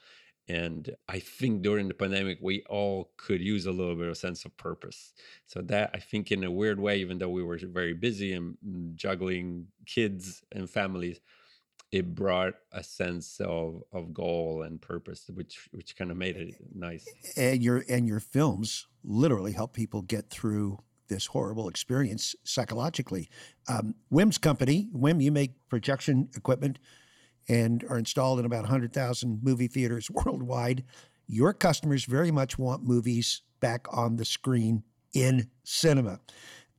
And 0.49 0.97
I 1.09 1.19
think 1.19 1.63
during 1.63 1.89
the 1.89 1.95
pandemic, 1.95 2.39
we 2.41 2.65
all 2.71 3.11
could 3.19 3.41
use 3.43 3.67
a 3.67 3.73
little 3.73 3.95
bit 3.95 4.09
of 4.09 4.17
sense 4.17 4.47
of 4.47 4.57
purpose. 4.57 5.13
So 5.47 5.61
that 5.63 5.91
I 5.93 5.99
think, 5.99 6.33
in 6.33 6.43
a 6.43 6.51
weird 6.51 6.81
way, 6.81 7.01
even 7.01 7.19
though 7.19 7.29
we 7.29 7.43
were 7.43 7.59
very 7.63 7.93
busy 7.93 8.33
and 8.33 8.57
juggling 8.97 9.67
kids 9.85 10.43
and 10.51 10.69
families, 10.69 11.21
it 11.93 12.15
brought 12.15 12.55
a 12.73 12.83
sense 12.83 13.41
of 13.41 13.83
of 13.93 14.13
goal 14.15 14.63
and 14.63 14.81
purpose, 14.81 15.31
which 15.33 15.69
which 15.73 15.97
kind 15.97 16.11
of 16.11 16.17
made 16.17 16.37
it 16.37 16.55
nice. 16.75 17.07
And 17.37 17.63
your 17.63 17.85
and 17.89 18.07
your 18.09 18.21
films 18.21 18.87
literally 19.05 19.53
help 19.53 19.75
people 19.75 20.03
get 20.03 20.31
through 20.31 20.79
this 21.09 21.27
horrible 21.27 21.69
experience 21.69 22.35
psychologically. 22.45 23.29
Um, 23.67 23.95
Wim's 24.13 24.39
company, 24.39 24.89
Wim, 24.95 25.23
you 25.23 25.33
make 25.33 25.53
projection 25.69 26.29
equipment 26.37 26.79
and 27.49 27.85
are 27.89 27.99
installed 27.99 28.39
in 28.39 28.45
about 28.45 28.63
100,000 28.63 29.41
movie 29.43 29.69
theaters 29.69 30.11
worldwide. 30.25 30.85
Your 31.27 31.53
customers 31.53 32.05
very 32.05 32.31
much 32.31 32.59
want 32.59 32.85
movies 32.85 33.43
back 33.61 33.87
on 33.91 34.17
the 34.17 34.25
screen 34.25 34.83
in 35.13 35.49
cinema. 35.65 36.21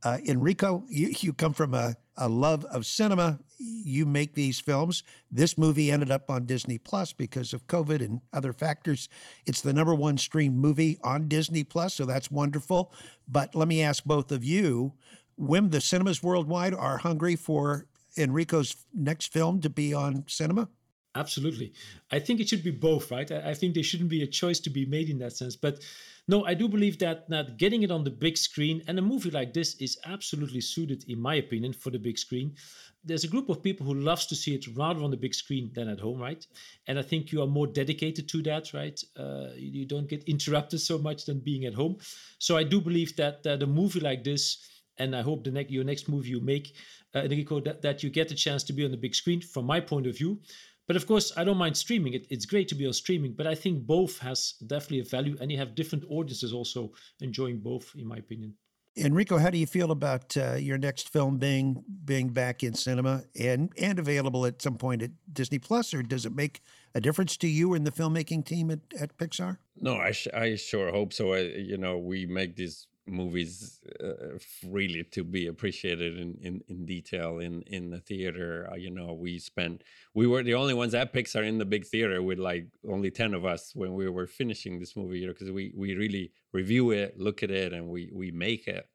Uh, 0.02 0.18
Enrico, 0.26 0.84
you, 0.88 1.12
you 1.18 1.32
come 1.32 1.52
from 1.52 1.74
a, 1.74 1.94
a 2.16 2.28
love 2.28 2.64
of 2.66 2.86
cinema. 2.86 3.38
You 3.58 4.06
make 4.06 4.34
these 4.34 4.58
films. 4.58 5.02
This 5.30 5.58
movie 5.58 5.90
ended 5.90 6.10
up 6.10 6.30
on 6.30 6.46
Disney 6.46 6.78
Plus 6.78 7.12
because 7.12 7.52
of 7.52 7.66
COVID 7.66 8.00
and 8.00 8.20
other 8.32 8.52
factors. 8.52 9.08
It's 9.44 9.60
the 9.60 9.74
number 9.74 9.94
one 9.94 10.16
streamed 10.16 10.56
movie 10.56 10.98
on 11.04 11.28
Disney 11.28 11.64
Plus, 11.64 11.94
so 11.94 12.06
that's 12.06 12.30
wonderful. 12.30 12.94
But 13.28 13.54
let 13.54 13.68
me 13.68 13.82
ask 13.82 14.04
both 14.04 14.32
of 14.32 14.42
you 14.42 14.94
when 15.36 15.70
the 15.70 15.80
cinemas 15.80 16.22
worldwide 16.22 16.74
are 16.74 16.98
hungry 16.98 17.36
for 17.36 17.86
Enrico's 18.22 18.76
next 18.94 19.32
film 19.32 19.60
to 19.60 19.70
be 19.70 19.94
on 19.94 20.24
cinema? 20.26 20.68
Absolutely. 21.16 21.72
I 22.12 22.20
think 22.20 22.38
it 22.38 22.48
should 22.48 22.62
be 22.62 22.70
both, 22.70 23.10
right? 23.10 23.30
I 23.30 23.52
think 23.54 23.74
there 23.74 23.82
shouldn't 23.82 24.10
be 24.10 24.22
a 24.22 24.28
choice 24.28 24.60
to 24.60 24.70
be 24.70 24.86
made 24.86 25.10
in 25.10 25.18
that 25.18 25.32
sense. 25.32 25.56
But 25.56 25.80
no, 26.28 26.44
I 26.44 26.54
do 26.54 26.68
believe 26.68 27.00
that, 27.00 27.28
that 27.30 27.56
getting 27.56 27.82
it 27.82 27.90
on 27.90 28.04
the 28.04 28.10
big 28.10 28.36
screen 28.36 28.82
and 28.86 28.96
a 28.96 29.02
movie 29.02 29.32
like 29.32 29.52
this 29.52 29.74
is 29.76 29.98
absolutely 30.06 30.60
suited, 30.60 31.04
in 31.08 31.20
my 31.20 31.34
opinion, 31.34 31.72
for 31.72 31.90
the 31.90 31.98
big 31.98 32.16
screen. 32.16 32.54
There's 33.02 33.24
a 33.24 33.28
group 33.28 33.48
of 33.48 33.62
people 33.62 33.86
who 33.86 33.94
loves 33.94 34.26
to 34.26 34.36
see 34.36 34.54
it 34.54 34.66
rather 34.76 35.02
on 35.02 35.10
the 35.10 35.16
big 35.16 35.34
screen 35.34 35.72
than 35.74 35.88
at 35.88 35.98
home, 35.98 36.20
right? 36.20 36.46
And 36.86 36.96
I 36.98 37.02
think 37.02 37.32
you 37.32 37.42
are 37.42 37.48
more 37.48 37.66
dedicated 37.66 38.28
to 38.28 38.42
that, 38.42 38.72
right? 38.72 39.02
Uh, 39.16 39.48
you 39.56 39.86
don't 39.86 40.08
get 40.08 40.22
interrupted 40.24 40.80
so 40.80 40.98
much 40.98 41.24
than 41.24 41.40
being 41.40 41.64
at 41.64 41.74
home. 41.74 41.96
So 42.38 42.56
I 42.56 42.62
do 42.62 42.80
believe 42.80 43.16
that, 43.16 43.42
that 43.42 43.64
a 43.64 43.66
movie 43.66 44.00
like 44.00 44.22
this, 44.22 44.58
and 44.98 45.16
I 45.16 45.22
hope 45.22 45.42
the 45.42 45.50
next 45.50 45.70
your 45.70 45.82
next 45.82 46.08
movie 46.08 46.28
you 46.28 46.40
make, 46.40 46.74
uh, 47.14 47.20
Enrico, 47.20 47.60
that, 47.60 47.82
that 47.82 48.02
you 48.02 48.10
get 48.10 48.28
the 48.28 48.34
chance 48.34 48.62
to 48.64 48.72
be 48.72 48.84
on 48.84 48.90
the 48.90 48.96
big 48.96 49.14
screen. 49.14 49.40
From 49.40 49.66
my 49.66 49.80
point 49.80 50.06
of 50.06 50.16
view, 50.16 50.40
but 50.86 50.96
of 50.96 51.06
course, 51.06 51.32
I 51.36 51.44
don't 51.44 51.56
mind 51.56 51.76
streaming. 51.76 52.14
It, 52.14 52.26
it's 52.30 52.46
great 52.46 52.66
to 52.68 52.74
be 52.74 52.86
on 52.86 52.92
streaming, 52.92 53.34
but 53.34 53.46
I 53.46 53.54
think 53.54 53.86
both 53.86 54.18
has 54.18 54.54
definitely 54.66 55.00
a 55.00 55.04
value, 55.04 55.36
and 55.40 55.50
you 55.50 55.58
have 55.58 55.74
different 55.74 56.04
audiences 56.10 56.52
also 56.52 56.92
enjoying 57.20 57.60
both, 57.60 57.92
in 57.96 58.08
my 58.08 58.16
opinion. 58.16 58.54
Enrico, 58.96 59.38
how 59.38 59.50
do 59.50 59.58
you 59.58 59.68
feel 59.68 59.92
about 59.92 60.36
uh, 60.36 60.54
your 60.54 60.76
next 60.76 61.08
film 61.08 61.38
being 61.38 61.84
being 62.04 62.30
back 62.30 62.64
in 62.64 62.74
cinema 62.74 63.22
and 63.38 63.72
and 63.78 64.00
available 64.00 64.44
at 64.44 64.60
some 64.60 64.76
point 64.76 65.00
at 65.00 65.12
Disney 65.32 65.60
Plus, 65.60 65.94
or 65.94 66.02
does 66.02 66.26
it 66.26 66.34
make 66.34 66.60
a 66.92 67.00
difference 67.00 67.36
to 67.36 67.46
you 67.46 67.72
and 67.74 67.86
the 67.86 67.92
filmmaking 67.92 68.44
team 68.44 68.70
at, 68.70 68.80
at 68.98 69.16
Pixar? 69.16 69.58
No, 69.76 69.96
I 69.96 70.10
sh- 70.10 70.34
I 70.34 70.56
sure 70.56 70.90
hope 70.90 71.12
so. 71.12 71.34
I, 71.34 71.40
you 71.40 71.78
know, 71.78 71.98
we 71.98 72.26
make 72.26 72.56
these 72.56 72.88
movies 73.10 73.80
uh, 74.02 74.38
really 74.66 75.04
to 75.04 75.24
be 75.24 75.46
appreciated 75.46 76.18
in, 76.18 76.38
in, 76.40 76.62
in 76.68 76.86
detail 76.86 77.38
in 77.38 77.62
in 77.62 77.90
the 77.90 78.00
theater. 78.00 78.68
Uh, 78.70 78.76
you 78.76 78.90
know, 78.90 79.12
we 79.12 79.38
spent 79.38 79.82
we 80.14 80.26
were 80.26 80.42
the 80.42 80.54
only 80.54 80.74
ones 80.74 80.94
at 80.94 81.12
Pixar 81.12 81.46
in 81.46 81.58
the 81.58 81.64
big 81.64 81.86
theater 81.86 82.22
with 82.22 82.38
like 82.38 82.66
only 82.88 83.10
ten 83.10 83.34
of 83.34 83.44
us 83.44 83.72
when 83.74 83.94
we 83.94 84.08
were 84.08 84.26
finishing 84.26 84.78
this 84.78 84.96
movie. 84.96 85.18
You 85.20 85.26
know, 85.28 85.32
because 85.32 85.50
we 85.50 85.72
we 85.76 85.94
really 85.94 86.32
review 86.52 86.90
it, 86.90 87.18
look 87.18 87.42
at 87.42 87.50
it, 87.50 87.72
and 87.72 87.88
we 87.88 88.10
we 88.12 88.30
make 88.30 88.66
it 88.66 88.86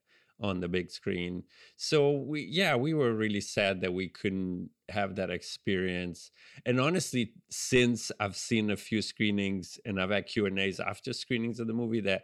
on 0.41 0.59
the 0.59 0.67
big 0.67 0.91
screen. 0.91 1.43
So 1.77 2.11
we 2.11 2.41
yeah, 2.43 2.75
we 2.75 2.93
were 2.93 3.13
really 3.13 3.41
sad 3.41 3.81
that 3.81 3.93
we 3.93 4.09
couldn't 4.09 4.69
have 4.89 5.15
that 5.15 5.29
experience. 5.29 6.31
And 6.65 6.79
honestly, 6.79 7.33
since 7.49 8.11
I've 8.19 8.35
seen 8.35 8.69
a 8.69 8.77
few 8.77 9.01
screenings 9.01 9.79
and 9.85 10.01
I've 10.01 10.11
had 10.11 10.27
Q 10.27 10.45
and 10.45 10.59
A's 10.59 10.79
after 10.79 11.13
screenings 11.13 11.59
of 11.59 11.67
the 11.67 11.73
movie 11.73 12.01
that 12.01 12.23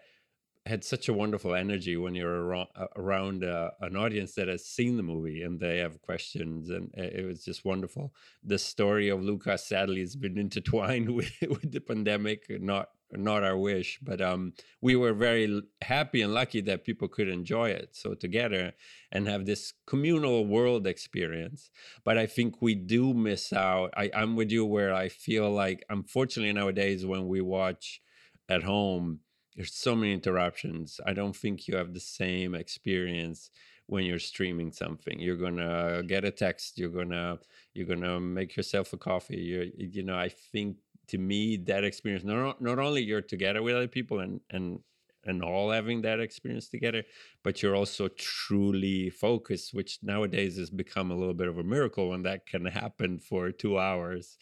had 0.68 0.84
such 0.84 1.09
a 1.09 1.14
wonderful 1.14 1.55
energy 1.55 1.97
when 1.97 2.14
you're 2.14 2.45
around, 2.45 2.68
around 2.95 3.43
uh, 3.43 3.72
an 3.82 3.95
audience 3.95 4.36
that 4.36 4.47
has 4.47 4.64
seen 4.64 4.95
the 4.95 5.03
movie 5.03 5.41
and 5.41 5.59
they 5.59 5.80
have 5.80 6.01
questions 6.01 6.70
and 6.70 6.91
it 6.93 7.26
was 7.26 7.43
just 7.43 7.66
wonderful. 7.66 8.14
The 8.43 8.59
story 8.59 9.09
of 9.09 9.24
Luca 9.24 9.57
sadly 9.57 10.01
has 10.01 10.16
been 10.16 10.38
intertwined 10.45 11.09
with, 11.09 11.32
with 11.41 11.72
the 11.72 11.82
pandemic 11.82 12.45
not 12.62 12.89
not 13.14 13.43
our 13.43 13.57
wish 13.57 13.99
but 14.01 14.22
um, 14.22 14.53
we 14.82 14.95
were 14.95 15.14
very 15.14 15.62
happy 15.82 16.22
and 16.22 16.34
lucky 16.34 16.62
that 16.62 16.86
people 16.86 17.09
could 17.09 17.28
enjoy 17.28 17.70
it 17.70 17.89
so 17.91 18.14
together 18.14 18.72
and 19.12 19.28
have 19.28 19.45
this 19.45 19.74
communal 19.86 20.45
world 20.45 20.88
experience. 20.88 21.72
But 22.05 22.18
i 22.18 22.26
think 22.26 22.62
we 22.62 22.76
do 22.76 23.14
miss 23.14 23.51
out 23.51 23.93
I, 23.97 24.12
i'm 24.14 24.36
with 24.36 24.51
you 24.51 24.66
where 24.66 24.93
i 24.93 25.09
feel 25.09 25.51
like 25.51 25.84
unfortunately 25.89 26.53
nowadays 26.53 27.05
when 27.05 27.28
we 27.28 27.41
watch 27.41 28.01
at 28.47 28.64
home 28.64 29.20
there's 29.56 29.74
so 29.74 29.95
many 29.95 30.14
interruptions. 30.14 30.99
I 31.06 31.14
don't 31.14 31.36
think 31.36 31.68
you 31.68 31.76
have 31.76 31.93
the 31.93 31.99
same 31.99 32.56
experience 32.56 33.52
when 33.88 34.06
you're 34.06 34.20
streaming 34.20 34.72
something. 34.72 35.20
You're 35.20 35.36
gonna 35.36 36.04
get 36.08 36.24
a 36.24 36.32
text. 36.32 36.78
You're 36.78 36.89
gonna 36.89 37.39
you're 37.74 37.88
gonna 37.88 38.20
make 38.20 38.56
yourself 38.56 38.93
a 38.93 38.97
coffee. 38.97 39.38
You're 39.38 39.66
you 39.78 40.04
know 40.04 40.18
I 40.18 40.30
think 40.30 40.78
to 41.08 41.18
me 41.18 41.58
that 41.58 41.84
experience 41.84 42.24
not 42.24 42.62
not 42.62 42.80
only 42.80 43.02
you're 43.04 43.22
together 43.22 43.62
with 43.62 43.76
other 43.76 43.88
people 43.88 44.20
and 44.20 44.39
and 44.49 44.80
and 45.26 45.43
all 45.43 45.70
having 45.70 46.02
that 46.02 46.20
experience 46.20 46.68
together, 46.68 47.04
but 47.43 47.62
you're 47.62 47.76
also 47.76 48.08
truly 48.08 49.10
focused, 49.10 49.74
which 49.74 49.99
nowadays 50.02 50.58
has 50.58 50.70
become 50.70 51.12
a 51.12 51.16
little 51.16 51.34
bit 51.36 51.47
of 51.47 51.58
a 51.58 51.64
miracle 51.64 52.10
when 52.10 52.24
that 52.24 52.47
can 52.47 52.66
happen 52.66 53.20
for 53.20 53.52
two 53.52 53.78
hours. 53.78 54.38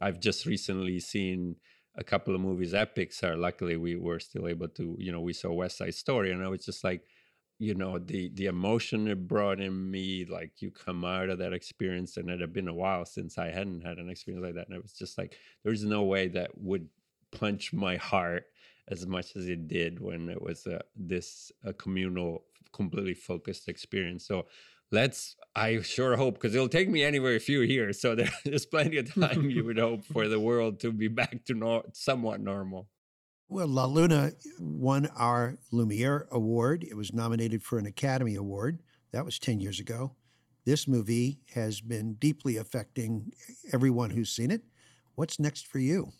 I've 0.00 0.20
just 0.20 0.46
recently 0.46 0.98
seen 1.00 1.56
a 1.96 2.04
couple 2.04 2.34
of 2.34 2.40
movies 2.40 2.74
at 2.74 2.96
Pixar. 2.96 3.38
Luckily, 3.38 3.76
we 3.76 3.96
were 3.96 4.20
still 4.20 4.48
able 4.48 4.68
to, 4.68 4.96
you 4.98 5.12
know, 5.12 5.20
we 5.20 5.32
saw 5.32 5.52
West 5.52 5.78
Side 5.78 5.94
Story, 5.94 6.32
and 6.32 6.42
I 6.42 6.48
was 6.48 6.64
just 6.64 6.84
like, 6.84 7.02
you 7.58 7.74
know, 7.74 7.98
the 7.98 8.30
the 8.34 8.46
emotion 8.46 9.06
it 9.08 9.28
brought 9.28 9.60
in 9.60 9.90
me. 9.90 10.24
Like 10.24 10.60
you 10.60 10.70
come 10.70 11.04
out 11.04 11.30
of 11.30 11.38
that 11.38 11.52
experience, 11.52 12.16
and 12.16 12.28
it 12.28 12.40
had 12.40 12.52
been 12.52 12.68
a 12.68 12.74
while 12.74 13.04
since 13.04 13.38
I 13.38 13.50
hadn't 13.50 13.82
had 13.82 13.98
an 13.98 14.10
experience 14.10 14.44
like 14.44 14.54
that, 14.54 14.66
and 14.68 14.76
it 14.76 14.82
was 14.82 14.92
just 14.92 15.18
like 15.18 15.36
there's 15.62 15.84
no 15.84 16.02
way 16.02 16.28
that 16.28 16.50
would 16.58 16.88
punch 17.30 17.72
my 17.72 17.96
heart 17.96 18.46
as 18.88 19.06
much 19.06 19.36
as 19.36 19.48
it 19.48 19.68
did 19.68 20.00
when 20.00 20.28
it 20.28 20.40
was 20.40 20.66
a, 20.66 20.80
this 20.94 21.50
a 21.64 21.72
communal, 21.72 22.44
completely 22.72 23.14
focused 23.14 23.68
experience. 23.68 24.26
So 24.26 24.46
let's 24.94 25.36
i 25.56 25.80
sure 25.82 26.16
hope 26.16 26.34
because 26.34 26.54
it'll 26.54 26.68
take 26.68 26.88
me 26.88 27.02
anywhere 27.02 27.34
a 27.34 27.40
few 27.40 27.60
years 27.60 28.00
so 28.00 28.14
there's 28.44 28.66
plenty 28.66 28.96
of 28.96 29.12
time 29.12 29.50
you 29.50 29.64
would 29.64 29.78
hope 29.78 30.04
for 30.04 30.28
the 30.28 30.40
world 30.40 30.80
to 30.80 30.92
be 30.92 31.08
back 31.08 31.44
to 31.44 31.54
no, 31.54 31.82
somewhat 31.92 32.40
normal. 32.40 32.88
Well 33.48 33.68
la 33.68 33.86
luna 33.86 34.32
won 34.58 35.06
our 35.16 35.58
lumiere 35.70 36.26
award. 36.30 36.84
It 36.84 36.96
was 36.96 37.12
nominated 37.12 37.62
for 37.62 37.78
an 37.78 37.86
academy 37.86 38.36
award. 38.36 38.80
That 39.12 39.24
was 39.24 39.38
10 39.38 39.60
years 39.60 39.78
ago. 39.78 40.16
This 40.64 40.88
movie 40.88 41.40
has 41.54 41.80
been 41.80 42.14
deeply 42.14 42.56
affecting 42.56 43.32
everyone 43.72 44.10
who's 44.10 44.30
seen 44.30 44.50
it. 44.50 44.62
What's 45.14 45.38
next 45.38 45.66
for 45.66 45.78
you? 45.78 46.12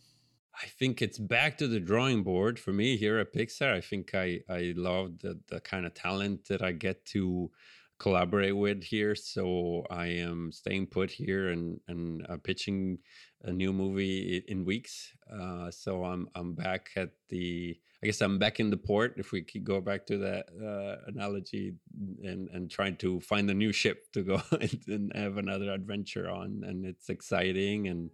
I 0.62 0.66
think 0.66 1.02
it's 1.02 1.18
back 1.18 1.58
to 1.58 1.66
the 1.66 1.80
drawing 1.80 2.22
board. 2.22 2.58
For 2.58 2.72
me 2.72 2.96
here 2.96 3.18
at 3.18 3.32
Pixar. 3.32 3.72
I 3.72 3.80
think 3.80 4.14
I 4.14 4.40
I 4.48 4.74
love 4.76 5.18
the 5.20 5.40
the 5.48 5.60
kind 5.60 5.86
of 5.86 5.94
talent 5.94 6.46
that 6.48 6.62
I 6.62 6.72
get 6.72 7.04
to 7.06 7.50
collaborate 7.98 8.56
with 8.56 8.82
here. 8.82 9.14
So 9.14 9.84
I 9.90 10.06
am 10.06 10.52
staying 10.52 10.88
put 10.88 11.10
here 11.10 11.50
and 11.50 11.80
and 11.88 12.26
uh, 12.28 12.36
pitching 12.42 12.98
a 13.42 13.52
new 13.52 13.72
movie 13.72 14.42
in 14.48 14.64
weeks. 14.64 15.12
Uh, 15.32 15.70
so 15.70 16.04
I'm 16.04 16.28
I'm 16.34 16.54
back 16.54 16.90
at 16.96 17.10
the. 17.28 17.78
I 18.02 18.06
guess 18.06 18.20
I'm 18.20 18.38
back 18.38 18.60
in 18.60 18.68
the 18.68 18.76
port. 18.76 19.14
If 19.16 19.32
we 19.32 19.40
could 19.40 19.64
go 19.64 19.80
back 19.80 20.06
to 20.06 20.18
that 20.18 20.46
uh, 20.60 21.10
analogy, 21.10 21.74
and 22.22 22.48
and 22.50 22.70
trying 22.70 22.96
to 22.96 23.20
find 23.20 23.48
a 23.48 23.54
new 23.54 23.72
ship 23.72 24.12
to 24.12 24.22
go 24.22 24.42
and 24.88 25.12
have 25.14 25.38
another 25.38 25.70
adventure 25.72 26.28
on, 26.28 26.62
and 26.66 26.84
it's 26.84 27.08
exciting 27.08 27.88
and. 27.88 28.10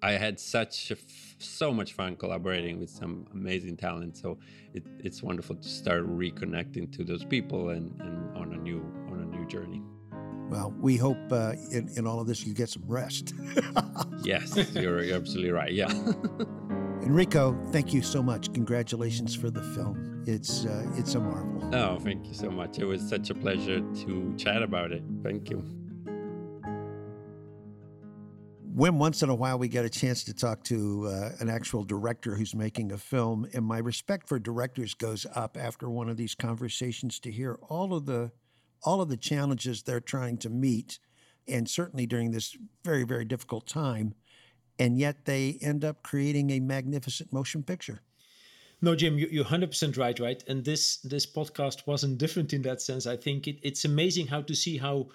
I 0.00 0.12
had 0.12 0.38
such 0.38 0.92
so 1.38 1.72
much 1.72 1.92
fun 1.92 2.14
collaborating 2.14 2.78
with 2.78 2.88
some 2.90 3.26
amazing 3.32 3.76
talent. 3.76 4.16
So 4.16 4.38
it, 4.72 4.84
it's 5.00 5.24
wonderful 5.24 5.56
to 5.56 5.68
start 5.68 6.06
reconnecting 6.06 6.92
to 6.96 7.04
those 7.04 7.24
people 7.24 7.70
and, 7.70 8.00
and 8.00 8.36
on 8.36 8.52
a 8.52 8.56
new 8.56 8.78
on 8.78 9.07
a 9.07 9.07
new 9.07 9.07
journey. 9.48 9.82
Well, 10.50 10.74
we 10.80 10.96
hope 10.96 11.18
uh, 11.30 11.52
in, 11.70 11.90
in 11.96 12.06
all 12.06 12.20
of 12.20 12.26
this 12.26 12.44
you 12.44 12.54
get 12.54 12.70
some 12.70 12.84
rest. 12.86 13.34
yes, 14.22 14.56
you're, 14.74 15.02
you're 15.02 15.16
absolutely 15.16 15.50
right. 15.50 15.72
Yeah. 15.72 15.90
Enrico, 17.02 17.58
thank 17.70 17.92
you 17.92 18.02
so 18.02 18.22
much. 18.22 18.52
Congratulations 18.54 19.34
for 19.34 19.50
the 19.50 19.62
film. 19.62 20.24
It's 20.26 20.64
uh, 20.64 20.90
it's 20.96 21.14
a 21.14 21.20
marvel. 21.20 21.74
Oh, 21.74 21.98
thank 21.98 22.26
you 22.26 22.34
so 22.34 22.50
much. 22.50 22.78
It 22.78 22.84
was 22.84 23.06
such 23.06 23.30
a 23.30 23.34
pleasure 23.34 23.80
to 23.80 24.34
chat 24.36 24.62
about 24.62 24.92
it. 24.92 25.02
Thank 25.22 25.50
you 25.50 25.62
when 28.78 28.96
once 28.96 29.24
in 29.24 29.28
a 29.28 29.34
while 29.34 29.58
we 29.58 29.66
get 29.66 29.84
a 29.84 29.90
chance 29.90 30.22
to 30.22 30.32
talk 30.32 30.62
to 30.62 31.08
uh, 31.08 31.30
an 31.40 31.48
actual 31.48 31.82
director 31.82 32.36
who's 32.36 32.54
making 32.54 32.92
a 32.92 32.96
film, 32.96 33.44
and 33.52 33.64
my 33.64 33.78
respect 33.78 34.28
for 34.28 34.38
directors 34.38 34.94
goes 34.94 35.26
up 35.34 35.56
after 35.56 35.90
one 35.90 36.08
of 36.08 36.16
these 36.16 36.36
conversations 36.36 37.18
to 37.18 37.32
hear 37.32 37.58
all 37.68 37.92
of 37.92 38.06
the 38.06 38.30
all 38.82 39.00
of 39.00 39.08
the 39.08 39.16
challenges 39.16 39.82
they're 39.82 40.00
trying 40.00 40.38
to 40.38 40.50
meet, 40.50 40.98
and 41.46 41.68
certainly 41.68 42.06
during 42.06 42.30
this 42.30 42.56
very 42.84 43.04
very 43.04 43.24
difficult 43.24 43.66
time, 43.66 44.14
and 44.78 44.98
yet 44.98 45.24
they 45.24 45.58
end 45.60 45.84
up 45.84 46.02
creating 46.02 46.50
a 46.50 46.60
magnificent 46.60 47.32
motion 47.32 47.62
picture. 47.62 48.02
No, 48.80 48.94
Jim, 48.94 49.18
you, 49.18 49.40
are 49.40 49.44
100% 49.44 49.98
right, 49.98 50.18
right? 50.20 50.42
And 50.46 50.64
this 50.64 50.98
this 50.98 51.26
podcast 51.26 51.86
wasn't 51.86 52.18
different 52.18 52.52
in 52.52 52.62
that 52.62 52.80
sense. 52.80 53.06
I 53.06 53.16
think 53.16 53.48
it, 53.48 53.58
it's 53.62 53.84
amazing 53.84 54.28
how 54.28 54.42
to 54.42 54.54
see 54.54 54.76
how 54.76 55.08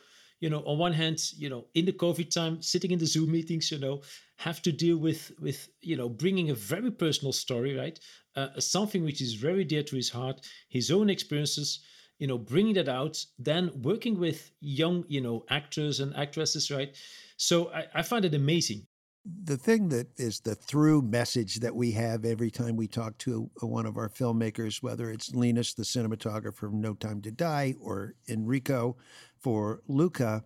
you 0.44 0.50
know 0.50 0.62
on 0.66 0.78
one 0.78 0.92
hand 0.92 1.32
you 1.38 1.50
know 1.50 1.66
in 1.74 1.86
the 1.86 1.94
covid 1.94 2.30
time 2.30 2.62
sitting 2.62 2.92
in 2.92 3.00
the 3.00 3.06
zoom 3.06 3.32
meetings 3.32 3.72
you 3.72 3.80
know 3.80 4.02
have 4.36 4.62
to 4.62 4.74
deal 4.74 4.98
with 4.98 5.32
with 5.40 5.70
you 5.80 5.96
know 5.96 6.10
bringing 6.10 6.50
a 6.50 6.56
very 6.56 6.92
personal 6.92 7.32
story 7.32 7.78
right 7.78 7.98
uh, 8.36 8.60
something 8.60 9.06
which 9.06 9.22
is 9.22 9.36
very 9.36 9.64
dear 9.64 9.84
to 9.84 9.96
his 9.96 10.10
heart 10.10 10.46
his 10.68 10.92
own 10.92 11.10
experiences 11.10 11.80
you 12.20 12.28
know 12.28 12.38
bringing 12.38 12.74
that 12.74 12.90
out 12.90 13.24
then 13.40 13.72
working 13.82 14.20
with 14.20 14.52
young 14.60 15.04
you 15.08 15.22
know 15.22 15.44
actors 15.50 16.00
and 16.00 16.16
actresses 16.16 16.72
right 16.72 16.96
so 17.38 17.72
i, 17.74 17.86
I 17.96 18.02
find 18.02 18.26
it 18.26 18.34
amazing 18.34 18.86
the 19.26 19.58
thing 19.58 19.88
that 19.90 20.08
is 20.20 20.42
the 20.42 20.56
through 20.56 21.02
message 21.02 21.62
that 21.62 21.76
we 21.76 21.92
have 21.92 22.26
every 22.26 22.52
time 22.52 22.76
we 22.76 22.88
talk 22.88 23.18
to 23.20 23.50
one 23.62 23.86
of 23.86 23.96
our 23.96 24.10
filmmakers, 24.10 24.84
whether 24.84 25.10
it's 25.10 25.34
Linus, 25.34 25.74
the 25.74 25.84
cinematographer 25.84 26.54
from 26.54 26.82
No 26.82 26.94
Time 26.94 27.22
to 27.22 27.32
Die, 27.32 27.76
or 27.80 28.16
Enrico 28.28 28.98
for 29.40 29.82
Luca, 29.88 30.44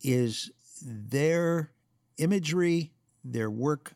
is 0.00 0.50
their 0.84 1.70
imagery, 2.18 2.92
their 3.24 3.50
work, 3.50 3.94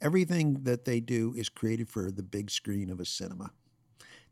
everything 0.00 0.62
that 0.62 0.84
they 0.84 1.00
do 1.00 1.34
is 1.36 1.48
created 1.48 1.88
for 1.88 2.12
the 2.12 2.22
big 2.22 2.48
screen 2.48 2.90
of 2.90 3.00
a 3.00 3.04
cinema. 3.04 3.50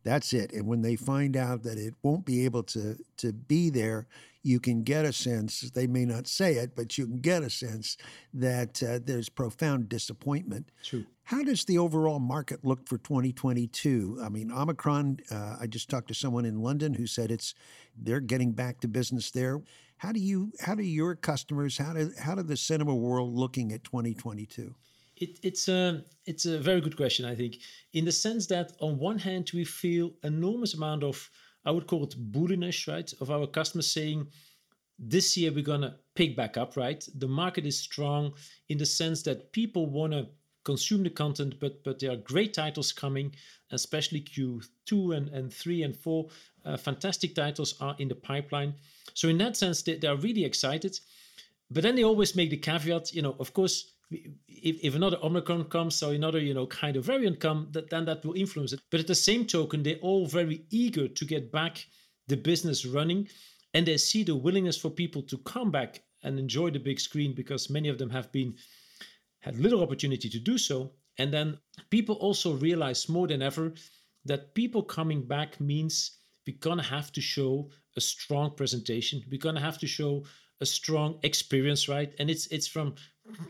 That's 0.03 0.32
it. 0.32 0.53
And 0.53 0.66
when 0.66 0.82
they 0.82 0.96
find 0.96 1.36
out 1.36 1.62
that 1.64 1.78
it 1.78 1.94
won't 2.03 2.24
be 2.24 2.44
able 2.44 2.62
to 2.64 2.96
to 3.18 3.32
be 3.32 3.70
there, 3.70 4.07
you 4.42 4.59
can 4.61 4.82
get 4.82 5.05
a 5.05 5.12
sense. 5.12 5.61
They 5.61 5.86
may 5.86 6.05
not 6.05 6.26
say 6.26 6.55
it, 6.55 6.74
but 6.74 6.96
you 6.96 7.07
can 7.07 7.20
get 7.20 7.42
a 7.42 7.51
sense 7.51 7.96
that 8.32 8.82
uh, 8.82 8.98
there's 9.05 9.28
profound 9.28 9.88
disappointment. 9.88 10.70
True. 10.82 11.05
How 11.24 11.44
does 11.44 11.64
the 11.64 11.78
overall 11.78 12.18
market 12.18 12.64
look 12.64 12.88
for 12.88 12.98
2022? 12.98 14.20
I 14.22 14.28
mean, 14.28 14.51
Omicron. 14.51 15.20
Uh, 15.30 15.57
I 15.61 15.66
just 15.66 15.88
talked 15.88 16.09
to 16.09 16.14
someone 16.14 16.44
in 16.44 16.62
London 16.62 16.94
who 16.94 17.07
said 17.07 17.30
it's 17.30 17.55
they're 17.96 18.20
getting 18.20 18.53
back 18.53 18.80
to 18.80 18.88
business 18.88 19.30
there. 19.30 19.61
How 19.98 20.12
do 20.12 20.20
you? 20.20 20.53
How 20.61 20.74
do 20.74 20.82
your 20.82 21.14
customers? 21.14 21.76
How 21.76 21.92
do 21.92 22.11
how 22.18 22.34
do 22.34 22.42
the 22.42 22.57
cinema 22.57 22.94
world 22.94 23.34
looking 23.34 23.72
at 23.72 23.84
2022? 23.84 24.74
It, 25.21 25.39
it's 25.43 25.68
a 25.68 26.05
it's 26.25 26.47
a 26.47 26.59
very 26.59 26.81
good 26.81 26.97
question. 26.97 27.27
I 27.27 27.35
think 27.35 27.59
in 27.93 28.05
the 28.05 28.12
sense 28.12 28.47
that 28.47 28.73
on 28.81 28.99
one 28.99 29.18
hand 29.18 29.51
we 29.53 29.64
feel 29.64 30.12
enormous 30.23 30.75
amount 30.75 31.05
of 31.05 31.31
I 31.64 31.71
would 31.71 31.87
call 31.87 32.05
it 32.05 32.33
bullishness, 32.33 32.89
right, 32.89 33.12
of 33.21 33.31
our 33.31 33.47
customers 33.47 33.91
saying 33.91 34.29
this 34.99 35.37
year 35.37 35.53
we're 35.53 35.62
gonna 35.62 35.99
pick 36.14 36.37
back 36.37 36.57
up, 36.57 36.77
right? 36.77 37.07
The 37.14 37.29
market 37.29 37.66
is 37.66 37.79
strong 37.79 38.33
in 38.71 38.79
the 38.79 38.87
sense 38.87 39.23
that 39.25 39.53
people 39.53 39.87
wanna 39.87 40.29
consume 40.64 41.03
the 41.03 41.11
content, 41.11 41.61
but 41.61 41.85
but 41.85 41.99
there 41.99 42.12
are 42.12 42.16
great 42.16 42.55
titles 42.55 42.91
coming, 42.91 43.35
especially 43.73 44.23
Q2 44.23 45.16
and, 45.16 45.29
and 45.29 45.53
3 45.53 45.83
and 45.83 45.97
4. 45.97 46.29
Uh, 46.64 46.77
fantastic 46.77 47.35
titles 47.35 47.75
are 47.81 47.95
in 47.99 48.09
the 48.09 48.14
pipeline. 48.14 48.75
So 49.14 49.29
in 49.29 49.39
that 49.39 49.57
sense, 49.57 49.83
they, 49.83 49.97
they 49.97 50.09
are 50.09 50.16
really 50.16 50.45
excited. 50.45 50.99
But 51.71 51.83
then 51.83 51.95
they 51.95 52.05
always 52.05 52.35
make 52.35 52.51
the 52.51 52.57
caveat, 52.57 53.14
you 53.14 53.23
know, 53.23 53.37
of 53.39 53.53
course, 53.53 53.93
if, 54.11 54.36
if 54.48 54.94
another 54.94 55.18
Omicron 55.22 55.64
comes 55.64 56.02
or 56.02 56.12
another, 56.12 56.40
you 56.40 56.54
know, 56.54 56.66
kind 56.66 56.96
of 56.96 57.04
variant 57.04 57.40
come, 57.40 57.68
that, 57.72 57.90
then 57.90 58.04
that 58.06 58.24
will 58.24 58.34
influence 58.34 58.72
it. 58.72 58.80
But 58.90 59.00
at 59.00 59.06
the 59.06 59.14
same 59.14 59.46
token, 59.46 59.82
they're 59.82 59.96
all 59.96 60.26
very 60.26 60.64
eager 60.70 61.08
to 61.08 61.24
get 61.24 61.52
back 61.52 61.86
the 62.28 62.36
business 62.36 62.84
running. 62.84 63.28
And 63.74 63.86
they 63.86 63.96
see 63.96 64.24
the 64.24 64.34
willingness 64.34 64.76
for 64.76 64.90
people 64.90 65.22
to 65.22 65.38
come 65.38 65.70
back 65.70 66.02
and 66.22 66.38
enjoy 66.38 66.70
the 66.70 66.78
big 66.78 67.00
screen 67.00 67.34
because 67.34 67.70
many 67.70 67.88
of 67.88 67.98
them 67.98 68.11
have 68.11 68.30
been 68.32 68.54
had 69.40 69.58
little 69.58 69.82
opportunity 69.82 70.28
to 70.28 70.38
do 70.38 70.58
so. 70.58 70.92
And 71.18 71.32
then 71.32 71.58
people 71.90 72.16
also 72.16 72.54
realize 72.56 73.08
more 73.08 73.26
than 73.26 73.42
ever 73.42 73.72
that 74.24 74.54
people 74.54 74.82
coming 74.82 75.22
back 75.26 75.61
means 75.61 76.18
we're 76.46 76.56
gonna 76.61 76.82
have 76.82 77.12
to 77.12 77.20
show 77.20 77.70
a 77.96 78.00
strong 78.00 78.50
presentation. 78.54 79.22
We're 79.30 79.38
gonna 79.38 79.61
have 79.61 79.78
to 79.78 79.86
show 79.86 80.24
a 80.61 80.66
strong 80.66 81.18
experience, 81.22 81.88
right? 81.88 82.12
And 82.18 82.30
it's 82.30 82.46
it's 82.48 82.66
from 82.66 82.94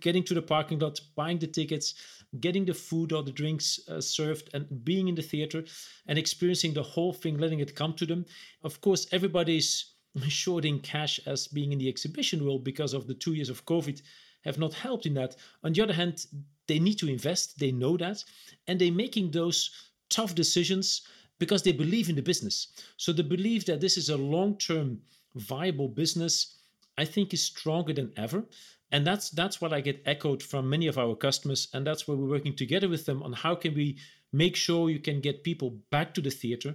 getting 0.01 0.22
to 0.24 0.35
the 0.35 0.43
parking 0.43 0.78
lot, 0.78 1.01
buying 1.14 1.39
the 1.39 1.47
tickets, 1.47 1.95
getting 2.41 2.64
the 2.64 2.74
food 2.74 3.12
or 3.12 3.22
the 3.22 3.33
drinks 3.33 3.81
uh, 3.89 4.01
served, 4.01 4.51
and 4.55 4.85
being 4.85 5.09
in 5.09 5.14
the 5.14 5.22
theater 5.22 5.64
and 6.07 6.18
experiencing 6.18 6.74
the 6.74 6.83
whole 6.83 7.12
thing, 7.12 7.39
letting 7.39 7.61
it 7.61 7.74
come 7.74 7.95
to 7.95 8.07
them. 8.07 8.24
Of 8.62 8.81
course, 8.81 9.07
everybody's 9.12 9.93
short 10.28 10.64
in 10.64 10.81
cash 10.81 11.20
as 11.26 11.49
being 11.49 11.72
in 11.72 11.78
the 11.78 11.89
exhibition 11.89 12.45
world 12.45 12.64
because 12.64 12.95
of 12.95 13.07
the 13.07 13.14
two 13.14 13.35
years 13.35 13.51
of 13.51 13.64
COVID 13.66 14.01
have 14.45 14.59
not 14.59 14.74
helped 14.74 15.07
in 15.07 15.14
that. 15.14 15.37
On 15.64 15.72
the 15.72 15.83
other 15.83 15.93
hand, 15.93 16.26
they 16.66 16.78
need 16.78 16.99
to 16.99 17.09
invest, 17.09 17.59
they 17.59 17.72
know 17.72 17.97
that, 17.97 18.24
and 18.66 18.81
they're 18.81 18.93
making 18.93 19.31
those 19.31 19.70
tough 20.09 20.35
decisions 20.35 21.03
because 21.39 21.62
they 21.62 21.72
believe 21.72 22.09
in 22.09 22.16
the 22.16 22.22
business. 22.22 22.68
So 22.97 23.12
the 23.12 23.24
belief 23.24 23.64
that 23.66 23.81
this 23.81 23.97
is 23.97 24.09
a 24.09 24.16
long 24.16 24.57
term 24.57 25.01
viable 25.35 25.89
business, 25.89 26.59
I 26.99 27.05
think, 27.05 27.33
is 27.33 27.43
stronger 27.43 27.93
than 27.93 28.12
ever 28.16 28.45
and 28.93 29.07
that's 29.07 29.30
that's 29.30 29.61
what 29.61 29.72
i 29.72 29.80
get 29.80 30.03
echoed 30.07 30.43
from 30.43 30.68
many 30.68 30.86
of 30.86 30.99
our 30.99 31.14
customers 31.14 31.68
and 31.72 31.86
that's 31.86 32.07
where 32.07 32.16
we're 32.16 32.28
working 32.28 32.55
together 32.55 32.88
with 32.88 33.07
them 33.07 33.22
on 33.22 33.32
how 33.32 33.55
can 33.55 33.74
we 33.74 33.97
make 34.32 34.57
sure 34.57 34.91
you 34.91 35.01
can 35.01 35.20
get 35.20 35.45
people 35.45 35.78
back 35.91 36.14
to 36.14 36.20
the 36.20 36.30
theater 36.30 36.74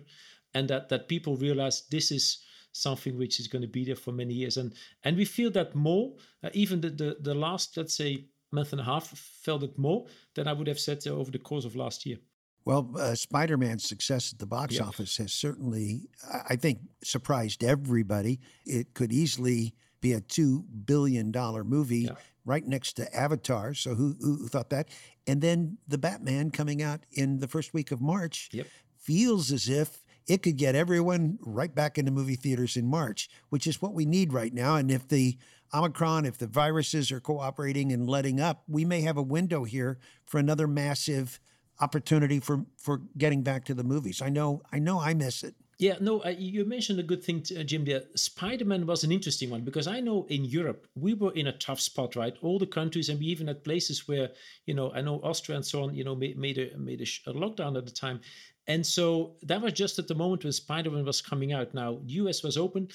and 0.54 0.70
that 0.70 0.90
that 0.90 1.08
people 1.08 1.36
realize 1.38 1.84
this 1.90 2.12
is 2.12 2.44
something 2.72 3.18
which 3.18 3.40
is 3.40 3.48
going 3.48 3.62
to 3.62 3.68
be 3.68 3.86
there 3.86 3.96
for 3.96 4.12
many 4.12 4.34
years 4.34 4.58
and 4.58 4.74
and 5.04 5.16
we 5.18 5.26
feel 5.26 5.52
that 5.52 5.76
more 5.76 6.14
uh, 6.44 6.50
even 6.54 6.82
the, 6.82 6.90
the 6.90 7.18
the 7.22 7.34
last 7.34 7.78
let's 7.78 7.96
say 7.96 8.26
month 8.52 8.72
and 8.72 8.82
a 8.82 8.84
half 8.84 9.08
felt 9.08 9.64
it 9.64 9.78
more 9.78 10.06
than 10.34 10.48
i 10.48 10.54
would 10.54 10.68
have 10.68 10.80
said 10.80 11.02
uh, 11.08 11.12
over 11.12 11.32
the 11.32 11.40
course 11.40 11.66
of 11.66 11.76
last 11.76 12.06
year 12.06 12.18
well, 12.66 12.90
uh, 12.98 13.14
Spider 13.14 13.58
Man's 13.58 13.88
success 13.88 14.34
at 14.34 14.40
the 14.40 14.48
box 14.48 14.74
yep. 14.74 14.88
office 14.88 15.18
has 15.18 15.32
certainly, 15.32 16.10
I 16.50 16.56
think, 16.56 16.80
surprised 17.04 17.64
everybody. 17.64 18.40
It 18.66 18.96
could 18.96 19.14
easily 19.14 19.76
be 20.06 20.14
a 20.14 20.22
$2 20.22 20.64
billion 20.86 21.32
movie 21.66 22.02
yeah. 22.02 22.12
right 22.46 22.66
next 22.66 22.94
to 22.94 23.16
Avatar. 23.16 23.74
So 23.74 23.96
who, 23.96 24.16
who 24.20 24.48
thought 24.48 24.70
that? 24.70 24.90
And 25.26 25.42
then 25.42 25.78
the 25.88 25.98
Batman 25.98 26.52
coming 26.52 26.82
out 26.82 27.02
in 27.12 27.40
the 27.40 27.48
first 27.48 27.74
week 27.74 27.92
of 27.92 28.02
March 28.02 28.50
yep. 28.52 28.68
feels 28.98 29.52
as 29.52 29.68
if 29.68 30.04
it 30.28 30.44
could 30.44 30.58
get 30.58 30.76
everyone 30.76 31.40
right 31.42 31.74
back 31.74 31.98
into 31.98 32.12
movie 32.12 32.36
theaters 32.36 32.78
in 32.78 32.88
March, 32.88 33.30
which 33.50 33.66
is 33.66 33.82
what 33.82 33.94
we 33.94 34.06
need 34.06 34.32
right 34.32 34.54
now. 34.54 34.76
And 34.76 34.92
if 34.92 35.08
the 35.08 35.38
Omicron, 35.74 36.26
if 36.26 36.38
the 36.38 36.48
viruses 36.48 37.12
are 37.12 37.20
cooperating 37.20 37.92
and 37.92 38.08
letting 38.08 38.40
up, 38.40 38.64
we 38.68 38.86
may 38.86 39.02
have 39.02 39.18
a 39.18 39.24
window 39.24 39.64
here 39.64 39.98
for 40.26 40.40
another 40.40 40.68
massive 40.68 41.40
opportunity 41.82 42.40
for 42.40 42.66
for 42.78 43.02
getting 43.18 43.44
back 43.44 43.66
to 43.66 43.74
the 43.74 43.84
movies. 43.84 44.22
I 44.22 44.30
know 44.30 44.62
I 44.72 44.80
know 44.80 45.00
I 45.00 45.14
miss 45.14 45.44
it. 45.44 45.56
Yeah, 45.78 45.96
no, 46.00 46.22
uh, 46.24 46.30
you 46.30 46.64
mentioned 46.64 47.00
a 47.00 47.04
good 47.04 47.22
thing, 47.24 47.44
uh, 47.58 47.64
Jim. 47.64 47.84
There, 47.84 48.04
Spider-Man 48.16 48.86
was 48.86 49.04
an 49.04 49.12
interesting 49.12 49.50
one 49.50 49.62
because 49.62 49.88
I 49.88 50.00
know 50.00 50.26
in 50.30 50.46
Europe 50.46 50.88
we 50.96 51.14
were 51.14 51.34
in 51.34 51.48
a 51.48 51.58
tough 51.58 51.82
spot, 51.82 52.16
right? 52.16 52.38
All 52.42 52.58
the 52.60 52.66
countries, 52.66 53.10
and 53.10 53.20
we 53.20 53.26
even 53.26 53.48
had 53.48 53.64
places 53.64 54.08
where, 54.08 54.30
you 54.66 54.74
know, 54.74 54.92
I 54.94 55.02
know 55.02 55.20
Austria 55.22 55.58
and 55.58 55.66
so 55.66 55.84
on, 55.84 55.94
you 55.94 56.06
know, 56.06 56.16
made, 56.16 56.38
made 56.38 56.58
a 56.58 56.78
made 56.78 57.02
a, 57.02 57.30
a 57.30 57.34
lockdown 57.34 57.78
at 57.78 57.86
the 57.86 57.92
time, 57.92 58.22
and 58.68 58.86
so 58.86 59.36
that 59.44 59.62
was 59.62 59.74
just 59.74 60.00
at 60.00 60.08
the 60.08 60.16
moment 60.16 60.46
when 60.46 60.54
Spider-Man 60.54 61.04
was 61.04 61.22
coming 61.22 61.52
out. 61.52 61.74
Now, 61.74 62.00
the 62.06 62.14
US 62.24 62.42
was 62.42 62.58
open, 62.58 62.88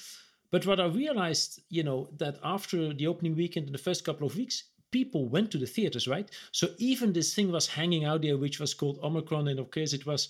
but 0.49 0.65
what 0.65 0.79
I 0.79 0.85
realized, 0.87 1.61
you 1.69 1.83
know, 1.83 2.09
that 2.17 2.39
after 2.43 2.93
the 2.93 3.05
opening 3.05 3.35
weekend 3.35 3.67
and 3.67 3.75
the 3.75 3.83
first 3.87 4.03
couple 4.03 4.25
of 4.25 4.35
weeks, 4.35 4.63
people 4.89 5.29
went 5.29 5.51
to 5.51 5.59
the 5.59 5.67
theaters, 5.67 6.07
right? 6.07 6.29
So 6.51 6.69
even 6.79 7.13
this 7.13 7.33
thing 7.35 7.51
was 7.51 7.67
hanging 7.67 8.05
out 8.05 8.23
there, 8.23 8.37
which 8.37 8.59
was 8.59 8.73
called 8.73 8.99
Omicron, 9.03 9.47
and 9.49 9.59
of 9.59 9.69
course 9.69 9.93
it 9.93 10.07
was 10.07 10.29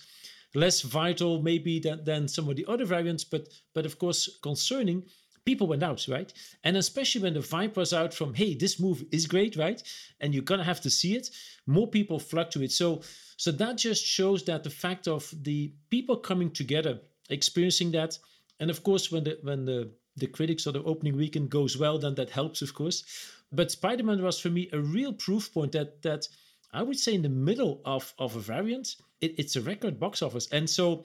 less 0.54 0.82
vital 0.82 1.42
maybe 1.42 1.78
than, 1.80 2.04
than 2.04 2.28
some 2.28 2.48
of 2.48 2.56
the 2.56 2.66
other 2.68 2.84
variants, 2.84 3.24
but 3.24 3.48
but 3.74 3.86
of 3.86 3.98
course 3.98 4.38
concerning. 4.42 5.04
People 5.44 5.66
went 5.66 5.82
out, 5.82 6.06
right? 6.08 6.32
And 6.62 6.76
especially 6.76 7.22
when 7.22 7.34
the 7.34 7.40
vibe 7.40 7.74
was 7.74 7.92
out 7.92 8.14
from, 8.14 8.32
hey, 8.32 8.54
this 8.54 8.78
move 8.78 9.02
is 9.10 9.26
great, 9.26 9.56
right? 9.56 9.82
And 10.20 10.32
you're 10.32 10.44
gonna 10.44 10.62
have 10.62 10.80
to 10.82 10.90
see 10.90 11.16
it, 11.16 11.30
more 11.66 11.88
people 11.88 12.20
flock 12.20 12.50
to 12.52 12.62
it. 12.62 12.70
So 12.70 13.02
so 13.36 13.50
that 13.50 13.76
just 13.76 14.04
shows 14.04 14.44
that 14.44 14.62
the 14.62 14.70
fact 14.70 15.08
of 15.08 15.34
the 15.42 15.72
people 15.90 16.16
coming 16.16 16.50
together, 16.50 17.00
experiencing 17.28 17.90
that, 17.92 18.18
and 18.60 18.70
of 18.70 18.84
course 18.84 19.10
when 19.10 19.24
the 19.24 19.38
when 19.42 19.64
the 19.64 19.90
the 20.16 20.26
critics 20.26 20.66
or 20.66 20.72
the 20.72 20.82
opening 20.84 21.16
weekend 21.16 21.50
goes 21.50 21.78
well, 21.78 21.98
then 21.98 22.14
that 22.14 22.30
helps, 22.30 22.62
of 22.62 22.74
course. 22.74 23.02
But 23.50 23.70
Spider-Man 23.70 24.22
was 24.22 24.38
for 24.38 24.50
me 24.50 24.68
a 24.72 24.80
real 24.80 25.12
proof 25.12 25.52
point 25.52 25.72
that 25.72 26.02
that 26.02 26.28
I 26.72 26.82
would 26.82 26.98
say 26.98 27.14
in 27.14 27.22
the 27.22 27.28
middle 27.28 27.80
of, 27.84 28.14
of 28.18 28.36
a 28.36 28.40
variant, 28.40 28.96
it, 29.20 29.34
it's 29.38 29.56
a 29.56 29.60
record 29.60 30.00
box 30.00 30.22
office. 30.22 30.48
And 30.52 30.68
so 30.68 31.04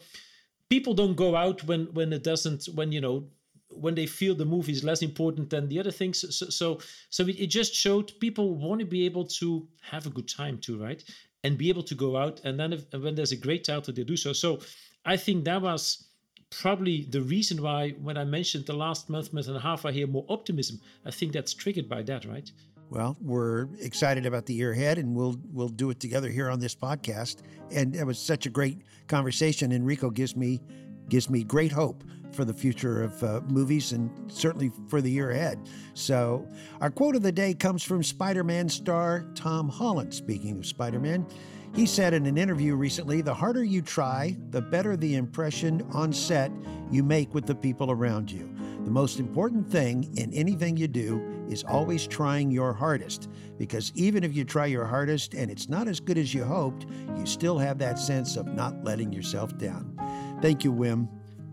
people 0.70 0.94
don't 0.94 1.16
go 1.16 1.36
out 1.36 1.64
when 1.64 1.86
when 1.94 2.12
it 2.14 2.24
doesn't 2.24 2.66
when 2.74 2.92
you 2.92 3.02
know 3.02 3.28
when 3.70 3.96
they 3.96 4.06
feel 4.06 4.34
the 4.34 4.46
movie 4.46 4.72
is 4.72 4.84
less 4.84 5.02
important 5.02 5.50
than 5.50 5.68
the 5.68 5.80
other 5.80 5.92
things. 5.92 6.20
So 6.36 6.50
so, 6.50 6.80
so 7.10 7.24
it, 7.24 7.40
it 7.40 7.48
just 7.48 7.74
showed 7.74 8.14
people 8.20 8.56
want 8.56 8.80
to 8.80 8.86
be 8.86 9.06
able 9.06 9.26
to 9.40 9.68
have 9.82 10.06
a 10.06 10.10
good 10.10 10.28
time 10.28 10.58
too, 10.58 10.82
right? 10.82 11.04
And 11.44 11.58
be 11.58 11.70
able 11.70 11.84
to 11.84 11.96
go 11.96 12.18
out. 12.18 12.42
And 12.44 12.60
then 12.60 12.74
if, 12.74 12.86
when 12.94 13.16
there's 13.16 13.32
a 13.32 13.38
great 13.38 13.64
title, 13.64 13.94
they 13.94 14.04
do 14.04 14.18
so. 14.18 14.34
So 14.34 14.60
I 15.06 15.18
think 15.18 15.46
that 15.46 15.62
was 15.62 16.08
probably 16.50 17.06
the 17.10 17.22
reason 17.22 17.62
why 17.62 17.92
when 18.02 18.18
I 18.18 18.24
mentioned 18.24 18.66
the 18.66 18.74
last 18.74 19.10
month, 19.10 19.34
month 19.34 19.48
and 19.48 19.58
a 19.58 19.60
half, 19.60 19.86
I 19.86 19.92
hear 19.92 20.08
more 20.08 20.26
optimism. 20.30 20.80
I 21.06 21.12
think 21.12 21.34
that's 21.34 21.54
triggered 21.54 21.90
by 21.90 22.04
that, 22.04 22.26
right? 22.26 22.50
Well, 22.90 23.18
we're 23.22 23.68
excited 23.82 24.26
about 24.26 24.46
the 24.46 24.54
year 24.54 24.72
ahead, 24.72 24.98
and 24.98 25.14
we'll 25.14 25.36
we'll 25.52 25.68
do 25.68 25.90
it 25.90 26.00
together 26.00 26.30
here 26.30 26.50
on 26.50 26.60
this 26.60 26.76
podcast. 26.76 27.42
And 27.72 27.96
it 27.96 28.06
was 28.06 28.18
such 28.18 28.46
a 28.46 28.50
great 28.50 28.82
conversation. 29.08 29.72
Enrico 29.72 30.10
gives 30.10 30.36
me 30.36 30.62
gives 31.10 31.30
me 31.30 31.44
great 31.44 31.72
hope 31.72 32.04
for 32.32 32.46
the 32.46 32.54
future 32.54 33.04
of 33.04 33.24
uh, 33.24 33.42
movies 33.48 33.94
and 33.94 34.10
certainly 34.32 34.72
for 34.90 35.02
the 35.02 35.10
year 35.10 35.32
ahead. 35.32 35.70
So, 35.94 36.48
our 36.82 36.92
quote 36.92 37.16
of 37.16 37.24
the 37.24 37.32
day 37.32 37.54
comes 37.54 37.84
from 37.84 38.04
Spider-Man 38.04 38.68
star 38.70 39.26
Tom 39.34 39.70
Holland. 39.70 40.14
Speaking 40.14 40.58
of 40.58 40.66
Spider-Man, 40.66 41.26
he 41.74 41.86
said 41.86 42.14
in 42.14 42.26
an 42.26 42.38
interview 42.38 42.76
recently, 42.76 43.22
"The 43.22 43.34
harder 43.34 43.64
you 43.64 43.82
try, 43.82 44.38
the 44.52 44.62
better 44.62 44.96
the 44.96 45.16
impression 45.16 45.86
on 45.92 46.14
set 46.14 46.52
you 46.90 47.04
make 47.04 47.34
with 47.34 47.46
the 47.46 47.56
people 47.56 47.92
around 47.92 48.32
you." 48.32 48.50
The 48.88 48.94
most 48.94 49.20
important 49.20 49.70
thing 49.70 50.16
in 50.16 50.32
anything 50.32 50.78
you 50.78 50.88
do 50.88 51.46
is 51.50 51.66
always 51.66 52.08
trying 52.08 52.50
your 52.50 52.72
hardest, 52.72 53.28
because 53.58 53.92
even 53.96 54.24
if 54.24 54.34
you 54.34 54.46
try 54.46 54.68
your 54.68 54.86
hardest 54.86 55.34
and 55.34 55.52
it's 55.52 55.68
not 55.68 55.90
as 55.90 56.00
good 56.00 56.18
as 56.18 56.34
you 56.34 56.46
hoped, 56.46 56.86
you 57.18 57.26
still 57.26 57.58
have 57.58 57.80
that 57.80 58.00
sense 58.00 58.38
of 58.38 58.48
not 58.48 58.82
letting 58.86 59.12
yourself 59.12 59.58
down. 59.58 59.94
Thank 60.42 60.64
you, 60.64 60.72
Wim. 60.72 61.10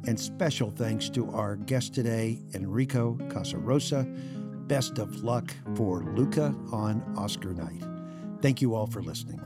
And 0.07 0.18
special 0.18 0.70
thanks 0.70 1.09
to 1.09 1.28
our 1.32 1.57
guest 1.57 1.93
today, 1.93 2.41
Enrico 2.55 3.16
Casarosa. 3.22 4.07
Best 4.68 5.01
of 5.01 5.24
luck 5.24 5.53
for 5.74 6.05
Luca 6.14 6.55
on 6.70 7.03
Oscar 7.16 7.53
night. 7.53 7.82
Thank 8.43 8.62
you 8.62 8.76
all 8.76 8.87
for 8.87 9.03
listening. 9.03 9.41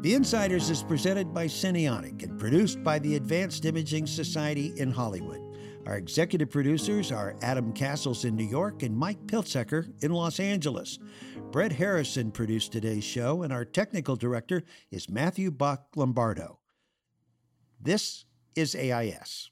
The 0.00 0.14
Insiders 0.14 0.68
is 0.68 0.82
presented 0.82 1.32
by 1.32 1.46
Cinionic 1.46 2.24
and 2.24 2.40
produced 2.40 2.82
by 2.82 2.98
the 2.98 3.14
Advanced 3.14 3.64
Imaging 3.66 4.08
Society 4.08 4.72
in 4.78 4.90
Hollywood. 4.90 5.40
Our 5.86 5.96
executive 5.96 6.50
producers 6.50 7.10
are 7.10 7.34
Adam 7.42 7.72
Castles 7.72 8.24
in 8.24 8.36
New 8.36 8.46
York 8.46 8.82
and 8.82 8.96
Mike 8.96 9.26
Piltzecker 9.26 9.92
in 10.02 10.12
Los 10.12 10.38
Angeles. 10.38 10.98
Brett 11.50 11.72
Harrison 11.72 12.30
produced 12.30 12.72
today's 12.72 13.04
show, 13.04 13.42
and 13.42 13.52
our 13.52 13.64
technical 13.64 14.14
director 14.14 14.62
is 14.90 15.10
Matthew 15.10 15.50
Bach 15.50 15.86
Lombardo. 15.96 16.60
This 17.80 18.24
is 18.54 18.76
AIS. 18.76 19.51